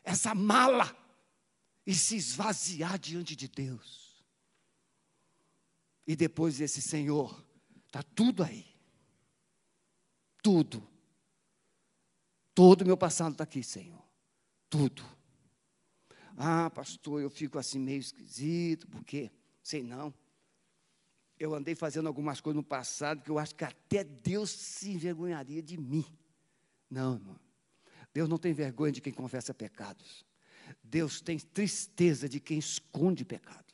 essa 0.02 0.34
mala 0.34 0.96
e 1.86 1.94
se 1.94 2.16
esvaziar 2.16 2.98
diante 2.98 3.36
de 3.36 3.46
Deus. 3.46 4.24
E 6.06 6.16
depois 6.16 6.62
esse 6.62 6.80
Senhor, 6.80 7.45
está 7.86 8.02
tudo 8.02 8.42
aí. 8.42 8.66
Tudo. 10.42 10.86
Todo 12.54 12.82
o 12.82 12.86
meu 12.86 12.96
passado 12.96 13.32
está 13.32 13.44
aqui, 13.44 13.62
Senhor. 13.62 14.02
Tudo. 14.68 15.04
Ah, 16.36 16.70
pastor, 16.70 17.20
eu 17.20 17.30
fico 17.30 17.58
assim 17.58 17.78
meio 17.78 18.00
esquisito, 18.00 18.86
porque, 18.88 19.30
sei 19.62 19.82
não 19.82 20.12
eu 21.38 21.54
andei 21.54 21.74
fazendo 21.74 22.06
algumas 22.06 22.40
coisas 22.40 22.56
no 22.56 22.62
passado 22.62 23.22
que 23.22 23.30
eu 23.30 23.38
acho 23.38 23.54
que 23.54 23.64
até 23.64 24.02
Deus 24.02 24.50
se 24.50 24.90
envergonharia 24.90 25.62
de 25.62 25.76
mim. 25.76 26.04
Não, 26.90 27.14
irmão. 27.14 27.38
Deus 28.12 28.28
não 28.28 28.38
tem 28.38 28.54
vergonha 28.54 28.92
de 28.92 29.00
quem 29.00 29.12
confessa 29.12 29.52
pecados. 29.52 30.24
Deus 30.82 31.20
tem 31.20 31.38
tristeza 31.38 32.28
de 32.28 32.40
quem 32.40 32.58
esconde 32.58 33.24
pecados. 33.24 33.65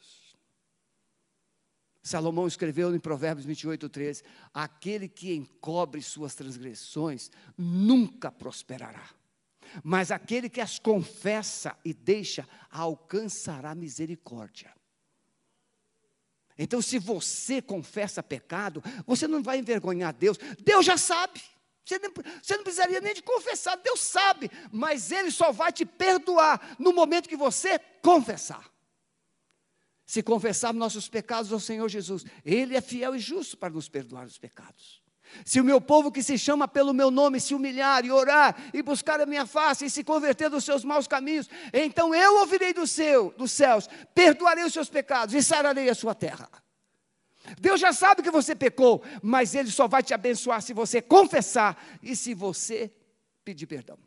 Salomão 2.02 2.48
escreveu 2.48 2.94
em 2.94 2.98
Provérbios 2.98 3.46
28, 3.46 3.88
13: 3.88 4.24
Aquele 4.52 5.08
que 5.08 5.32
encobre 5.32 6.02
suas 6.02 6.34
transgressões 6.34 7.30
nunca 7.56 8.30
prosperará, 8.32 9.08
mas 9.84 10.10
aquele 10.10 10.48
que 10.48 10.60
as 10.60 10.78
confessa 10.78 11.76
e 11.84 11.94
deixa 11.94 12.48
alcançará 12.70 13.74
misericórdia. 13.74 14.74
Então, 16.58 16.82
se 16.82 16.98
você 16.98 17.62
confessa 17.62 18.22
pecado, 18.22 18.82
você 19.06 19.26
não 19.26 19.42
vai 19.42 19.58
envergonhar 19.58 20.12
Deus. 20.12 20.38
Deus 20.62 20.84
já 20.84 20.96
sabe. 20.96 21.40
Você 21.84 21.98
não, 21.98 22.12
você 22.40 22.56
não 22.56 22.62
precisaria 22.62 23.00
nem 23.00 23.14
de 23.14 23.22
confessar, 23.22 23.76
Deus 23.76 24.00
sabe, 24.00 24.48
mas 24.70 25.10
Ele 25.10 25.32
só 25.32 25.50
vai 25.50 25.72
te 25.72 25.84
perdoar 25.84 26.76
no 26.78 26.92
momento 26.92 27.28
que 27.28 27.36
você 27.36 27.78
confessar. 28.00 28.71
Se 30.04 30.22
confessarmos 30.22 30.78
nossos 30.78 31.08
pecados 31.08 31.52
ao 31.52 31.60
Senhor 31.60 31.88
Jesus, 31.88 32.24
Ele 32.44 32.76
é 32.76 32.80
fiel 32.80 33.14
e 33.14 33.18
justo 33.18 33.56
para 33.56 33.72
nos 33.72 33.88
perdoar 33.88 34.26
os 34.26 34.38
pecados. 34.38 35.02
Se 35.44 35.60
o 35.60 35.64
meu 35.64 35.80
povo 35.80 36.12
que 36.12 36.22
se 36.22 36.36
chama 36.36 36.68
pelo 36.68 36.92
meu 36.92 37.10
nome 37.10 37.40
se 37.40 37.54
humilhar 37.54 38.04
e 38.04 38.10
orar 38.10 38.54
e 38.74 38.82
buscar 38.82 39.20
a 39.20 39.26
minha 39.26 39.46
face 39.46 39.86
e 39.86 39.90
se 39.90 40.04
converter 40.04 40.50
dos 40.50 40.64
seus 40.64 40.84
maus 40.84 41.06
caminhos, 41.06 41.48
então 41.72 42.14
eu 42.14 42.40
ouvirei 42.40 42.74
do 42.74 42.86
céu, 42.86 43.32
dos 43.36 43.50
céus, 43.50 43.88
perdoarei 44.14 44.64
os 44.64 44.72
seus 44.72 44.90
pecados 44.90 45.34
e 45.34 45.42
sararei 45.42 45.88
a 45.88 45.94
sua 45.94 46.14
terra. 46.14 46.50
Deus 47.58 47.80
já 47.80 47.92
sabe 47.92 48.22
que 48.22 48.30
você 48.30 48.54
pecou, 48.54 49.02
mas 49.22 49.54
Ele 49.54 49.70
só 49.70 49.88
vai 49.88 50.02
te 50.02 50.14
abençoar 50.14 50.62
se 50.62 50.72
você 50.72 51.00
confessar 51.02 51.82
e 52.02 52.14
se 52.14 52.34
você 52.34 52.92
pedir 53.44 53.66
perdão. 53.66 53.98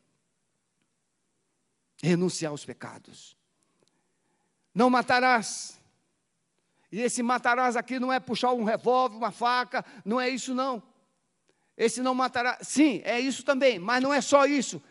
Renunciar 2.01 2.51
aos 2.51 2.65
pecados. 2.65 3.35
Não 4.73 4.89
matarás. 4.89 5.79
E 6.95 7.01
esse 7.01 7.21
matarás 7.21 7.75
aqui 7.75 7.99
não 7.99 8.13
é 8.13 8.21
puxar 8.21 8.53
um 8.53 8.63
revólver, 8.63 9.17
uma 9.17 9.29
faca, 9.29 9.83
não 10.05 10.17
é 10.17 10.29
isso 10.29 10.55
não. 10.55 10.81
Esse 11.75 12.01
não 12.01 12.15
matará, 12.15 12.57
sim, 12.61 13.01
é 13.03 13.19
isso 13.19 13.43
também, 13.43 13.77
mas 13.77 14.01
não 14.01 14.13
é 14.13 14.21
só 14.21 14.45
isso. 14.45 14.81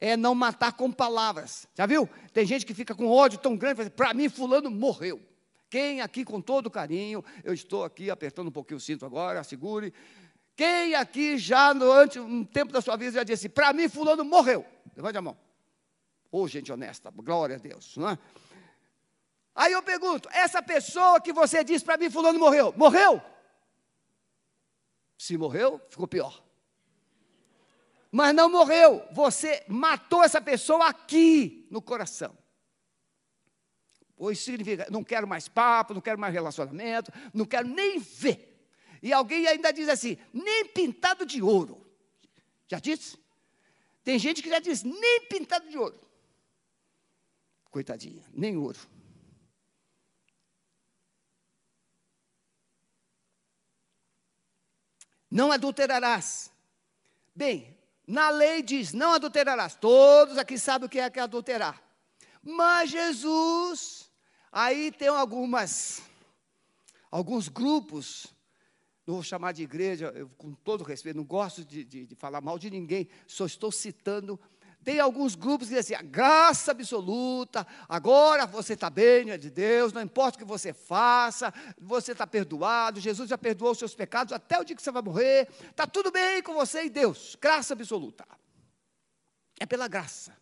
É 0.00 0.16
não 0.16 0.36
matar 0.36 0.74
com 0.74 0.92
palavras. 0.92 1.66
Já 1.74 1.84
viu? 1.84 2.08
Tem 2.32 2.46
gente 2.46 2.64
que 2.64 2.72
fica 2.72 2.94
com 2.94 3.08
ódio 3.08 3.40
tão 3.40 3.56
grande, 3.56 3.90
para 3.90 4.14
mim 4.14 4.28
fulano 4.28 4.70
morreu. 4.70 5.20
Quem 5.68 6.00
aqui 6.00 6.24
com 6.24 6.40
todo 6.40 6.70
carinho, 6.70 7.24
eu 7.42 7.52
estou 7.52 7.82
aqui 7.82 8.08
apertando 8.08 8.46
um 8.46 8.52
pouquinho 8.52 8.78
o 8.78 8.80
cinto 8.80 9.04
agora, 9.04 9.42
segure. 9.42 9.92
Quem 10.54 10.94
aqui 10.94 11.36
já 11.38 11.72
durante 11.72 12.20
um 12.20 12.44
tempo 12.44 12.72
da 12.72 12.80
sua 12.80 12.94
vida 12.94 13.10
já 13.10 13.24
disse, 13.24 13.48
para 13.48 13.72
mim 13.72 13.88
fulano 13.88 14.24
morreu? 14.24 14.64
Levante 14.94 15.18
a 15.18 15.22
mão. 15.22 15.36
Ô 16.30 16.42
oh, 16.42 16.46
gente 16.46 16.70
honesta, 16.70 17.10
glória 17.10 17.56
a 17.56 17.58
Deus, 17.58 17.96
não 17.96 18.10
é? 18.10 18.18
Aí 19.58 19.72
eu 19.72 19.82
pergunto, 19.82 20.28
essa 20.30 20.62
pessoa 20.62 21.20
que 21.20 21.32
você 21.32 21.64
disse 21.64 21.84
para 21.84 21.96
mim 21.96 22.08
fulano 22.08 22.38
morreu, 22.38 22.72
morreu? 22.76 23.20
Se 25.18 25.36
morreu, 25.36 25.80
ficou 25.90 26.06
pior. 26.06 26.40
Mas 28.12 28.32
não 28.36 28.48
morreu, 28.48 29.04
você 29.10 29.64
matou 29.66 30.22
essa 30.22 30.40
pessoa 30.40 30.86
aqui 30.86 31.66
no 31.72 31.82
coração. 31.82 32.38
Pois 34.14 34.38
significa, 34.38 34.86
não 34.92 35.02
quero 35.02 35.26
mais 35.26 35.48
papo, 35.48 35.92
não 35.92 36.00
quero 36.00 36.20
mais 36.20 36.32
relacionamento, 36.32 37.10
não 37.34 37.44
quero 37.44 37.66
nem 37.66 37.98
ver. 37.98 38.64
E 39.02 39.12
alguém 39.12 39.48
ainda 39.48 39.72
diz 39.72 39.88
assim, 39.88 40.16
nem 40.32 40.66
pintado 40.66 41.26
de 41.26 41.42
ouro. 41.42 41.84
Já 42.68 42.78
disse? 42.78 43.18
Tem 44.04 44.20
gente 44.20 44.40
que 44.40 44.50
já 44.50 44.60
diz, 44.60 44.84
nem 44.84 45.26
pintado 45.28 45.68
de 45.68 45.76
ouro. 45.76 46.00
Coitadinha, 47.72 48.24
nem 48.32 48.56
ouro. 48.56 48.78
Não 55.30 55.52
adulterarás. 55.52 56.50
Bem, 57.34 57.76
na 58.06 58.30
lei 58.30 58.62
diz: 58.62 58.92
não 58.92 59.12
adulterarás. 59.12 59.74
Todos 59.74 60.38
aqui 60.38 60.58
sabem 60.58 60.86
o 60.86 60.88
que 60.88 60.98
é 60.98 61.10
que 61.10 61.18
é 61.18 61.22
adulterar. 61.22 61.82
Mas 62.42 62.90
Jesus, 62.90 64.10
aí 64.50 64.90
tem 64.90 65.08
algumas, 65.08 66.02
alguns 67.10 67.48
grupos, 67.48 68.26
não 69.06 69.14
vou 69.14 69.22
chamar 69.22 69.52
de 69.52 69.62
igreja, 69.62 70.12
eu, 70.14 70.28
com 70.38 70.52
todo 70.52 70.84
respeito, 70.84 71.16
não 71.16 71.24
gosto 71.24 71.64
de, 71.64 71.84
de, 71.84 72.06
de 72.06 72.14
falar 72.14 72.40
mal 72.40 72.58
de 72.58 72.70
ninguém, 72.70 73.08
só 73.26 73.44
estou 73.44 73.72
citando 73.72 74.40
tem 74.88 75.00
alguns 75.00 75.34
grupos 75.34 75.68
que 75.68 75.74
dizem 75.74 75.96
assim, 75.96 76.02
a 76.02 76.08
graça 76.08 76.70
absoluta, 76.70 77.66
agora 77.86 78.46
você 78.46 78.72
está 78.72 78.88
bem, 78.88 79.28
é 79.28 79.36
de 79.36 79.50
Deus, 79.50 79.92
não 79.92 80.00
importa 80.00 80.36
o 80.36 80.38
que 80.38 80.46
você 80.46 80.72
faça, 80.72 81.52
você 81.78 82.12
está 82.12 82.26
perdoado, 82.26 82.98
Jesus 82.98 83.28
já 83.28 83.36
perdoou 83.36 83.72
os 83.72 83.78
seus 83.78 83.94
pecados 83.94 84.32
até 84.32 84.58
o 84.58 84.64
dia 84.64 84.74
que 84.74 84.80
você 84.80 84.90
vai 84.90 85.02
morrer, 85.02 85.46
está 85.68 85.86
tudo 85.86 86.10
bem 86.10 86.42
com 86.42 86.54
você 86.54 86.84
e 86.84 86.88
Deus, 86.88 87.36
graça 87.38 87.74
absoluta. 87.74 88.26
É 89.60 89.66
pela 89.66 89.88
graça. 89.88 90.34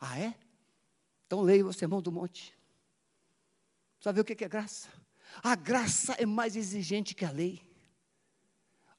Ah, 0.00 0.18
é? 0.18 0.34
Então 1.28 1.42
leia 1.42 1.64
o 1.64 1.72
sermão 1.72 2.02
do 2.02 2.10
monte. 2.10 2.52
Precisa 3.94 4.12
ver 4.12 4.22
o 4.22 4.24
que 4.24 4.44
é 4.44 4.48
graça? 4.48 4.88
A 5.40 5.54
graça 5.54 6.14
é 6.14 6.26
mais 6.26 6.56
exigente 6.56 7.14
que 7.14 7.24
a 7.24 7.30
lei. 7.30 7.62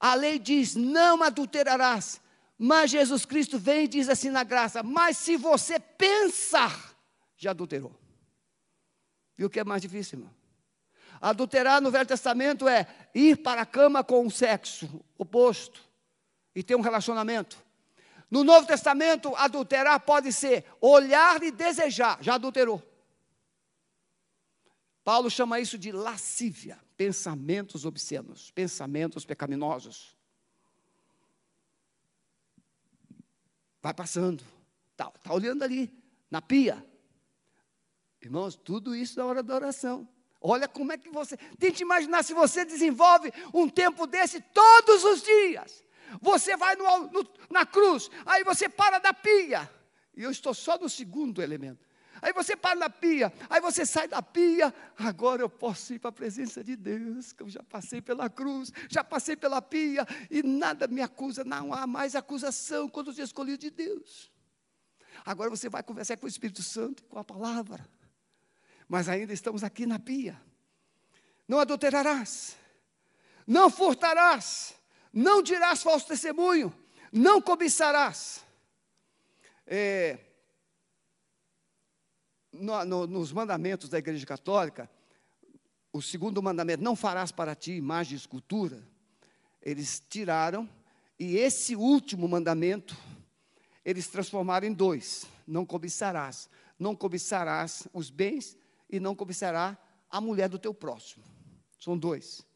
A 0.00 0.14
lei 0.14 0.38
diz: 0.38 0.74
não 0.74 1.22
adulterarás. 1.22 2.18
Mas 2.58 2.90
Jesus 2.90 3.26
Cristo 3.26 3.58
vem 3.58 3.84
e 3.84 3.88
diz 3.88 4.08
assim 4.08 4.30
na 4.30 4.42
graça: 4.42 4.82
Mas 4.82 5.18
se 5.18 5.36
você 5.36 5.78
pensar, 5.78 6.96
já 7.36 7.50
adulterou. 7.50 7.94
Viu 9.36 9.48
o 9.48 9.50
que 9.50 9.60
é 9.60 9.64
mais 9.64 9.82
difícil, 9.82 10.18
irmão? 10.18 10.34
Adulterar 11.20 11.80
no 11.80 11.90
Velho 11.90 12.06
Testamento 12.06 12.68
é 12.68 12.86
ir 13.14 13.38
para 13.38 13.62
a 13.62 13.66
cama 13.66 14.02
com 14.02 14.26
o 14.26 14.30
sexo 14.30 15.04
oposto 15.18 15.82
e 16.54 16.62
ter 16.62 16.74
um 16.74 16.80
relacionamento. 16.80 17.58
No 18.30 18.42
Novo 18.42 18.66
Testamento, 18.66 19.34
adulterar 19.36 20.00
pode 20.00 20.32
ser 20.32 20.64
olhar 20.80 21.42
e 21.42 21.50
desejar, 21.50 22.22
já 22.22 22.34
adulterou. 22.34 22.82
Paulo 25.04 25.30
chama 25.30 25.60
isso 25.60 25.78
de 25.78 25.92
lascívia, 25.92 26.78
pensamentos 26.96 27.84
obscenos, 27.84 28.50
pensamentos 28.50 29.24
pecaminosos. 29.24 30.15
Vai 33.86 33.94
passando. 33.94 34.42
Está 34.90 35.08
tá 35.12 35.32
olhando 35.32 35.62
ali, 35.62 35.96
na 36.28 36.42
pia. 36.42 36.84
Irmãos, 38.20 38.56
tudo 38.56 38.96
isso 38.96 39.16
na 39.16 39.24
hora 39.24 39.44
da 39.44 39.54
oração. 39.54 40.08
Olha 40.40 40.66
como 40.66 40.90
é 40.90 40.98
que 40.98 41.08
você. 41.08 41.36
Tente 41.56 41.84
imaginar 41.84 42.24
se 42.24 42.34
você 42.34 42.64
desenvolve 42.64 43.32
um 43.54 43.68
tempo 43.68 44.04
desse 44.08 44.40
todos 44.40 45.04
os 45.04 45.22
dias. 45.22 45.84
Você 46.20 46.56
vai 46.56 46.74
no, 46.74 47.12
no, 47.12 47.30
na 47.48 47.64
cruz, 47.64 48.10
aí 48.24 48.42
você 48.42 48.68
para 48.68 48.98
da 48.98 49.14
pia. 49.14 49.70
E 50.16 50.24
eu 50.24 50.32
estou 50.32 50.52
só 50.52 50.76
no 50.76 50.88
segundo 50.88 51.40
elemento. 51.40 51.85
Aí 52.22 52.32
você 52.32 52.56
para 52.56 52.78
na 52.78 52.90
pia, 52.90 53.32
aí 53.48 53.60
você 53.60 53.84
sai 53.84 54.08
da 54.08 54.22
pia, 54.22 54.72
agora 54.96 55.42
eu 55.42 55.48
posso 55.48 55.94
ir 55.94 55.98
para 55.98 56.10
a 56.10 56.12
presença 56.12 56.64
de 56.64 56.76
Deus, 56.76 57.32
que 57.32 57.42
eu 57.42 57.48
já 57.48 57.62
passei 57.62 58.00
pela 58.00 58.28
cruz, 58.30 58.72
já 58.88 59.04
passei 59.04 59.36
pela 59.36 59.60
pia, 59.60 60.06
e 60.30 60.42
nada 60.42 60.86
me 60.86 61.02
acusa, 61.02 61.44
não 61.44 61.72
há 61.72 61.86
mais 61.86 62.14
acusação 62.14 62.88
quando 62.88 63.12
eu 63.16 63.24
escolhi 63.24 63.56
de 63.56 63.70
Deus. 63.70 64.30
Agora 65.24 65.50
você 65.50 65.68
vai 65.68 65.82
conversar 65.82 66.16
com 66.16 66.26
o 66.26 66.28
Espírito 66.28 66.62
Santo, 66.62 67.04
com 67.04 67.18
a 67.18 67.24
palavra. 67.24 67.86
Mas 68.88 69.08
ainda 69.08 69.32
estamos 69.32 69.64
aqui 69.64 69.86
na 69.86 69.98
pia. 69.98 70.40
Não 71.48 71.58
adulterarás, 71.58 72.56
não 73.46 73.70
furtarás, 73.70 74.74
não 75.12 75.42
dirás 75.42 75.82
falso 75.82 76.06
testemunho, 76.06 76.74
não 77.12 77.40
cobiçarás. 77.40 78.44
É, 79.66 80.18
no, 82.60 82.84
no, 82.84 83.06
nos 83.06 83.32
mandamentos 83.32 83.88
da 83.88 83.98
Igreja 83.98 84.26
Católica, 84.26 84.90
o 85.92 86.02
segundo 86.02 86.42
mandamento, 86.42 86.82
não 86.82 86.94
farás 86.94 87.32
para 87.32 87.54
ti 87.54 87.72
imagem 87.72 88.16
de 88.16 88.22
escultura, 88.22 88.82
eles 89.62 90.02
tiraram, 90.08 90.68
e 91.18 91.36
esse 91.36 91.74
último 91.74 92.28
mandamento, 92.28 92.96
eles 93.84 94.06
transformaram 94.06 94.66
em 94.66 94.72
dois: 94.72 95.26
não 95.46 95.64
cobiçarás. 95.64 96.48
Não 96.78 96.94
cobiçarás 96.94 97.88
os 97.92 98.10
bens 98.10 98.56
e 98.90 99.00
não 99.00 99.14
cobiçará 99.14 99.78
a 100.10 100.20
mulher 100.20 100.48
do 100.48 100.58
teu 100.58 100.74
próximo. 100.74 101.24
São 101.78 101.96
dois. 101.96 102.46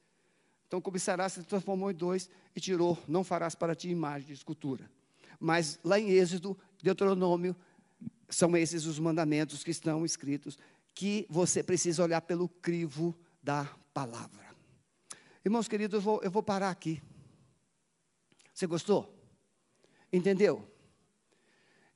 Então, 0.67 0.81
cobiçarás 0.81 1.33
se 1.33 1.43
transformou 1.43 1.91
em 1.91 1.95
dois 1.95 2.29
e 2.55 2.61
tirou, 2.61 2.99
não 3.09 3.25
farás 3.25 3.55
para 3.55 3.75
ti 3.75 3.89
imagem 3.89 4.27
de 4.27 4.35
escultura. 4.35 4.91
Mas 5.39 5.81
lá 5.83 5.99
em 5.99 6.11
Êxodo, 6.11 6.57
Deuteronômio, 6.83 7.57
são 8.31 8.57
esses 8.57 8.87
os 8.87 8.99
mandamentos 8.99 9.62
que 9.64 9.70
estão 9.70 10.05
escritos, 10.05 10.59
que 10.95 11.26
você 11.28 11.62
precisa 11.62 12.03
olhar 12.03 12.20
pelo 12.22 12.49
crivo 12.49 13.14
da 13.43 13.64
palavra. 13.93 14.49
Irmãos 15.45 15.68
queridos, 15.68 15.95
eu 15.95 16.01
vou, 16.01 16.22
eu 16.22 16.31
vou 16.31 16.43
parar 16.43 16.70
aqui. 16.70 17.03
Você 18.53 18.66
gostou? 18.66 19.14
Entendeu? 20.12 20.68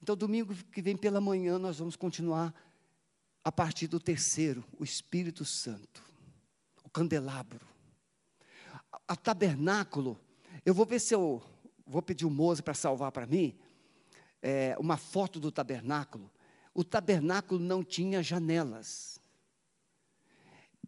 Então, 0.03 0.16
domingo 0.16 0.55
que 0.72 0.82
vem 0.82 0.97
pela 0.97 1.20
manhã, 1.20 1.59
nós 1.59 1.78
vamos 1.78 1.97
continuar 1.97 2.55
a 3.43 3.53
partir 3.53 3.87
do 3.87 4.01
terceiro, 4.01 4.64
o 4.78 4.85
Espírito 4.85 5.45
Santo, 5.45 6.03
o 6.82 6.89
candelabro. 6.89 7.66
A 9.07 9.14
tabernáculo, 9.14 10.18
eu 10.64 10.72
vou 10.72 10.87
ver 10.87 11.01
se 11.01 11.14
eu 11.14 11.43
vou 11.87 12.01
pedir 12.01 12.24
o 12.24 12.30
Moza 12.30 12.62
para 12.62 12.72
salvar 12.72 13.12
para 13.12 13.26
mim, 13.26 13.55
é, 14.45 14.76
uma 14.78 14.99
foto 14.99 15.40
do 15.40 15.51
tabernáculo. 15.51 16.30
O 16.74 16.84
tabernáculo 16.84 17.59
não 17.59 17.82
tinha 17.82 18.22
janelas. 18.22 19.18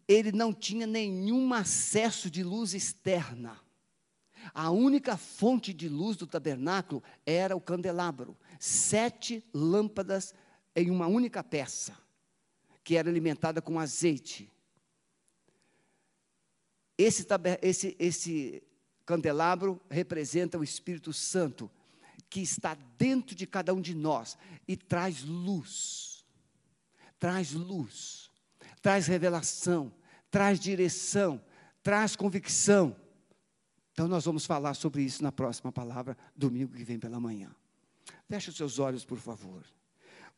Ele 0.07 0.31
não 0.31 0.53
tinha 0.53 0.85
nenhum 0.85 1.51
acesso 1.51 2.29
de 2.29 2.43
luz 2.43 2.75
externa. 2.75 3.59
A 4.53 4.69
única 4.69 5.17
fonte 5.17 5.73
de 5.73 5.89
luz 5.89 6.15
do 6.15 6.27
tabernáculo 6.27 7.03
era 7.25 7.55
o 7.55 7.59
candelabro. 7.59 8.37
Sete 8.59 9.43
lâmpadas 9.51 10.35
em 10.75 10.91
uma 10.91 11.07
única 11.07 11.43
peça, 11.43 11.97
que 12.83 12.95
era 12.95 13.09
alimentada 13.09 13.59
com 13.59 13.79
azeite. 13.79 14.53
Esse, 16.95 17.25
esse, 17.61 17.95
esse 17.97 18.63
candelabro 19.03 19.81
representa 19.89 20.59
o 20.59 20.63
Espírito 20.63 21.11
Santo, 21.11 21.69
que 22.29 22.41
está 22.41 22.75
dentro 22.97 23.35
de 23.35 23.47
cada 23.47 23.73
um 23.73 23.81
de 23.81 23.95
nós 23.95 24.37
e 24.67 24.75
traz 24.75 25.23
luz. 25.23 26.25
Traz 27.19 27.51
luz, 27.53 28.29
traz 28.81 29.07
revelação, 29.07 29.91
traz 30.29 30.59
direção, 30.59 31.43
traz 31.81 32.15
convicção. 32.15 32.95
Então, 33.91 34.07
nós 34.07 34.25
vamos 34.25 34.45
falar 34.45 34.75
sobre 34.75 35.01
isso 35.01 35.23
na 35.23 35.31
próxima 35.31 35.71
palavra, 35.71 36.15
domingo 36.35 36.75
que 36.75 36.83
vem 36.83 36.99
pela 36.99 37.19
manhã. 37.19 37.55
Feche 38.29 38.51
os 38.51 38.57
seus 38.57 38.77
olhos, 38.77 39.03
por 39.03 39.17
favor. 39.17 39.65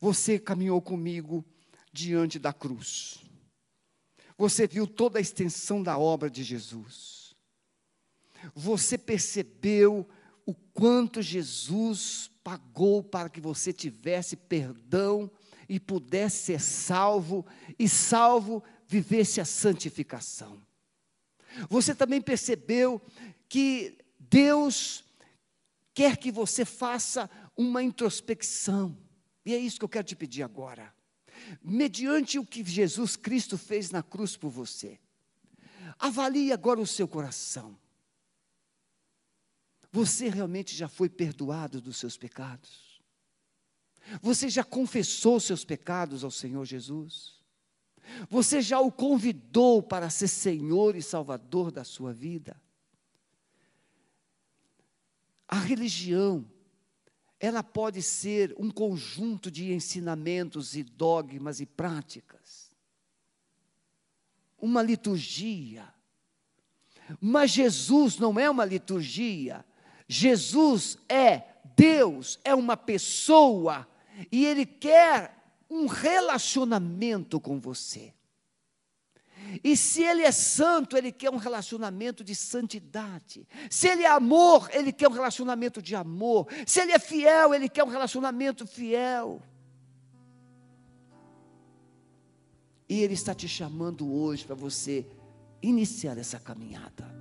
Você 0.00 0.38
caminhou 0.38 0.80
comigo 0.80 1.44
diante 1.92 2.38
da 2.38 2.52
cruz. 2.52 3.22
Você 4.38 4.66
viu 4.66 4.86
toda 4.86 5.18
a 5.18 5.20
extensão 5.20 5.82
da 5.82 5.98
obra 5.98 6.30
de 6.30 6.42
Jesus. 6.42 7.36
Você 8.54 8.96
percebeu 8.96 10.08
o 10.50 10.54
quanto 10.72 11.22
Jesus 11.22 12.28
pagou 12.42 13.04
para 13.04 13.28
que 13.28 13.40
você 13.40 13.72
tivesse 13.72 14.34
perdão 14.34 15.30
e 15.68 15.78
pudesse 15.78 16.46
ser 16.46 16.60
salvo, 16.60 17.46
e 17.78 17.88
salvo 17.88 18.60
vivesse 18.88 19.40
a 19.40 19.44
santificação. 19.44 20.60
Você 21.68 21.94
também 21.94 22.20
percebeu 22.20 23.00
que 23.48 23.96
Deus 24.18 25.04
quer 25.94 26.16
que 26.16 26.32
você 26.32 26.64
faça 26.64 27.30
uma 27.56 27.80
introspecção. 27.80 28.98
E 29.46 29.54
é 29.54 29.58
isso 29.58 29.78
que 29.78 29.84
eu 29.84 29.88
quero 29.88 30.08
te 30.08 30.16
pedir 30.16 30.42
agora. 30.42 30.92
Mediante 31.62 32.40
o 32.40 32.44
que 32.44 32.64
Jesus 32.64 33.14
Cristo 33.14 33.56
fez 33.56 33.92
na 33.92 34.02
cruz 34.02 34.36
por 34.36 34.50
você, 34.50 34.98
avalie 35.96 36.52
agora 36.52 36.80
o 36.80 36.86
seu 36.86 37.06
coração. 37.06 37.78
Você 39.92 40.28
realmente 40.28 40.76
já 40.76 40.88
foi 40.88 41.08
perdoado 41.08 41.80
dos 41.80 41.96
seus 41.96 42.16
pecados? 42.16 43.00
Você 44.22 44.48
já 44.48 44.64
confessou 44.64 45.40
seus 45.40 45.64
pecados 45.64 46.24
ao 46.24 46.30
Senhor 46.30 46.64
Jesus? 46.64 47.40
Você 48.28 48.60
já 48.60 48.80
o 48.80 48.90
convidou 48.90 49.82
para 49.82 50.10
ser 50.10 50.28
Senhor 50.28 50.96
e 50.96 51.02
Salvador 51.02 51.70
da 51.70 51.84
sua 51.84 52.12
vida? 52.12 52.60
A 55.46 55.58
religião, 55.58 56.48
ela 57.38 57.62
pode 57.62 58.02
ser 58.02 58.54
um 58.58 58.70
conjunto 58.70 59.50
de 59.50 59.72
ensinamentos 59.72 60.76
e 60.76 60.82
dogmas 60.82 61.60
e 61.60 61.66
práticas, 61.66 62.70
uma 64.58 64.82
liturgia. 64.82 65.92
Mas 67.20 67.50
Jesus 67.50 68.18
não 68.18 68.38
é 68.38 68.48
uma 68.48 68.64
liturgia, 68.64 69.64
Jesus 70.12 70.98
é 71.08 71.44
Deus, 71.76 72.40
é 72.42 72.52
uma 72.52 72.76
pessoa, 72.76 73.86
e 74.30 74.44
Ele 74.44 74.66
quer 74.66 75.36
um 75.70 75.86
relacionamento 75.86 77.38
com 77.38 77.60
você. 77.60 78.12
E 79.62 79.76
se 79.76 80.02
ele 80.02 80.22
é 80.22 80.30
santo, 80.30 80.96
ele 80.96 81.10
quer 81.10 81.30
um 81.30 81.36
relacionamento 81.36 82.22
de 82.22 82.34
santidade. 82.34 83.48
Se 83.70 83.88
ele 83.88 84.02
é 84.02 84.08
amor, 84.08 84.68
ele 84.72 84.92
quer 84.92 85.08
um 85.08 85.12
relacionamento 85.12 85.80
de 85.80 85.94
amor. 85.94 86.46
Se 86.66 86.80
ele 86.80 86.92
é 86.92 86.98
fiel, 86.98 87.54
ele 87.54 87.68
quer 87.68 87.82
um 87.82 87.88
relacionamento 87.88 88.66
fiel. 88.66 89.40
E 92.88 93.00
ele 93.00 93.14
está 93.14 93.34
te 93.34 93.48
chamando 93.48 94.12
hoje 94.12 94.44
para 94.44 94.54
você 94.54 95.06
iniciar 95.62 96.18
essa 96.18 96.38
caminhada. 96.38 97.19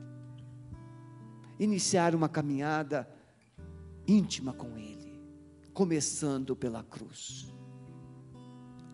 Iniciar 1.59 2.15
uma 2.15 2.29
caminhada 2.29 3.07
íntima 4.07 4.53
com 4.53 4.77
ele, 4.77 5.21
começando 5.73 6.55
pela 6.55 6.83
cruz. 6.83 7.53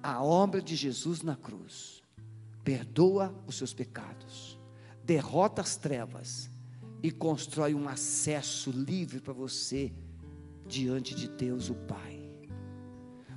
A 0.01 0.23
obra 0.23 0.61
de 0.61 0.75
Jesus 0.75 1.21
na 1.21 1.35
cruz 1.35 2.03
perdoa 2.63 3.33
os 3.45 3.55
seus 3.57 3.73
pecados, 3.73 4.59
derrota 5.03 5.61
as 5.61 5.77
trevas 5.77 6.49
e 7.01 7.11
constrói 7.11 7.75
um 7.75 7.87
acesso 7.87 8.71
livre 8.71 9.19
para 9.19 9.33
você 9.33 9.93
diante 10.67 11.13
de 11.13 11.27
Deus, 11.27 11.69
o 11.69 11.75
Pai. 11.75 12.27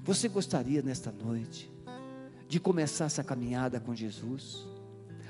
Você 0.02 0.26
gostaria 0.26 0.80
nesta 0.80 1.12
noite 1.12 1.70
de 2.48 2.58
começar 2.58 3.04
essa 3.04 3.22
caminhada 3.22 3.78
com 3.78 3.94
Jesus, 3.94 4.66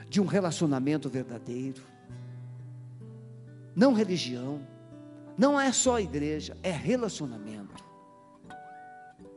de 0.08 0.20
um 0.20 0.24
relacionamento 0.26 1.08
verdadeiro, 1.08 1.82
não 3.78 3.94
religião, 3.94 4.60
não 5.38 5.58
é 5.58 5.72
só 5.72 5.98
igreja, 5.98 6.54
é 6.62 6.70
relacionamento. 6.70 7.82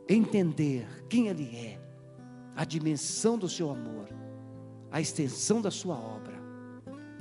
Entender 0.09 1.05
quem 1.07 1.29
Ele 1.29 1.55
é, 1.55 1.79
a 2.55 2.65
dimensão 2.65 3.37
do 3.37 3.47
seu 3.47 3.69
amor 3.69 4.09
a 4.91 4.99
extensão 4.99 5.61
da 5.61 5.71
sua 5.71 5.95
obra 5.95 6.35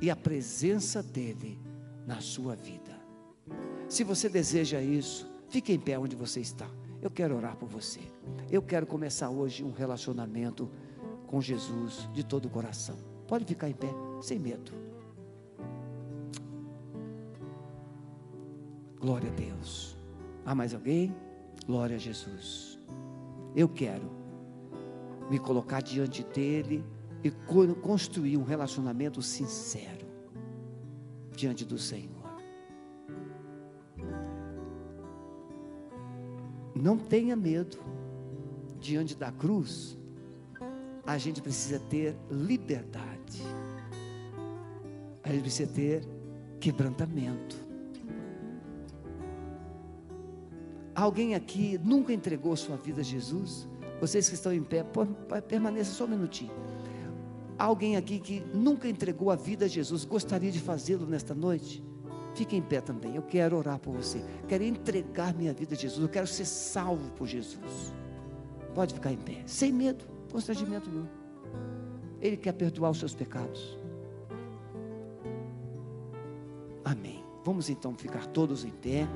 e 0.01 0.09
a 0.09 0.15
presença 0.15 1.01
dele 1.01 1.57
na 2.05 2.19
sua 2.19 2.55
vida. 2.55 2.99
Se 3.87 4.03
você 4.03 4.27
deseja 4.27 4.81
isso, 4.81 5.31
fique 5.49 5.71
em 5.71 5.79
pé 5.79 5.97
onde 5.97 6.15
você 6.15 6.41
está. 6.41 6.67
Eu 7.01 7.09
quero 7.09 7.35
orar 7.35 7.55
por 7.55 7.69
você. 7.69 8.01
Eu 8.51 8.61
quero 8.61 8.85
começar 8.85 9.29
hoje 9.29 9.63
um 9.63 9.71
relacionamento 9.71 10.69
com 11.27 11.39
Jesus 11.39 12.09
de 12.13 12.23
todo 12.23 12.45
o 12.45 12.49
coração. 12.49 12.97
Pode 13.27 13.45
ficar 13.45 13.69
em 13.69 13.73
pé, 13.73 13.89
sem 14.21 14.37
medo. 14.37 14.71
Glória 19.01 19.31
a 19.31 19.33
Deus. 19.33 19.97
Há 20.45 20.53
mais 20.53 20.75
alguém? 20.75 21.15
Glória 21.65 21.95
a 21.95 21.99
Jesus. 21.99 22.79
Eu 23.55 23.67
quero 23.67 24.11
me 25.27 25.39
colocar 25.39 25.81
diante 25.81 26.23
dele 26.23 26.85
e 27.23 27.31
construir 27.81 28.37
um 28.37 28.43
relacionamento 28.43 29.19
sincero 29.21 30.05
diante 31.35 31.65
do 31.65 31.79
Senhor. 31.79 32.11
Não 36.75 36.97
tenha 36.97 37.35
medo. 37.35 37.77
Diante 38.79 39.15
da 39.15 39.31
cruz, 39.31 39.95
a 41.05 41.15
gente 41.17 41.39
precisa 41.39 41.79
ter 41.79 42.15
liberdade. 42.31 43.43
A 45.23 45.29
gente 45.29 45.41
precisa 45.41 45.71
ter 45.71 46.03
quebrantamento. 46.59 47.70
Alguém 51.01 51.35
aqui 51.35 51.79
nunca 51.83 52.13
entregou 52.13 52.55
sua 52.55 52.77
vida 52.77 53.01
a 53.01 53.03
Jesus? 53.03 53.67
Vocês 53.99 54.29
que 54.29 54.35
estão 54.35 54.53
em 54.53 54.63
pé, 54.63 54.85
permaneça 55.47 55.91
só 55.91 56.05
um 56.05 56.09
minutinho 56.09 56.51
alguém 57.61 57.95
aqui 57.95 58.19
que 58.19 58.39
nunca 58.53 58.87
entregou 58.87 59.29
a 59.29 59.35
vida 59.35 59.65
a 59.65 59.67
Jesus, 59.67 60.03
gostaria 60.03 60.51
de 60.51 60.59
fazê-lo 60.59 61.05
nesta 61.05 61.35
noite? 61.35 61.83
Fique 62.33 62.55
em 62.55 62.61
pé 62.61 62.81
também. 62.81 63.15
Eu 63.15 63.21
quero 63.21 63.57
orar 63.57 63.77
por 63.77 63.93
você. 63.93 64.23
Quero 64.47 64.63
entregar 64.63 65.33
minha 65.33 65.53
vida 65.53 65.75
a 65.75 65.77
Jesus. 65.77 66.01
Eu 66.01 66.09
quero 66.09 66.25
ser 66.25 66.45
salvo 66.45 67.11
por 67.11 67.27
Jesus. 67.27 67.93
Pode 68.73 68.93
ficar 68.93 69.11
em 69.11 69.17
pé, 69.17 69.43
sem 69.45 69.71
medo, 69.71 70.05
constrangimento 70.31 70.89
nenhum. 70.89 71.07
Ele 72.21 72.37
quer 72.37 72.53
perdoar 72.53 72.91
os 72.91 72.99
seus 72.99 73.13
pecados. 73.13 73.77
Amém. 76.85 77.23
Vamos 77.43 77.69
então 77.69 77.93
ficar 77.95 78.25
todos 78.27 78.63
em 78.63 78.69
pé. 78.69 79.07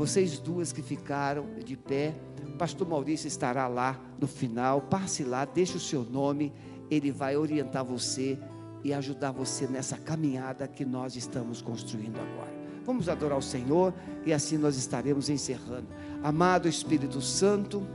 Vocês 0.00 0.38
duas 0.38 0.72
que 0.72 0.80
ficaram 0.80 1.44
de 1.62 1.76
pé, 1.76 2.14
pastor 2.56 2.88
Maurício 2.88 3.28
estará 3.28 3.68
lá 3.68 4.00
no 4.18 4.26
final. 4.26 4.80
Passe 4.80 5.22
lá, 5.22 5.44
deixe 5.44 5.76
o 5.76 5.80
seu 5.80 6.02
nome 6.02 6.54
ele 6.90 7.12
vai 7.12 7.36
orientar 7.36 7.84
você 7.84 8.38
e 8.82 8.94
ajudar 8.94 9.30
você 9.30 9.66
nessa 9.66 9.98
caminhada 9.98 10.66
que 10.66 10.86
nós 10.86 11.16
estamos 11.16 11.60
construindo 11.60 12.16
agora. 12.16 12.50
Vamos 12.86 13.10
adorar 13.10 13.36
o 13.36 13.42
Senhor 13.42 13.92
e 14.24 14.32
assim 14.32 14.56
nós 14.56 14.78
estaremos 14.78 15.28
encerrando. 15.28 15.88
Amado 16.22 16.66
Espírito 16.66 17.20
Santo, 17.20 17.86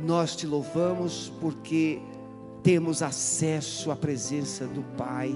nós 0.00 0.36
te 0.36 0.46
louvamos 0.46 1.32
porque 1.40 2.00
temos 2.62 3.02
acesso 3.02 3.90
à 3.90 3.96
presença 3.96 4.68
do 4.68 4.84
Pai, 4.96 5.34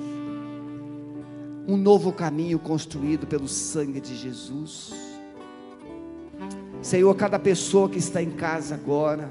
um 1.66 1.76
novo 1.76 2.12
caminho 2.12 2.58
construído 2.58 3.26
pelo 3.26 3.48
sangue 3.48 4.00
de 4.00 4.16
Jesus. 4.16 4.92
Senhor, 6.80 7.14
cada 7.14 7.38
pessoa 7.38 7.88
que 7.88 7.98
está 7.98 8.22
em 8.22 8.30
casa 8.30 8.74
agora, 8.74 9.30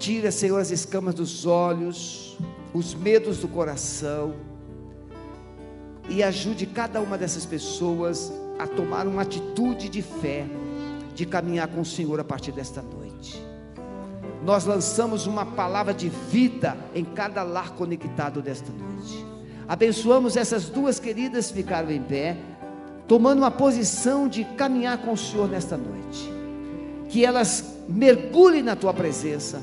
Tira, 0.00 0.32
Senhor, 0.32 0.58
as 0.58 0.70
escamas 0.70 1.14
dos 1.14 1.44
olhos, 1.44 2.38
os 2.72 2.94
medos 2.94 3.36
do 3.36 3.48
coração, 3.48 4.34
e 6.08 6.22
ajude 6.22 6.64
cada 6.64 7.02
uma 7.02 7.18
dessas 7.18 7.44
pessoas 7.44 8.32
a 8.58 8.66
tomar 8.66 9.06
uma 9.06 9.20
atitude 9.20 9.90
de 9.90 10.00
fé, 10.00 10.46
de 11.14 11.26
caminhar 11.26 11.68
com 11.68 11.82
o 11.82 11.84
Senhor 11.84 12.18
a 12.18 12.24
partir 12.24 12.50
desta 12.50 12.80
noite. 12.80 13.44
Nós 14.42 14.64
lançamos 14.64 15.26
uma 15.26 15.44
palavra 15.44 15.92
de 15.92 16.08
vida 16.08 16.78
em 16.94 17.04
cada 17.04 17.42
lar 17.42 17.72
conectado 17.72 18.40
desta 18.40 18.72
noite. 18.72 19.29
Abençoamos 19.70 20.36
essas 20.36 20.64
duas 20.64 20.98
queridas 20.98 21.46
que 21.46 21.58
ficaram 21.58 21.92
em 21.92 22.02
pé, 22.02 22.36
tomando 23.06 23.38
uma 23.38 23.52
posição 23.52 24.26
de 24.26 24.42
caminhar 24.42 24.98
com 24.98 25.12
o 25.12 25.16
Senhor 25.16 25.48
nesta 25.48 25.76
noite. 25.76 26.28
Que 27.08 27.24
elas 27.24 27.76
mergulhem 27.88 28.64
na 28.64 28.74
tua 28.74 28.92
presença, 28.92 29.62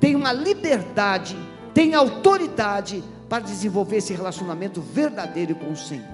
tenham 0.00 0.18
uma 0.18 0.32
liberdade, 0.32 1.36
tenham 1.72 2.00
autoridade 2.00 3.04
para 3.28 3.44
desenvolver 3.44 3.98
esse 3.98 4.12
relacionamento 4.12 4.80
verdadeiro 4.80 5.54
com 5.54 5.70
o 5.70 5.76
Senhor. 5.76 6.04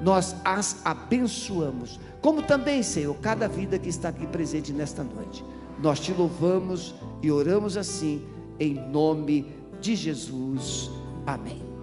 Nós 0.00 0.36
as 0.44 0.76
abençoamos, 0.84 1.98
como 2.20 2.42
também, 2.42 2.80
Senhor, 2.84 3.16
cada 3.16 3.48
vida 3.48 3.76
que 3.76 3.88
está 3.88 4.10
aqui 4.10 4.24
presente 4.28 4.72
nesta 4.72 5.02
noite. 5.02 5.44
Nós 5.82 5.98
te 5.98 6.12
louvamos 6.12 6.94
e 7.20 7.32
oramos 7.32 7.76
assim, 7.76 8.24
em 8.60 8.74
nome 8.74 9.52
de 9.80 9.96
Jesus. 9.96 10.92
Amém. 11.26 11.73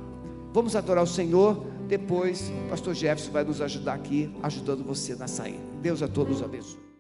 Vamos 0.54 0.76
adorar 0.76 1.04
o 1.04 1.08
Senhor. 1.08 1.66
Depois, 1.88 2.52
o 2.66 2.70
pastor 2.70 2.94
Jefferson 2.94 3.32
vai 3.32 3.44
nos 3.44 3.62
ajudar 3.62 3.94
aqui, 3.94 4.34
ajudando 4.42 4.84
você 4.84 5.16
na 5.16 5.28
saída. 5.28 5.60
Deus 5.82 6.02
a 6.02 6.08
todos 6.08 6.42
abençoe. 6.42 6.91